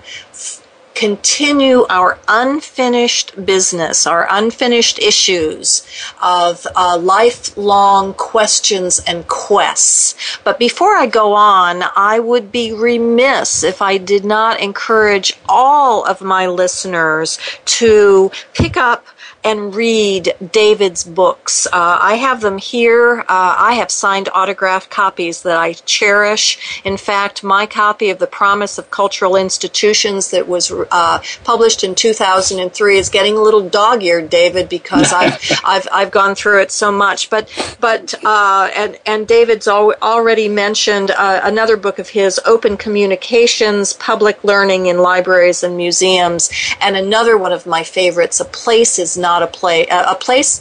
continue 1.02 1.84
our 1.90 2.20
unfinished 2.28 3.44
business, 3.44 4.06
our 4.06 4.28
unfinished 4.30 5.00
issues 5.00 5.84
of 6.22 6.68
uh, 6.76 6.96
lifelong 6.96 8.14
questions 8.14 9.02
and 9.08 9.28
quests. 9.28 10.14
But 10.44 10.60
before 10.60 10.96
I 10.96 11.08
go 11.08 11.34
on, 11.34 11.82
I 11.96 12.20
would 12.20 12.52
be 12.52 12.72
remiss 12.72 13.64
if 13.64 13.82
I 13.82 13.98
did 13.98 14.24
not 14.24 14.60
encourage 14.60 15.34
all 15.50 16.06
of 16.06 16.22
my 16.22 16.46
listeners 16.46 17.40
to 17.82 18.30
pick 18.54 18.78
up 18.78 19.04
and 19.44 19.74
read 19.74 20.36
David's 20.52 21.04
books. 21.04 21.66
Uh, 21.68 21.98
I 22.02 22.16
have 22.16 22.42
them 22.42 22.58
here. 22.58 23.22
Uh, 23.22 23.56
I 23.58 23.74
have 23.74 23.90
signed 23.90 24.30
autographed 24.34 24.90
copies 24.90 25.42
that 25.44 25.58
I 25.58 25.74
cherish. 25.74 26.82
In 26.84 26.98
fact, 26.98 27.44
my 27.44 27.66
copy 27.66 28.10
of 28.10 28.20
The 28.20 28.28
Promise 28.28 28.78
of 28.78 28.92
Cultural 28.92 29.36
Institutions 29.36 30.32
that 30.32 30.48
was 30.48 30.72
uh, 30.92 31.22
published 31.44 31.84
in 31.84 31.96
2003 31.96 32.98
is 32.98 33.10
getting 33.10 33.36
a 33.36 33.42
little 33.42 33.68
dog-eared, 33.68 34.30
David, 34.30 34.70
because 34.70 35.12
I've, 35.12 35.40
I've, 35.66 35.88
I've 35.92 36.12
gone 36.12 36.36
through 36.36 36.62
it 36.62 36.72
so 36.72 36.92
much. 36.92 37.30
But, 37.30 37.50
but 37.80 38.14
uh, 38.24 38.70
and, 38.76 39.00
and 39.06 39.28
David's 39.28 39.68
al- 39.68 39.96
already 40.02 40.50
mentioned 40.50 41.12
uh, 41.12 41.42
another 41.44 41.78
book 41.78 41.98
of 41.98 42.10
his, 42.10 42.40
Open 42.46 42.78
Communications, 42.78 43.94
Public 43.94 44.44
Learning 44.44 44.86
in 44.86 45.00
Libraries 45.00 45.64
and 45.64 45.76
Museums, 45.78 46.52
and 46.80 46.96
another 46.96 47.38
one 47.38 47.52
of 47.52 47.66
my 47.66 47.84
favorites, 47.84 48.40
A 48.40 48.46
Place 48.46 49.00
is 49.00 49.18
Not 49.18 49.31
not 49.32 49.42
a 49.44 49.48
place. 49.48 49.88
A 49.90 50.18
place, 50.26 50.52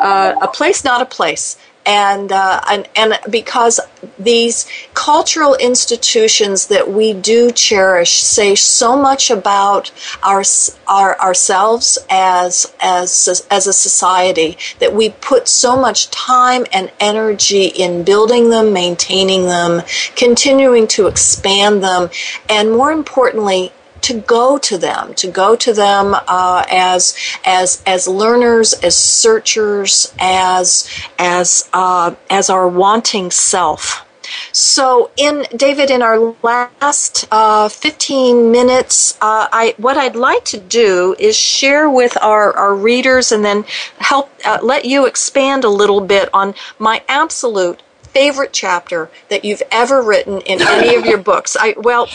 uh, 0.00 0.34
a 0.40 0.48
place, 0.48 0.84
not 0.84 1.00
a 1.02 1.08
place. 1.18 1.46
And, 1.86 2.30
uh, 2.30 2.60
and 2.70 2.82
and 2.94 3.10
because 3.30 3.80
these 4.18 4.58
cultural 4.92 5.54
institutions 5.70 6.66
that 6.66 6.86
we 6.98 7.14
do 7.14 7.50
cherish 7.50 8.14
say 8.36 8.54
so 8.54 8.90
much 9.08 9.30
about 9.30 9.90
our, 10.22 10.44
our 10.86 11.18
ourselves 11.28 11.98
as 12.10 12.52
as 12.80 13.44
as 13.50 13.66
a 13.66 13.72
society 13.72 14.50
that 14.78 14.92
we 14.98 15.06
put 15.30 15.48
so 15.48 15.72
much 15.86 16.10
time 16.10 16.62
and 16.76 16.92
energy 17.00 17.66
in 17.84 18.04
building 18.04 18.50
them, 18.50 18.66
maintaining 18.74 19.44
them, 19.56 19.82
continuing 20.24 20.86
to 20.96 21.06
expand 21.06 21.82
them, 21.82 22.10
and 22.56 22.72
more 22.78 22.92
importantly, 22.92 23.72
to 24.02 24.20
go 24.20 24.58
to 24.58 24.78
them, 24.78 25.14
to 25.14 25.28
go 25.28 25.56
to 25.56 25.72
them 25.72 26.14
uh, 26.14 26.64
as 26.70 27.16
as 27.44 27.82
as 27.86 28.08
learners, 28.08 28.72
as 28.74 28.96
searchers, 28.96 30.12
as 30.18 30.88
as 31.18 31.68
uh, 31.72 32.14
as 32.28 32.50
our 32.50 32.68
wanting 32.68 33.30
self. 33.30 34.06
So, 34.52 35.10
in 35.16 35.46
David, 35.56 35.90
in 35.90 36.02
our 36.02 36.34
last 36.42 37.26
uh, 37.30 37.68
15 37.68 38.50
minutes, 38.50 39.16
uh, 39.20 39.48
I 39.52 39.74
what 39.76 39.96
I'd 39.96 40.16
like 40.16 40.44
to 40.46 40.58
do 40.58 41.14
is 41.18 41.36
share 41.36 41.88
with 41.90 42.16
our, 42.22 42.52
our 42.56 42.74
readers 42.74 43.32
and 43.32 43.44
then 43.44 43.64
help 43.98 44.30
uh, 44.44 44.58
let 44.62 44.84
you 44.84 45.06
expand 45.06 45.64
a 45.64 45.68
little 45.68 46.00
bit 46.00 46.28
on 46.32 46.54
my 46.78 47.02
absolute 47.08 47.82
favorite 48.12 48.52
chapter 48.52 49.10
that 49.28 49.44
you've 49.44 49.62
ever 49.70 50.02
written 50.02 50.40
in 50.42 50.60
any 50.60 50.94
of 50.96 51.06
your 51.06 51.18
books? 51.18 51.56
I 51.58 51.74
well, 51.76 52.08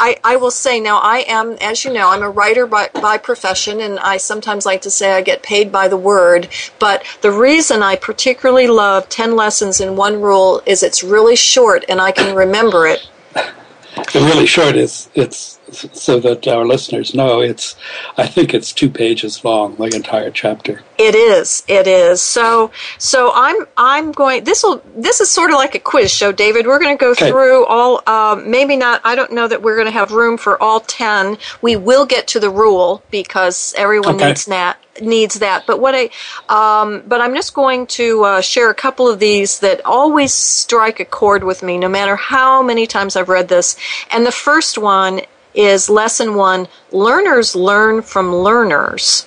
I, 0.00 0.16
I 0.24 0.36
will 0.36 0.50
say 0.50 0.80
now 0.80 0.98
I 0.98 1.24
am, 1.26 1.52
as 1.60 1.84
you 1.84 1.92
know, 1.92 2.10
I'm 2.10 2.22
a 2.22 2.30
writer 2.30 2.66
by, 2.66 2.90
by 2.94 3.18
profession, 3.18 3.80
and 3.80 3.98
I 3.98 4.16
sometimes 4.16 4.66
like 4.66 4.82
to 4.82 4.90
say 4.90 5.12
I 5.12 5.22
get 5.22 5.42
paid 5.42 5.70
by 5.70 5.88
the 5.88 5.96
word. 5.96 6.48
But 6.78 7.04
the 7.22 7.30
reason 7.30 7.82
I 7.82 7.96
particularly 7.96 8.66
love 8.66 9.08
Ten 9.08 9.36
Lessons 9.36 9.80
in 9.80 9.96
One 9.96 10.20
Rule 10.20 10.62
is 10.66 10.82
it's 10.82 11.02
really 11.02 11.36
short, 11.36 11.84
and 11.88 12.00
I 12.00 12.12
can 12.12 12.34
remember 12.34 12.86
it. 12.86 13.08
The 13.34 14.20
really 14.20 14.46
short 14.46 14.76
is 14.76 15.08
it's 15.14 15.55
so 15.70 16.20
that 16.20 16.46
our 16.46 16.64
listeners 16.64 17.14
know 17.14 17.40
it's 17.40 17.76
i 18.16 18.26
think 18.26 18.54
it's 18.54 18.72
two 18.72 18.88
pages 18.88 19.44
long 19.44 19.74
the 19.76 19.84
entire 19.94 20.30
chapter 20.30 20.82
it 20.98 21.14
is 21.14 21.64
it 21.68 21.86
is 21.86 22.22
so 22.22 22.70
so 22.98 23.32
i'm 23.34 23.56
i'm 23.76 24.12
going 24.12 24.44
this 24.44 24.62
will 24.62 24.82
this 24.96 25.20
is 25.20 25.30
sort 25.30 25.50
of 25.50 25.56
like 25.56 25.74
a 25.74 25.78
quiz 25.78 26.12
show 26.12 26.30
david 26.32 26.66
we're 26.66 26.78
going 26.78 26.96
to 26.96 27.00
go 27.00 27.10
okay. 27.10 27.30
through 27.30 27.64
all 27.66 28.00
uh, 28.06 28.40
maybe 28.44 28.76
not 28.76 29.00
i 29.04 29.14
don't 29.14 29.32
know 29.32 29.48
that 29.48 29.62
we're 29.62 29.76
going 29.76 29.86
to 29.86 29.92
have 29.92 30.12
room 30.12 30.36
for 30.36 30.60
all 30.62 30.80
10 30.80 31.36
we 31.62 31.76
will 31.76 32.06
get 32.06 32.28
to 32.28 32.40
the 32.40 32.50
rule 32.50 33.02
because 33.10 33.74
everyone 33.76 34.16
okay. 34.16 34.28
needs 34.28 34.44
that 34.46 34.80
needs 35.00 35.40
that. 35.40 35.66
But 35.66 35.80
what 35.80 35.94
I, 35.94 36.08
um, 36.48 37.02
but 37.06 37.20
I'm 37.20 37.34
just 37.34 37.54
going 37.54 37.86
to 37.88 38.24
uh, 38.24 38.40
share 38.40 38.70
a 38.70 38.74
couple 38.74 39.08
of 39.08 39.18
these 39.18 39.60
that 39.60 39.84
always 39.84 40.32
strike 40.32 41.00
a 41.00 41.04
chord 41.04 41.44
with 41.44 41.62
me, 41.62 41.78
no 41.78 41.88
matter 41.88 42.16
how 42.16 42.62
many 42.62 42.86
times 42.86 43.16
I've 43.16 43.28
read 43.28 43.48
this. 43.48 43.76
And 44.10 44.24
the 44.24 44.32
first 44.32 44.78
one 44.78 45.20
is 45.56 45.90
lesson 45.90 46.34
one 46.34 46.68
learners 46.92 47.56
learn 47.56 48.02
from 48.02 48.34
learners. 48.34 49.26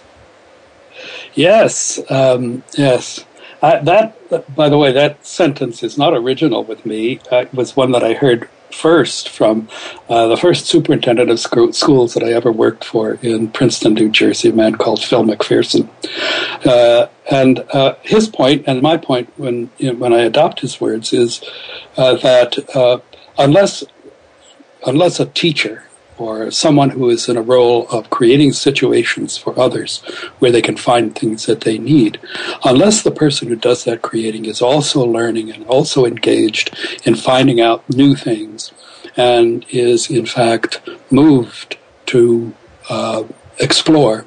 Yes, 1.34 2.00
um, 2.10 2.64
yes. 2.78 3.26
That, 3.62 4.16
by 4.56 4.70
the 4.70 4.78
way, 4.78 4.92
that 4.94 5.26
sentence 5.26 5.84
is 5.84 5.98
not 5.98 6.14
original 6.14 6.64
with 6.64 6.86
me. 6.86 7.20
Uh, 7.32 7.38
it 7.38 7.54
was 7.54 7.76
one 7.76 7.92
that 7.92 8.04
I 8.04 8.14
heard 8.14 8.48
first 8.72 9.30
from 9.30 9.68
uh, 10.08 10.28
the 10.28 10.38
first 10.38 10.68
superintendent 10.68 11.30
of 11.30 11.40
sc- 11.40 11.74
schools 11.74 12.14
that 12.14 12.24
I 12.24 12.34
ever 12.34 12.52
worked 12.52 12.84
for 12.84 13.14
in 13.22 13.50
Princeton, 13.50 13.96
New 13.96 14.10
Jersey, 14.10 14.50
a 14.50 14.54
man 14.54 14.76
called 14.76 15.04
Phil 15.04 15.24
McPherson. 15.24 15.90
Uh, 16.66 17.08
and 17.30 17.60
uh, 17.74 17.96
his 18.04 18.30
point, 18.30 18.64
and 18.68 18.82
my 18.82 18.98
point 18.98 19.32
when 19.38 19.70
you 19.78 19.92
know, 19.92 20.00
when 20.00 20.14
I 20.14 20.20
adopt 20.20 20.62
his 20.62 20.80
words, 20.80 21.14
is 21.14 21.44
uh, 21.98 22.16
that 22.18 22.58
uh, 22.76 23.00
unless 23.38 23.84
unless 24.86 25.20
a 25.20 25.26
teacher 25.26 25.89
or 26.20 26.52
someone 26.52 26.90
who 26.92 27.10
is 27.10 27.30
in 27.30 27.38
a 27.38 27.42
role 27.42 27.88
of 27.90 28.10
creating 28.10 28.54
situations 28.54 29.38
for 29.38 29.58
others 29.60 30.00
where 30.40 30.52
they 30.52 30.62
can 30.62 30.76
find 30.76 31.16
things 31.16 31.46
that 31.46 31.62
they 31.62 31.78
need, 31.78 32.20
unless 32.64 33.02
the 33.02 33.12
person 33.12 33.48
who 33.48 33.56
does 33.56 33.84
that 33.86 34.02
creating 34.02 34.46
is 34.46 34.62
also 34.62 35.06
learning 35.06 35.52
and 35.52 35.66
also 35.66 36.06
engaged 36.06 36.76
in 37.06 37.16
finding 37.16 37.62
out 37.62 37.88
new 37.90 38.16
things 38.16 38.72
and 39.16 39.66
is 39.70 40.10
in 40.10 40.26
fact 40.26 40.82
moved 41.10 41.78
to 42.06 42.54
uh, 42.90 43.24
explore, 43.60 44.26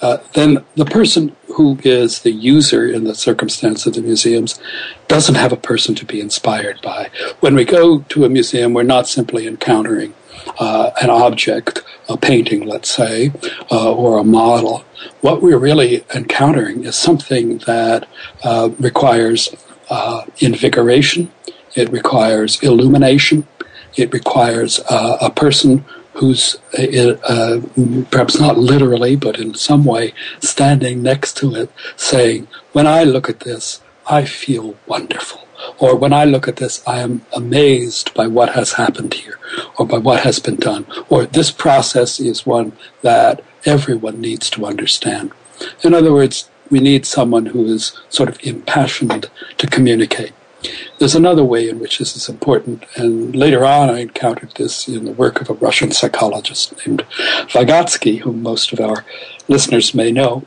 uh, 0.00 0.18
then 0.34 0.64
the 0.74 0.84
person 0.84 1.34
who 1.54 1.78
is 1.84 2.22
the 2.22 2.32
user 2.32 2.86
in 2.86 3.04
the 3.04 3.14
circumstance 3.14 3.86
of 3.86 3.94
the 3.94 4.02
museums 4.02 4.60
doesn't 5.06 5.36
have 5.36 5.52
a 5.52 5.56
person 5.56 5.94
to 5.94 6.04
be 6.04 6.20
inspired 6.20 6.80
by. 6.82 7.10
When 7.40 7.54
we 7.54 7.64
go 7.64 8.00
to 8.00 8.24
a 8.24 8.28
museum, 8.28 8.74
we're 8.74 8.82
not 8.82 9.06
simply 9.06 9.46
encountering 9.46 10.14
uh, 10.58 10.90
an 11.00 11.10
object, 11.10 11.82
a 12.08 12.16
painting, 12.16 12.66
let's 12.66 12.90
say, 12.90 13.32
uh, 13.70 13.92
or 13.92 14.18
a 14.18 14.24
model. 14.24 14.84
What 15.20 15.42
we're 15.42 15.58
really 15.58 16.04
encountering 16.14 16.84
is 16.84 16.96
something 16.96 17.58
that 17.58 18.08
uh, 18.44 18.70
requires 18.78 19.54
uh, 19.90 20.22
invigoration, 20.38 21.30
it 21.74 21.90
requires 21.90 22.62
illumination, 22.62 23.46
it 23.96 24.12
requires 24.12 24.80
uh, 24.90 25.18
a 25.20 25.30
person 25.30 25.84
who's 26.14 26.56
uh, 26.78 27.60
perhaps 28.10 28.38
not 28.38 28.58
literally, 28.58 29.16
but 29.16 29.38
in 29.38 29.54
some 29.54 29.84
way 29.84 30.12
standing 30.40 31.02
next 31.02 31.36
to 31.38 31.54
it, 31.54 31.70
saying, 31.96 32.46
When 32.72 32.86
I 32.86 33.04
look 33.04 33.28
at 33.28 33.40
this, 33.40 33.80
I 34.06 34.24
feel 34.24 34.76
wonderful. 34.86 35.41
Or 35.78 35.96
when 35.96 36.12
I 36.12 36.24
look 36.24 36.48
at 36.48 36.56
this, 36.56 36.82
I 36.86 37.00
am 37.00 37.24
amazed 37.34 38.12
by 38.14 38.26
what 38.26 38.50
has 38.50 38.72
happened 38.74 39.14
here, 39.14 39.38
or 39.78 39.86
by 39.86 39.98
what 39.98 40.20
has 40.20 40.38
been 40.38 40.56
done. 40.56 40.86
Or 41.08 41.26
this 41.26 41.50
process 41.50 42.20
is 42.20 42.46
one 42.46 42.72
that 43.02 43.42
everyone 43.64 44.20
needs 44.20 44.50
to 44.50 44.66
understand. 44.66 45.32
In 45.82 45.94
other 45.94 46.12
words, 46.12 46.48
we 46.70 46.80
need 46.80 47.06
someone 47.06 47.46
who 47.46 47.66
is 47.66 47.92
sort 48.08 48.28
of 48.28 48.38
impassioned 48.42 49.30
to 49.58 49.66
communicate. 49.66 50.32
There's 50.98 51.14
another 51.14 51.44
way 51.44 51.68
in 51.68 51.80
which 51.80 51.98
this 51.98 52.16
is 52.16 52.28
important, 52.28 52.84
and 52.96 53.34
later 53.34 53.64
on 53.64 53.90
I 53.90 53.98
encountered 53.98 54.52
this 54.52 54.86
in 54.86 55.04
the 55.04 55.12
work 55.12 55.40
of 55.40 55.50
a 55.50 55.54
Russian 55.54 55.90
psychologist 55.90 56.74
named 56.86 57.04
Vygotsky, 57.48 58.20
whom 58.20 58.42
most 58.42 58.72
of 58.72 58.80
our 58.80 59.04
listeners 59.48 59.94
may 59.94 60.12
know. 60.12 60.46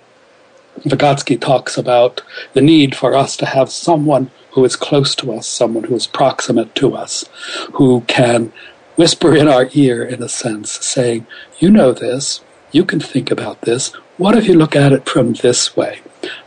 Vygotsky 0.82 1.40
talks 1.40 1.78
about 1.78 2.22
the 2.54 2.62
need 2.62 2.96
for 2.96 3.16
us 3.16 3.38
to 3.38 3.46
have 3.46 3.70
someone 3.70 4.30
who 4.52 4.64
is 4.66 4.76
close 4.76 5.16
to 5.16 5.34
us, 5.34 5.48
someone 5.48 5.86
who 5.86 5.96
is 5.96 6.08
proximate 6.08 6.74
to 6.76 6.96
us, 6.96 7.26
who 7.74 8.02
can 8.02 8.52
whisper 8.96 9.36
in 9.36 9.48
our 9.48 9.70
ear, 9.74 10.04
in 10.04 10.22
a 10.22 10.30
sense, 10.30 10.72
saying, 10.86 11.28
You 11.60 11.70
know 11.70 11.92
this, 11.92 12.42
you 12.72 12.86
can 12.86 13.00
think 13.00 13.32
about 13.32 13.62
this. 13.62 13.94
What 14.18 14.38
if 14.38 14.48
you 14.48 14.54
look 14.56 14.76
at 14.76 14.94
it 14.94 15.08
from 15.08 15.34
this 15.34 15.76
way? 15.76 16.00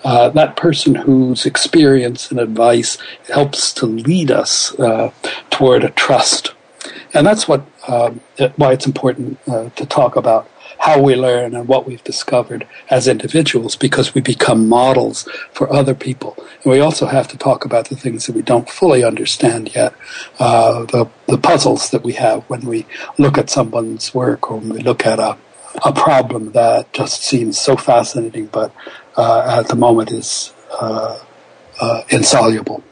Uh, 0.03 0.29
that 0.31 0.57
person 0.57 0.95
whose 0.95 1.47
experience 1.47 2.31
and 2.31 2.41
advice 2.41 2.99
helps 3.29 3.73
to 3.75 3.87
lead 3.87 4.31
us 4.31 4.79
uh, 4.79 5.13
toward 5.51 5.85
a 5.85 5.91
trust. 5.91 6.55
And 7.15 7.27
that's 7.27 7.47
what 7.47 7.65
um, 7.87 8.21
why 8.57 8.73
it's 8.73 8.87
important 8.87 9.39
uh, 9.47 9.71
to 9.71 9.87
talk 9.87 10.17
about 10.17 10.51
how 10.79 11.01
we 11.01 11.15
learn 11.15 11.55
and 11.55 11.67
what 11.67 11.87
we've 11.87 12.05
discovered 12.05 12.67
as 12.91 13.09
individuals 13.09 13.77
because 13.77 14.15
we 14.15 14.21
become 14.21 14.69
models 14.69 15.29
for 15.53 15.73
other 15.73 15.95
people. 15.95 16.37
And 16.63 16.73
we 16.73 16.81
also 16.81 17.07
have 17.07 17.29
to 17.29 17.39
talk 17.39 17.65
about 17.65 17.89
the 17.89 17.97
things 17.97 18.27
that 18.27 18.37
we 18.37 18.43
don't 18.43 18.69
fully 18.69 19.05
understand 19.05 19.75
yet, 19.75 19.95
uh, 20.39 20.85
the, 20.87 21.09
the 21.27 21.39
puzzles 21.39 21.91
that 21.91 22.05
we 22.05 22.13
have 22.15 22.43
when 22.45 22.63
we 22.63 22.87
look 23.19 23.39
at 23.39 23.51
someone's 23.51 24.15
work 24.15 24.51
or 24.51 24.59
when 24.59 24.71
we 24.71 24.81
look 24.81 25.05
at 25.05 25.19
a, 25.19 25.37
a 25.85 25.93
problem 25.93 26.53
that 26.53 26.93
just 26.93 27.23
seems 27.23 27.59
so 27.59 27.77
fascinating 27.77 28.47
but 28.47 28.73
uh, 29.17 29.59
at 29.61 29.69
the 29.69 29.77
moment 29.77 30.13
is 30.13 30.53
uh, 30.81 31.19
uh, 31.81 32.03
insoluble. 32.11 32.83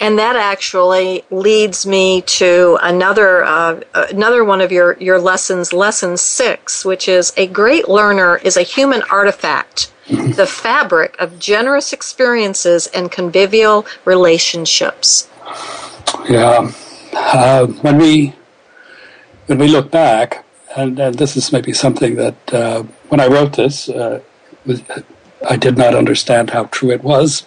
And 0.00 0.18
that 0.18 0.36
actually 0.36 1.24
leads 1.30 1.84
me 1.86 2.22
to 2.22 2.78
another 2.82 3.44
uh, 3.44 3.80
another 3.94 4.44
one 4.44 4.60
of 4.60 4.70
your, 4.70 4.96
your 5.00 5.20
lessons, 5.20 5.72
lesson 5.72 6.16
six, 6.16 6.84
which 6.84 7.08
is 7.08 7.32
a 7.36 7.46
great 7.46 7.88
learner 7.88 8.36
is 8.36 8.56
a 8.56 8.62
human 8.62 9.02
artifact, 9.10 9.92
the 10.08 10.46
fabric 10.46 11.16
of 11.18 11.38
generous 11.38 11.92
experiences 11.92 12.86
and 12.88 13.10
convivial 13.10 13.86
relationships. 14.04 15.28
Yeah, 16.28 16.72
uh, 17.12 17.66
when 17.66 17.98
we 17.98 18.34
when 19.46 19.58
we 19.58 19.66
look 19.66 19.90
back, 19.90 20.44
and, 20.76 20.98
and, 20.98 21.14
this 21.16 21.36
is 21.36 21.52
maybe 21.52 21.72
something 21.72 22.16
that 22.16 22.54
uh, 22.54 22.82
when 23.08 23.18
I 23.18 23.26
wrote 23.26 23.56
this, 23.56 23.88
was, 23.88 24.82
I 25.48 25.56
did 25.56 25.78
not 25.78 25.94
understand 25.94 26.50
how 26.50 26.64
true 26.64 26.90
it 26.90 27.02
was, 27.02 27.46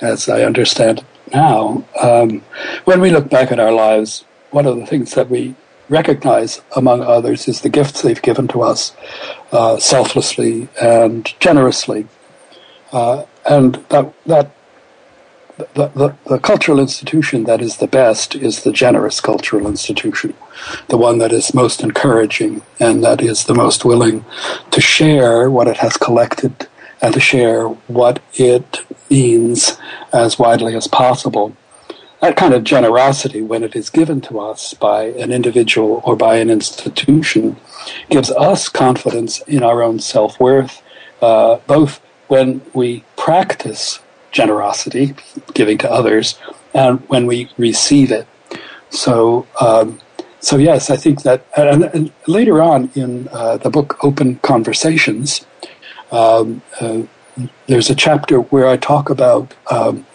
as 0.00 0.28
I 0.28 0.44
understand 0.44 1.00
it 1.00 1.04
now. 1.34 1.84
Um, 2.00 2.42
when 2.84 3.00
we 3.00 3.10
look 3.10 3.28
back 3.28 3.52
at 3.52 3.60
our 3.60 3.72
lives, 3.72 4.24
one 4.50 4.66
of 4.66 4.76
the 4.76 4.86
things 4.86 5.14
that 5.14 5.30
we 5.30 5.54
recognize, 5.88 6.60
among 6.76 7.02
others, 7.02 7.48
is 7.48 7.60
the 7.60 7.68
gifts 7.68 8.02
they've 8.02 8.22
given 8.22 8.48
to 8.48 8.62
us 8.62 8.94
uh, 9.52 9.78
selflessly 9.78 10.68
and 10.80 11.32
generously. 11.40 12.06
Uh, 12.92 13.24
and 13.48 13.74
that, 13.88 14.12
that 14.26 14.54
the, 15.74 15.88
the, 15.88 16.16
the, 16.26 16.38
cultural 16.38 16.80
institution 16.80 17.44
that 17.44 17.60
is 17.60 17.76
the 17.76 17.86
best 17.86 18.34
is 18.34 18.62
the 18.62 18.72
generous 18.72 19.20
cultural 19.20 19.66
institution, 19.66 20.34
the 20.88 20.96
one 20.96 21.18
that 21.18 21.32
is 21.32 21.54
most 21.54 21.82
encouraging 21.82 22.62
and 22.80 23.04
that 23.04 23.22
is 23.22 23.44
the 23.44 23.54
most 23.54 23.84
willing 23.84 24.24
to 24.70 24.80
share 24.80 25.50
what 25.50 25.68
it 25.68 25.76
has 25.78 25.96
collected 25.96 26.68
and 27.02 27.12
to 27.12 27.20
share 27.20 27.66
what 27.66 28.20
it 28.34 28.86
means 29.10 29.76
as 30.12 30.38
widely 30.38 30.74
as 30.76 30.86
possible. 30.86 31.54
That 32.20 32.36
kind 32.36 32.54
of 32.54 32.62
generosity, 32.62 33.42
when 33.42 33.64
it 33.64 33.74
is 33.74 33.90
given 33.90 34.20
to 34.22 34.38
us 34.38 34.74
by 34.74 35.06
an 35.06 35.32
individual 35.32 36.00
or 36.04 36.14
by 36.14 36.36
an 36.36 36.50
institution, 36.50 37.56
gives 38.08 38.30
us 38.30 38.68
confidence 38.68 39.40
in 39.42 39.64
our 39.64 39.82
own 39.82 39.98
self 39.98 40.38
worth, 40.38 40.80
uh, 41.20 41.56
both 41.66 42.00
when 42.28 42.62
we 42.72 43.04
practice 43.16 43.98
generosity, 44.30 45.14
giving 45.52 45.78
to 45.78 45.90
others, 45.90 46.38
and 46.72 47.00
when 47.08 47.26
we 47.26 47.50
receive 47.58 48.12
it. 48.12 48.28
So, 48.90 49.46
um, 49.60 50.00
so 50.38 50.56
yes, 50.56 50.90
I 50.90 50.96
think 50.96 51.22
that, 51.22 51.44
and, 51.56 51.84
and 51.84 52.12
later 52.28 52.62
on 52.62 52.90
in 52.94 53.28
uh, 53.32 53.56
the 53.56 53.68
book 53.68 54.02
Open 54.04 54.36
Conversations, 54.36 55.44
um, 56.12 56.62
uh, 56.80 57.02
there's 57.66 57.90
a 57.90 57.94
chapter 57.94 58.38
where 58.38 58.68
I 58.68 58.76
talk 58.76 59.08
about 59.10 59.54
um, 59.70 60.06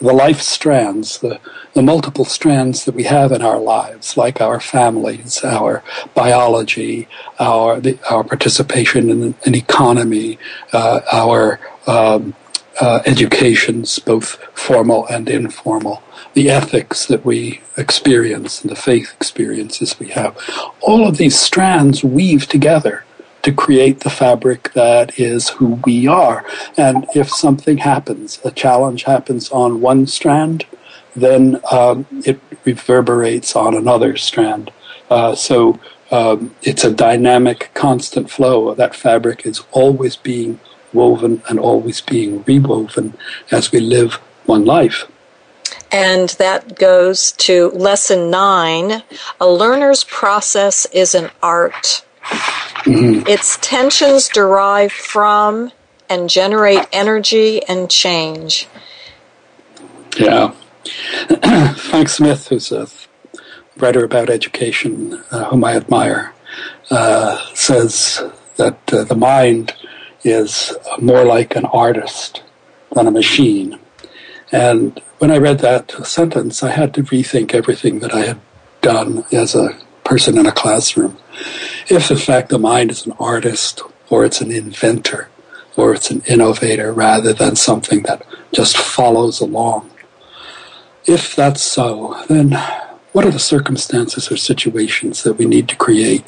the 0.00 0.12
life 0.12 0.42
strands, 0.42 1.20
the, 1.20 1.40
the 1.72 1.82
multiple 1.82 2.24
strands 2.24 2.84
that 2.84 2.94
we 2.94 3.04
have 3.04 3.32
in 3.32 3.42
our 3.42 3.58
lives, 3.58 4.16
like 4.16 4.40
our 4.40 4.60
families, 4.60 5.42
our 5.44 5.82
biology, 6.14 7.08
our 7.38 7.80
the, 7.80 7.98
our 8.10 8.24
participation 8.24 9.08
in 9.08 9.34
an 9.44 9.54
economy, 9.54 10.38
uh, 10.72 11.00
our 11.12 11.60
um, 11.86 12.34
uh, 12.80 13.00
educations, 13.06 13.98
both 14.00 14.32
formal 14.52 15.06
and 15.06 15.28
informal, 15.28 16.02
the 16.34 16.50
ethics 16.50 17.06
that 17.06 17.24
we 17.24 17.60
experience 17.76 18.62
and 18.62 18.70
the 18.70 18.76
faith 18.76 19.14
experiences 19.14 19.98
we 20.00 20.08
have. 20.08 20.36
All 20.80 21.06
of 21.06 21.16
these 21.16 21.38
strands 21.38 22.02
weave 22.02 22.48
together 22.48 23.04
to 23.44 23.52
create 23.52 24.00
the 24.00 24.10
fabric 24.10 24.72
that 24.72 25.18
is 25.18 25.50
who 25.50 25.78
we 25.84 26.06
are. 26.06 26.44
And 26.76 27.06
if 27.14 27.30
something 27.30 27.78
happens, 27.78 28.40
a 28.44 28.50
challenge 28.50 29.04
happens 29.04 29.50
on 29.50 29.80
one 29.80 30.06
strand, 30.06 30.66
then 31.14 31.60
um, 31.70 32.06
it 32.24 32.40
reverberates 32.64 33.54
on 33.54 33.74
another 33.74 34.16
strand. 34.16 34.72
Uh, 35.10 35.34
so 35.34 35.78
um, 36.10 36.54
it's 36.62 36.84
a 36.84 36.90
dynamic, 36.90 37.70
constant 37.74 38.30
flow. 38.30 38.74
That 38.74 38.96
fabric 38.96 39.46
is 39.46 39.62
always 39.72 40.16
being 40.16 40.58
woven 40.92 41.42
and 41.48 41.58
always 41.58 42.00
being 42.00 42.42
rewoven 42.44 43.14
as 43.50 43.70
we 43.70 43.80
live 43.80 44.14
one 44.46 44.64
life. 44.64 45.04
And 45.92 46.30
that 46.30 46.76
goes 46.76 47.32
to 47.32 47.70
lesson 47.70 48.30
nine. 48.30 49.02
A 49.40 49.46
learner's 49.46 50.04
process 50.04 50.86
is 50.92 51.14
an 51.14 51.30
art. 51.42 52.04
Mm-hmm. 52.84 53.26
Its 53.26 53.58
tensions 53.60 54.28
derive 54.28 54.92
from 54.92 55.72
and 56.08 56.28
generate 56.28 56.86
energy 56.92 57.62
and 57.64 57.90
change. 57.90 58.68
Yeah. 60.18 60.52
Frank 61.76 62.08
Smith, 62.08 62.48
who's 62.48 62.70
a 62.70 62.86
writer 63.76 64.04
about 64.04 64.30
education, 64.30 65.22
uh, 65.30 65.44
whom 65.46 65.64
I 65.64 65.74
admire, 65.74 66.34
uh, 66.90 67.38
says 67.54 68.22
that 68.56 68.78
uh, 68.92 69.04
the 69.04 69.16
mind 69.16 69.74
is 70.22 70.76
more 71.00 71.24
like 71.24 71.56
an 71.56 71.64
artist 71.66 72.42
than 72.92 73.06
a 73.06 73.10
machine. 73.10 73.78
And 74.52 75.00
when 75.18 75.30
I 75.30 75.38
read 75.38 75.58
that 75.60 75.90
sentence, 76.06 76.62
I 76.62 76.70
had 76.70 76.94
to 76.94 77.02
rethink 77.02 77.54
everything 77.54 78.00
that 78.00 78.14
I 78.14 78.26
had 78.26 78.40
done 78.82 79.24
as 79.32 79.54
a 79.54 79.78
person 80.04 80.38
in 80.38 80.46
a 80.46 80.52
classroom. 80.52 81.16
If, 81.88 82.10
in 82.10 82.16
fact, 82.16 82.48
the 82.48 82.58
mind 82.58 82.90
is 82.90 83.06
an 83.06 83.12
artist, 83.18 83.82
or 84.10 84.24
it's 84.24 84.40
an 84.40 84.50
inventor, 84.50 85.28
or 85.76 85.94
it's 85.94 86.10
an 86.10 86.22
innovator, 86.26 86.92
rather 86.92 87.32
than 87.32 87.56
something 87.56 88.02
that 88.02 88.24
just 88.52 88.76
follows 88.76 89.40
along, 89.40 89.90
if 91.06 91.36
that's 91.36 91.62
so, 91.62 92.22
then 92.28 92.52
what 93.12 93.24
are 93.24 93.30
the 93.30 93.38
circumstances 93.38 94.30
or 94.30 94.36
situations 94.36 95.22
that 95.22 95.34
we 95.34 95.46
need 95.46 95.68
to 95.68 95.76
create 95.76 96.24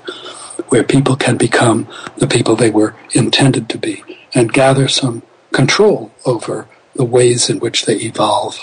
where 0.68 0.84
people 0.84 1.16
can 1.16 1.36
become 1.36 1.88
the 2.18 2.26
people 2.26 2.56
they 2.56 2.70
were 2.70 2.94
intended 3.12 3.68
to 3.68 3.78
be 3.78 4.02
and 4.34 4.52
gather 4.52 4.88
some 4.88 5.22
control 5.52 6.12
over 6.24 6.68
the 6.94 7.04
ways 7.04 7.48
in 7.48 7.58
which 7.60 7.86
they 7.86 7.96
evolve. 7.96 8.58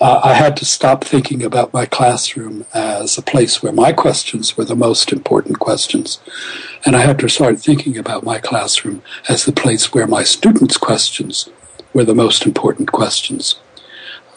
Uh, 0.00 0.20
I 0.24 0.34
had 0.34 0.56
to 0.58 0.64
stop 0.64 1.04
thinking 1.04 1.42
about 1.42 1.72
my 1.72 1.86
classroom 1.86 2.66
as 2.74 3.16
a 3.16 3.22
place 3.22 3.62
where 3.62 3.72
my 3.72 3.92
questions 3.92 4.56
were 4.56 4.64
the 4.64 4.76
most 4.76 5.12
important 5.12 5.58
questions. 5.58 6.20
And 6.84 6.96
I 6.96 7.00
had 7.00 7.18
to 7.20 7.28
start 7.28 7.60
thinking 7.60 7.96
about 7.96 8.24
my 8.24 8.38
classroom 8.38 9.02
as 9.28 9.44
the 9.44 9.52
place 9.52 9.92
where 9.92 10.06
my 10.06 10.24
students' 10.24 10.76
questions 10.76 11.48
were 11.92 12.04
the 12.04 12.14
most 12.14 12.46
important 12.46 12.90
questions. 12.90 13.56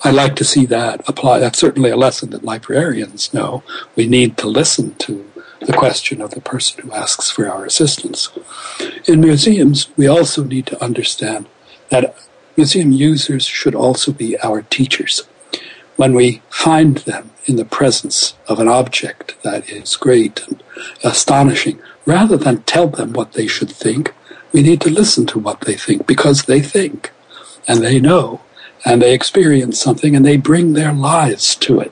I 0.03 0.11
like 0.11 0.35
to 0.35 0.43
see 0.43 0.65
that 0.67 1.07
apply. 1.07 1.39
That's 1.39 1.57
certainly 1.57 1.89
a 1.89 1.97
lesson 1.97 2.29
that 2.29 2.43
librarians 2.43 3.33
know. 3.33 3.63
We 3.95 4.05
need 4.07 4.37
to 4.37 4.47
listen 4.47 4.93
to 4.95 5.25
the 5.61 5.73
question 5.73 6.21
of 6.21 6.31
the 6.31 6.41
person 6.41 6.83
who 6.83 6.93
asks 6.93 7.31
for 7.31 7.49
our 7.49 7.65
assistance. 7.65 8.29
In 9.07 9.21
museums, 9.21 9.87
we 9.97 10.05
also 10.07 10.43
need 10.43 10.67
to 10.67 10.83
understand 10.83 11.47
that 11.89 12.15
museum 12.55 12.91
users 12.91 13.45
should 13.45 13.75
also 13.75 14.11
be 14.11 14.39
our 14.39 14.61
teachers. 14.63 15.23
When 15.95 16.13
we 16.13 16.41
find 16.49 16.97
them 16.99 17.31
in 17.45 17.55
the 17.55 17.65
presence 17.65 18.35
of 18.47 18.59
an 18.59 18.67
object 18.67 19.35
that 19.43 19.69
is 19.69 19.95
great 19.95 20.45
and 20.47 20.63
astonishing, 21.03 21.79
rather 22.05 22.37
than 22.37 22.63
tell 22.63 22.87
them 22.87 23.13
what 23.13 23.33
they 23.33 23.47
should 23.47 23.69
think, 23.71 24.13
we 24.51 24.61
need 24.61 24.81
to 24.81 24.89
listen 24.89 25.25
to 25.27 25.39
what 25.39 25.61
they 25.61 25.75
think 25.75 26.07
because 26.07 26.43
they 26.43 26.61
think 26.61 27.11
and 27.67 27.81
they 27.81 27.99
know 27.99 28.41
and 28.85 29.01
they 29.01 29.13
experience 29.13 29.79
something 29.79 30.15
and 30.15 30.25
they 30.25 30.37
bring 30.37 30.73
their 30.73 30.93
lives 30.93 31.55
to 31.55 31.79
it. 31.79 31.91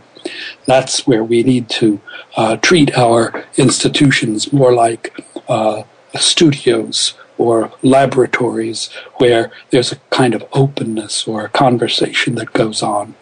That's 0.65 1.05
where 1.05 1.23
we 1.23 1.43
need 1.43 1.69
to 1.69 1.99
uh, 2.37 2.57
treat 2.57 2.97
our 2.97 3.45
institutions 3.57 4.53
more 4.53 4.73
like 4.73 5.13
uh, 5.47 5.83
studios 6.15 7.15
or 7.37 7.71
laboratories 7.81 8.89
where 9.15 9.51
there's 9.71 9.91
a 9.91 9.97
kind 10.09 10.33
of 10.33 10.45
openness 10.53 11.27
or 11.27 11.45
a 11.45 11.49
conversation 11.49 12.35
that 12.35 12.53
goes 12.53 12.81
on 12.83 13.15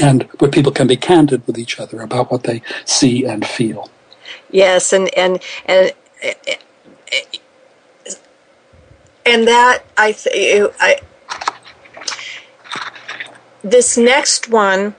and 0.00 0.22
where 0.38 0.50
people 0.50 0.72
can 0.72 0.86
be 0.86 0.96
candid 0.96 1.46
with 1.46 1.58
each 1.58 1.78
other 1.80 2.00
about 2.00 2.30
what 2.30 2.44
they 2.44 2.62
see 2.84 3.24
and 3.24 3.46
feel. 3.46 3.90
Yes, 4.50 4.92
and 4.92 5.12
and 5.16 5.42
and 5.66 5.92
and 9.26 9.46
that 9.46 9.84
I 9.96 10.12
th- 10.12 10.70
I 10.80 11.00
this 13.62 13.96
next 13.96 14.48
one 14.48 14.94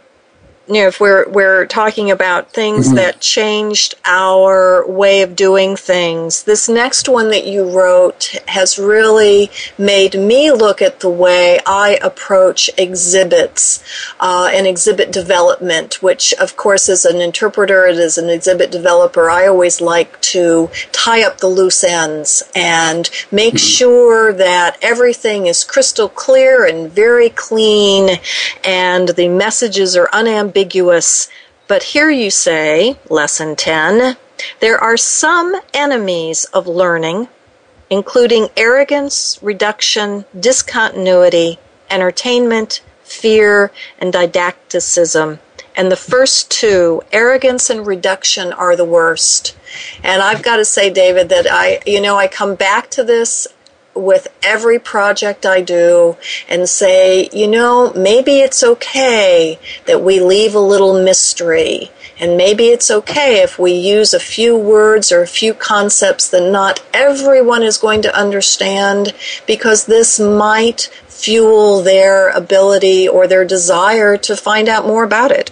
you 0.68 0.76
know, 0.76 0.88
if 0.88 1.01
we're 1.01 1.30
we're 1.30 1.66
talking 1.66 2.09
about 2.09 2.51
things 2.51 2.88
mm-hmm. 2.88 2.95
that 2.95 3.20
changed 3.20 3.95
our 4.05 4.88
way 4.88 5.22
of 5.22 5.36
doing 5.36 5.76
things, 5.76 6.43
this 6.43 6.70
next 6.70 7.09
one 7.09 7.30
that 7.32 7.45
you 7.45 7.70
wrote 7.70 8.34
has 8.47 8.80
really 8.80 9.51
made 9.78 10.14
me 10.14 10.53
look 10.53 10.82
at 10.82 11.01
the 11.01 11.09
way 11.09 11.59
I 11.66 11.99
approach 12.01 12.70
exhibits 12.78 13.84
uh, 14.22 14.51
and 14.53 14.66
exhibit 14.66 15.11
development. 15.11 16.01
Which, 16.01 16.34
of 16.36 16.55
course, 16.55 16.88
as 16.88 17.03
an 17.03 17.20
interpreter, 17.20 17.86
and 17.86 17.99
as 17.99 18.18
an 18.18 18.30
exhibit 18.30 18.72
developer, 18.72 19.30
I 19.30 19.47
always 19.47 19.82
like 19.82 20.22
to 20.22 20.70
tie 20.93 21.24
up 21.24 21.39
the 21.39 21.47
loose 21.47 21.84
ends 21.84 22.41
and 22.55 23.09
make 23.32 23.55
mm-hmm. 23.55 23.57
sure 23.57 24.34
that 24.34 24.78
everything 24.82 25.47
is 25.47 25.66
crystal 25.66 26.07
clear 26.07 26.66
and 26.66 26.89
very 26.89 27.30
clean, 27.30 28.18
and 28.64 29.09
the 29.09 29.28
messages 29.28 29.97
are 29.97 30.09
unambiguous 30.14 30.52
ambiguous. 30.53 31.29
But 31.67 31.81
here 31.81 32.11
you 32.11 32.29
say, 32.29 32.99
Lesson 33.09 33.55
10, 33.55 34.17
there 34.59 34.77
are 34.77 34.97
some 34.97 35.55
enemies 35.73 36.45
of 36.45 36.67
learning, 36.67 37.27
including 37.89 38.49
arrogance, 38.55 39.39
reduction, 39.41 40.25
discontinuity, 40.39 41.57
entertainment, 41.89 42.81
fear, 43.03 43.71
and 43.97 44.13
didacticism. 44.13 45.39
And 45.75 45.91
the 45.91 45.95
first 45.95 46.51
two, 46.51 47.01
arrogance 47.11 47.71
and 47.71 47.87
reduction, 47.87 48.53
are 48.53 48.75
the 48.75 48.85
worst. 48.85 49.57
And 50.03 50.21
I've 50.21 50.43
got 50.43 50.57
to 50.57 50.65
say, 50.65 50.91
David, 50.91 51.29
that 51.29 51.47
I, 51.49 51.79
you 51.87 51.99
know, 51.99 52.15
I 52.15 52.27
come 52.27 52.53
back 52.53 52.91
to 52.91 53.03
this 53.03 53.47
with 53.95 54.27
every 54.41 54.79
project 54.79 55.45
I 55.45 55.61
do 55.61 56.17
and 56.47 56.67
say, 56.67 57.29
you 57.31 57.47
know, 57.47 57.93
maybe 57.93 58.39
it's 58.39 58.63
okay 58.63 59.59
that 59.85 60.01
we 60.01 60.19
leave 60.19 60.55
a 60.55 60.59
little 60.59 61.03
mystery. 61.03 61.91
And 62.19 62.37
maybe 62.37 62.67
it's 62.67 62.91
okay 62.91 63.41
if 63.41 63.57
we 63.57 63.73
use 63.73 64.13
a 64.13 64.19
few 64.19 64.55
words 64.55 65.11
or 65.11 65.21
a 65.21 65.27
few 65.27 65.53
concepts 65.53 66.29
that 66.29 66.49
not 66.51 66.83
everyone 66.93 67.63
is 67.63 67.77
going 67.77 68.01
to 68.03 68.17
understand 68.17 69.13
because 69.47 69.85
this 69.85 70.19
might 70.19 70.89
fuel 71.07 71.81
their 71.81 72.29
ability 72.29 73.07
or 73.07 73.27
their 73.27 73.45
desire 73.45 74.15
to 74.17 74.35
find 74.35 74.69
out 74.69 74.85
more 74.85 75.03
about 75.03 75.31
it. 75.31 75.51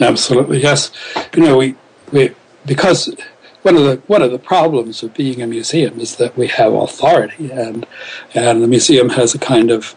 Absolutely, 0.00 0.62
yes. 0.62 0.90
You 1.34 1.42
know, 1.42 1.58
we, 1.58 1.76
we 2.12 2.34
because 2.66 3.14
one 3.62 3.76
of 3.76 3.82
the 3.82 3.96
one 4.06 4.22
of 4.22 4.30
the 4.30 4.38
problems 4.38 5.02
of 5.02 5.14
being 5.14 5.42
a 5.42 5.46
museum 5.46 6.00
is 6.00 6.16
that 6.16 6.36
we 6.36 6.46
have 6.48 6.72
authority, 6.72 7.50
and 7.50 7.86
and 8.34 8.62
the 8.62 8.68
museum 8.68 9.10
has 9.10 9.34
a 9.34 9.38
kind 9.38 9.70
of 9.70 9.94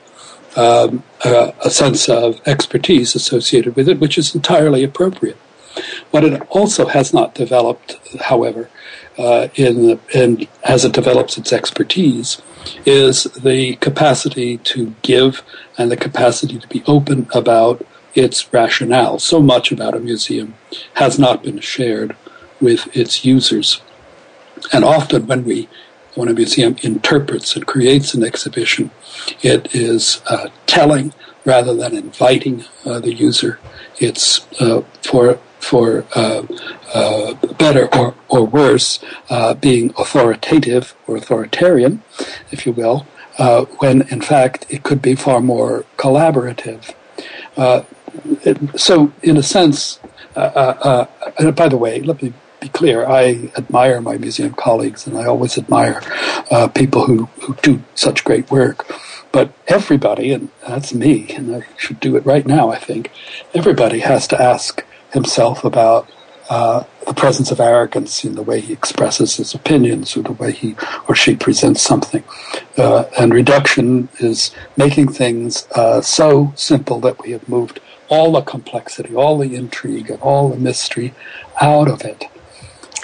um, 0.56 1.04
a, 1.26 1.54
a, 1.66 1.70
sense 1.70 2.08
of 2.08 2.40
expertise 2.46 3.16
associated 3.16 3.76
with 3.76 3.90
it, 3.90 4.00
which 4.00 4.20
is 4.20 4.36
entirely 4.36 4.84
appropriate. 4.84 5.38
What 6.12 6.24
it 6.24 6.40
also 6.50 6.86
has 6.86 7.12
not 7.12 7.34
developed, 7.34 7.98
however, 8.22 8.70
uh, 9.18 9.48
in, 9.56 9.88
the, 9.88 10.00
in 10.14 10.48
as 10.64 10.86
it 10.86 10.92
develops 10.92 11.40
its 11.40 11.52
expertise, 11.52 12.40
is 12.86 13.24
the 13.24 13.78
capacity 13.78 14.58
to 14.60 14.94
give 15.02 15.42
and 15.76 15.90
the 15.90 15.98
capacity 15.98 16.60
to 16.60 16.68
be 16.68 16.84
open 16.86 17.28
about 17.34 17.84
its 18.14 18.54
rationale. 18.54 19.18
So 19.18 19.42
much 19.42 19.72
about 19.72 19.96
a 19.96 20.00
museum 20.00 20.54
has 20.96 21.18
not 21.18 21.42
been 21.42 21.60
shared 21.60 22.16
with 22.64 22.82
its 22.96 23.26
users. 23.26 23.82
And 24.72 24.84
often 24.84 25.28
when 25.28 25.44
we 25.44 25.68
when 26.16 26.30
a 26.30 26.34
museum 26.34 26.76
interprets 26.84 27.56
and 27.56 27.66
creates 27.66 28.14
an 28.14 28.24
exhibition, 28.24 28.92
it 29.42 29.74
is 29.76 30.22
uh, 30.28 30.50
telling 30.68 31.14
rather 31.46 31.74
than 31.76 31.96
inviting 31.96 32.66
uh, 32.86 33.00
the 33.00 33.14
user. 33.14 33.60
It's 33.98 34.46
uh, 34.62 34.82
for 35.02 35.40
for 35.60 36.06
uh, 36.14 36.44
uh, 36.94 37.34
better 37.58 37.88
or, 37.96 38.14
or 38.28 38.46
worse, 38.46 39.00
uh, 39.30 39.54
being 39.54 39.94
authoritative 39.98 40.94
or 41.08 41.16
authoritarian, 41.16 42.04
if 42.52 42.66
you 42.66 42.74
will, 42.74 43.08
when 43.80 44.02
in 44.10 44.22
fact 44.22 44.66
it 44.70 44.84
could 44.84 45.02
be 45.02 45.16
far 45.16 45.40
more 45.40 45.86
collaborative. 45.98 46.94
It, 48.46 48.80
so, 48.80 49.12
in 49.24 49.38
a 49.38 49.44
sense, 49.44 50.00
by 50.36 51.08
the 51.70 51.78
way, 51.78 52.02
let 52.02 52.22
me 52.22 52.34
be 52.64 52.70
clear, 52.70 53.06
I 53.06 53.52
admire 53.58 54.00
my 54.00 54.18
museum 54.18 54.54
colleagues 54.54 55.06
and 55.06 55.18
I 55.18 55.26
always 55.26 55.58
admire 55.58 56.02
uh, 56.50 56.70
people 56.70 57.06
who, 57.06 57.26
who 57.42 57.56
do 57.56 57.84
such 57.94 58.24
great 58.24 58.50
work. 58.50 58.90
But 59.34 59.52
everybody, 59.68 60.32
and 60.32 60.50
that's 60.66 60.94
me, 60.94 61.28
and 61.36 61.56
I 61.56 61.68
should 61.76 62.00
do 62.00 62.16
it 62.16 62.26
right 62.26 62.46
now, 62.46 62.70
I 62.70 62.78
think, 62.78 63.12
everybody 63.54 64.00
has 64.00 64.28
to 64.30 64.42
ask 64.42 64.86
himself 65.12 65.66
about 65.66 66.10
uh, 66.50 66.84
the 67.06 67.14
presence 67.14 67.52
of 67.52 67.60
arrogance 67.60 68.24
in 68.24 68.36
the 68.36 68.42
way 68.42 68.62
he 68.62 68.72
expresses 68.72 69.36
his 69.36 69.54
opinions 69.54 70.16
or 70.16 70.22
the 70.22 70.32
way 70.32 70.52
he 70.52 70.76
or 71.10 71.16
she 71.16 71.36
presents 71.36 71.82
something. 71.82 72.24
Uh, 72.78 73.06
and 73.20 73.34
reduction 73.34 74.08
is 74.20 74.52
making 74.78 75.10
things 75.10 75.68
uh, 75.76 76.00
so 76.00 76.54
simple 76.56 77.00
that 77.02 77.22
we 77.22 77.32
have 77.32 77.50
moved 77.50 77.82
all 78.08 78.34
the 78.34 78.42
complexity, 78.42 79.16
all 79.16 79.38
the 79.38 79.56
intrigue, 79.56 80.10
and 80.10 80.22
all 80.22 80.50
the 80.50 80.58
mystery 80.58 81.14
out 81.60 81.90
of 81.90 82.02
it 82.04 82.26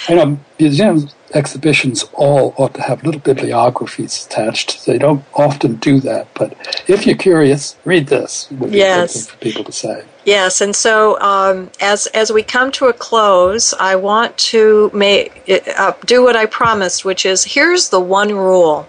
you 0.07 0.15
know, 0.15 0.39
museum 0.59 1.09
exhibitions 1.33 2.05
all 2.13 2.53
ought 2.57 2.73
to 2.73 2.81
have 2.81 3.03
little 3.03 3.21
bibliographies 3.21 4.25
attached. 4.25 4.85
They 4.85 4.97
don't 4.97 5.23
often 5.33 5.75
do 5.75 5.99
that, 6.01 6.27
but 6.33 6.53
if 6.87 7.05
you're 7.05 7.17
curious, 7.17 7.75
read 7.85 8.07
this. 8.07 8.49
Would 8.51 8.73
yes. 8.73 9.27
for 9.27 9.37
people 9.37 9.63
to 9.63 9.71
say. 9.71 10.05
Yes, 10.25 10.61
and 10.61 10.75
so 10.75 11.19
um, 11.21 11.71
as 11.79 12.07
as 12.07 12.31
we 12.31 12.43
come 12.43 12.71
to 12.73 12.85
a 12.85 12.93
close, 12.93 13.73
I 13.73 13.95
want 13.95 14.37
to 14.37 14.91
make 14.93 15.43
uh, 15.77 15.93
do 16.05 16.23
what 16.23 16.35
I 16.35 16.45
promised, 16.45 17.05
which 17.05 17.25
is 17.25 17.43
here's 17.43 17.89
the 17.89 17.99
one 17.99 18.33
rule. 18.35 18.87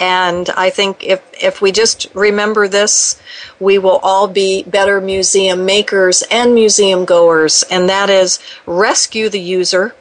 And 0.00 0.48
I 0.50 0.70
think 0.70 1.04
if 1.04 1.22
if 1.40 1.60
we 1.60 1.72
just 1.72 2.06
remember 2.14 2.68
this, 2.68 3.20
we 3.60 3.78
will 3.78 3.98
all 4.02 4.28
be 4.28 4.62
better 4.62 5.00
museum 5.00 5.66
makers 5.66 6.22
and 6.30 6.54
museum 6.54 7.04
goers. 7.04 7.64
And 7.70 7.88
that 7.88 8.08
is 8.08 8.38
rescue 8.64 9.28
the 9.28 9.40
user 9.40 9.94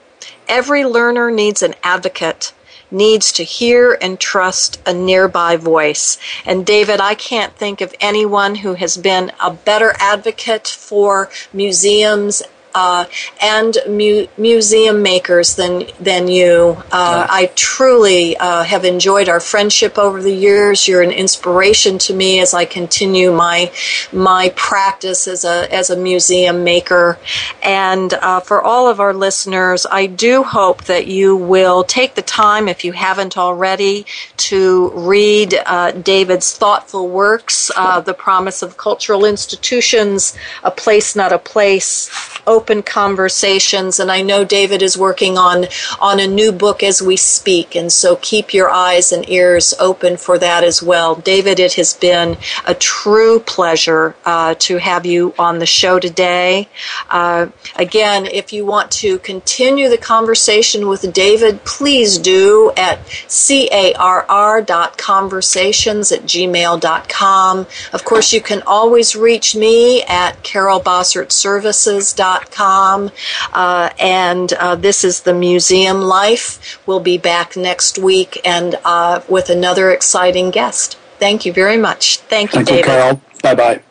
Every 0.48 0.86
learner 0.86 1.30
needs 1.32 1.62
an 1.62 1.76
advocate, 1.84 2.54
needs 2.89 3.32
to 3.34 3.43
hear 3.43 3.98
and 4.02 4.20
trust 4.20 4.82
a 4.86 4.93
nearby 4.93 5.58
voice. 5.58 6.18
And 6.45 6.66
David, 6.66 7.02
I 7.02 7.16
can't 7.16 7.56
think 7.56 7.82
of 7.82 7.93
anyone 8.00 8.56
who 8.56 8.76
has 8.76 8.98
been 8.98 9.32
a 9.41 9.52
better 9.52 9.93
advocate 10.00 10.68
for 10.68 11.30
museums 11.52 12.43
uh, 12.78 13.05
and 13.41 13.73
mu- 13.88 14.28
museum 14.38 15.01
makers 15.01 15.55
than 15.55 15.73
than 15.99 16.28
you. 16.28 16.78
Uh, 16.91 17.25
I 17.39 17.51
truly 17.55 18.38
uh, 18.38 18.63
have 18.63 18.86
enjoyed 18.86 19.28
our 19.30 19.39
friendship 19.39 19.97
over 19.97 20.21
the 20.21 20.38
years. 20.47 20.88
You're 20.88 21.01
an 21.01 21.15
inspiration 21.25 21.97
to 22.05 22.13
me 22.13 22.39
as 22.39 22.53
I 22.53 22.65
continue 22.65 23.32
my 23.32 23.71
my 24.13 24.53
practice 24.55 25.28
as 25.28 25.43
a 25.43 25.57
as 25.73 25.89
a 25.89 25.97
museum 25.97 26.63
maker. 26.63 27.17
And 27.63 28.13
uh, 28.13 28.41
for 28.41 28.61
all 28.61 28.88
of 28.88 28.99
our 28.99 29.13
listeners, 29.13 29.88
I 30.01 30.05
do 30.05 30.43
hope 30.43 30.84
that 30.84 31.07
you 31.07 31.36
will 31.36 31.84
take 31.84 32.13
the 32.13 32.28
time, 32.43 32.67
if 32.67 32.86
you 32.86 32.91
haven't 32.91 33.38
already, 33.38 34.05
to 34.49 34.91
read 34.93 35.49
uh, 35.65 35.91
David's 35.91 36.53
thoughtful 36.61 37.09
works, 37.09 37.71
uh, 37.75 37.99
The 38.01 38.13
Promise 38.13 38.61
of 38.61 38.78
Cultural 38.78 39.25
Institutions, 39.25 40.38
A 40.63 40.69
Place 40.69 41.15
Not 41.15 41.32
a 41.32 41.39
Place, 41.39 42.09
Open 42.45 42.66
Conversations. 42.84 43.99
And 43.99 44.11
I 44.11 44.22
know 44.22 44.43
David 44.43 44.82
is 44.82 44.97
working 44.97 45.38
on, 45.38 45.68
on 45.99 46.20
a 46.20 46.28
new 46.28 46.51
book 46.51 46.84
as 46.84 47.01
we 47.01 47.15
speak, 47.15 47.76
and 47.76 47.91
so 47.91 48.18
keep 48.18 48.53
your 48.53 48.70
eyes 48.70 49.11
and 49.11 49.28
ears 49.30 49.74
open 49.80 50.18
for 50.18 50.38
that 50.38 50.63
as 50.63 50.84
well. 50.84 51.15
David, 51.15 51.59
it 51.59 51.74
has 51.74 51.93
been 51.93 52.38
a 52.65 52.76
true 52.76 53.39
pleasure 53.39 54.15
uh, 54.26 54.55
to 54.59 54.78
have 54.78 55.05
you 55.05 55.34
on 55.39 55.59
the 55.59 55.65
show 55.65 55.99
today. 55.99 56.68
Uh, 57.09 57.47
again, 57.78 58.26
if 58.26 58.51
you 58.51 58.65
want 58.65 58.91
to 58.91 59.20
continue 59.20 59.88
the 59.89 59.97
conversation 59.97 60.88
with 60.88 61.13
David, 61.13 61.63
please 61.63 62.18
do 62.18 62.72
at 62.76 62.99
carr.conversations 63.38 66.11
at 66.11 66.24
gmail.com. 66.24 67.68
Of 67.93 68.03
course, 68.03 68.34
you 68.34 68.41
can 68.41 68.63
always 68.63 69.15
reach 69.15 69.55
me 69.55 70.03
at 70.03 70.43
carolbossertservices.com. 70.43 72.57
Uh, 72.60 73.89
and 73.99 74.53
uh, 74.53 74.76
this 74.76 75.03
is 75.03 75.22
the 75.22 75.34
Museum 75.34 76.01
Life. 76.01 76.80
We'll 76.88 76.99
be 76.99 77.18
back 77.18 77.55
next 77.55 77.97
week 77.97 78.39
and 78.45 78.80
uh, 78.86 79.22
with 79.28 79.49
another 79.49 79.91
exciting 79.91 80.51
guest. 80.51 80.97
Thank 81.20 81.45
you 81.45 81.53
very 81.53 81.78
much. 81.78 82.18
Thank 82.18 82.53
you, 82.53 82.64
Thank 82.64 82.68
David. 82.68 82.80
you, 82.80 82.86
Carol. 82.86 83.22
Bye 83.41 83.55
bye. 83.55 83.82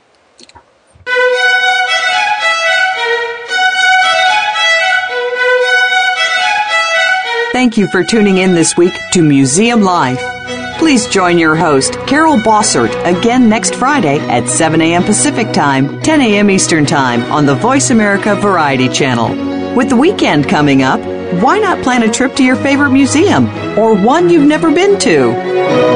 Thank 7.52 7.78
you 7.78 7.86
for 7.88 8.04
tuning 8.04 8.36
in 8.38 8.54
this 8.54 8.76
week 8.76 8.92
to 9.12 9.22
Museum 9.22 9.80
Life. 9.80 10.35
Please 10.78 11.06
join 11.08 11.38
your 11.38 11.56
host, 11.56 11.94
Carol 12.06 12.36
Bossert, 12.36 12.90
again 13.04 13.48
next 13.48 13.74
Friday 13.74 14.18
at 14.28 14.46
7 14.46 14.80
a.m. 14.80 15.02
Pacific 15.04 15.52
Time, 15.52 16.00
10 16.02 16.20
a.m. 16.20 16.50
Eastern 16.50 16.84
Time 16.84 17.22
on 17.32 17.46
the 17.46 17.54
Voice 17.54 17.90
America 17.90 18.36
Variety 18.36 18.88
Channel. 18.88 19.74
With 19.74 19.88
the 19.88 19.96
weekend 19.96 20.48
coming 20.48 20.82
up, 20.82 21.00
why 21.42 21.58
not 21.58 21.82
plan 21.82 22.02
a 22.02 22.12
trip 22.12 22.36
to 22.36 22.44
your 22.44 22.56
favorite 22.56 22.90
museum 22.90 23.46
or 23.78 23.94
one 23.94 24.28
you've 24.28 24.46
never 24.46 24.72
been 24.72 24.98
to? 25.00 25.95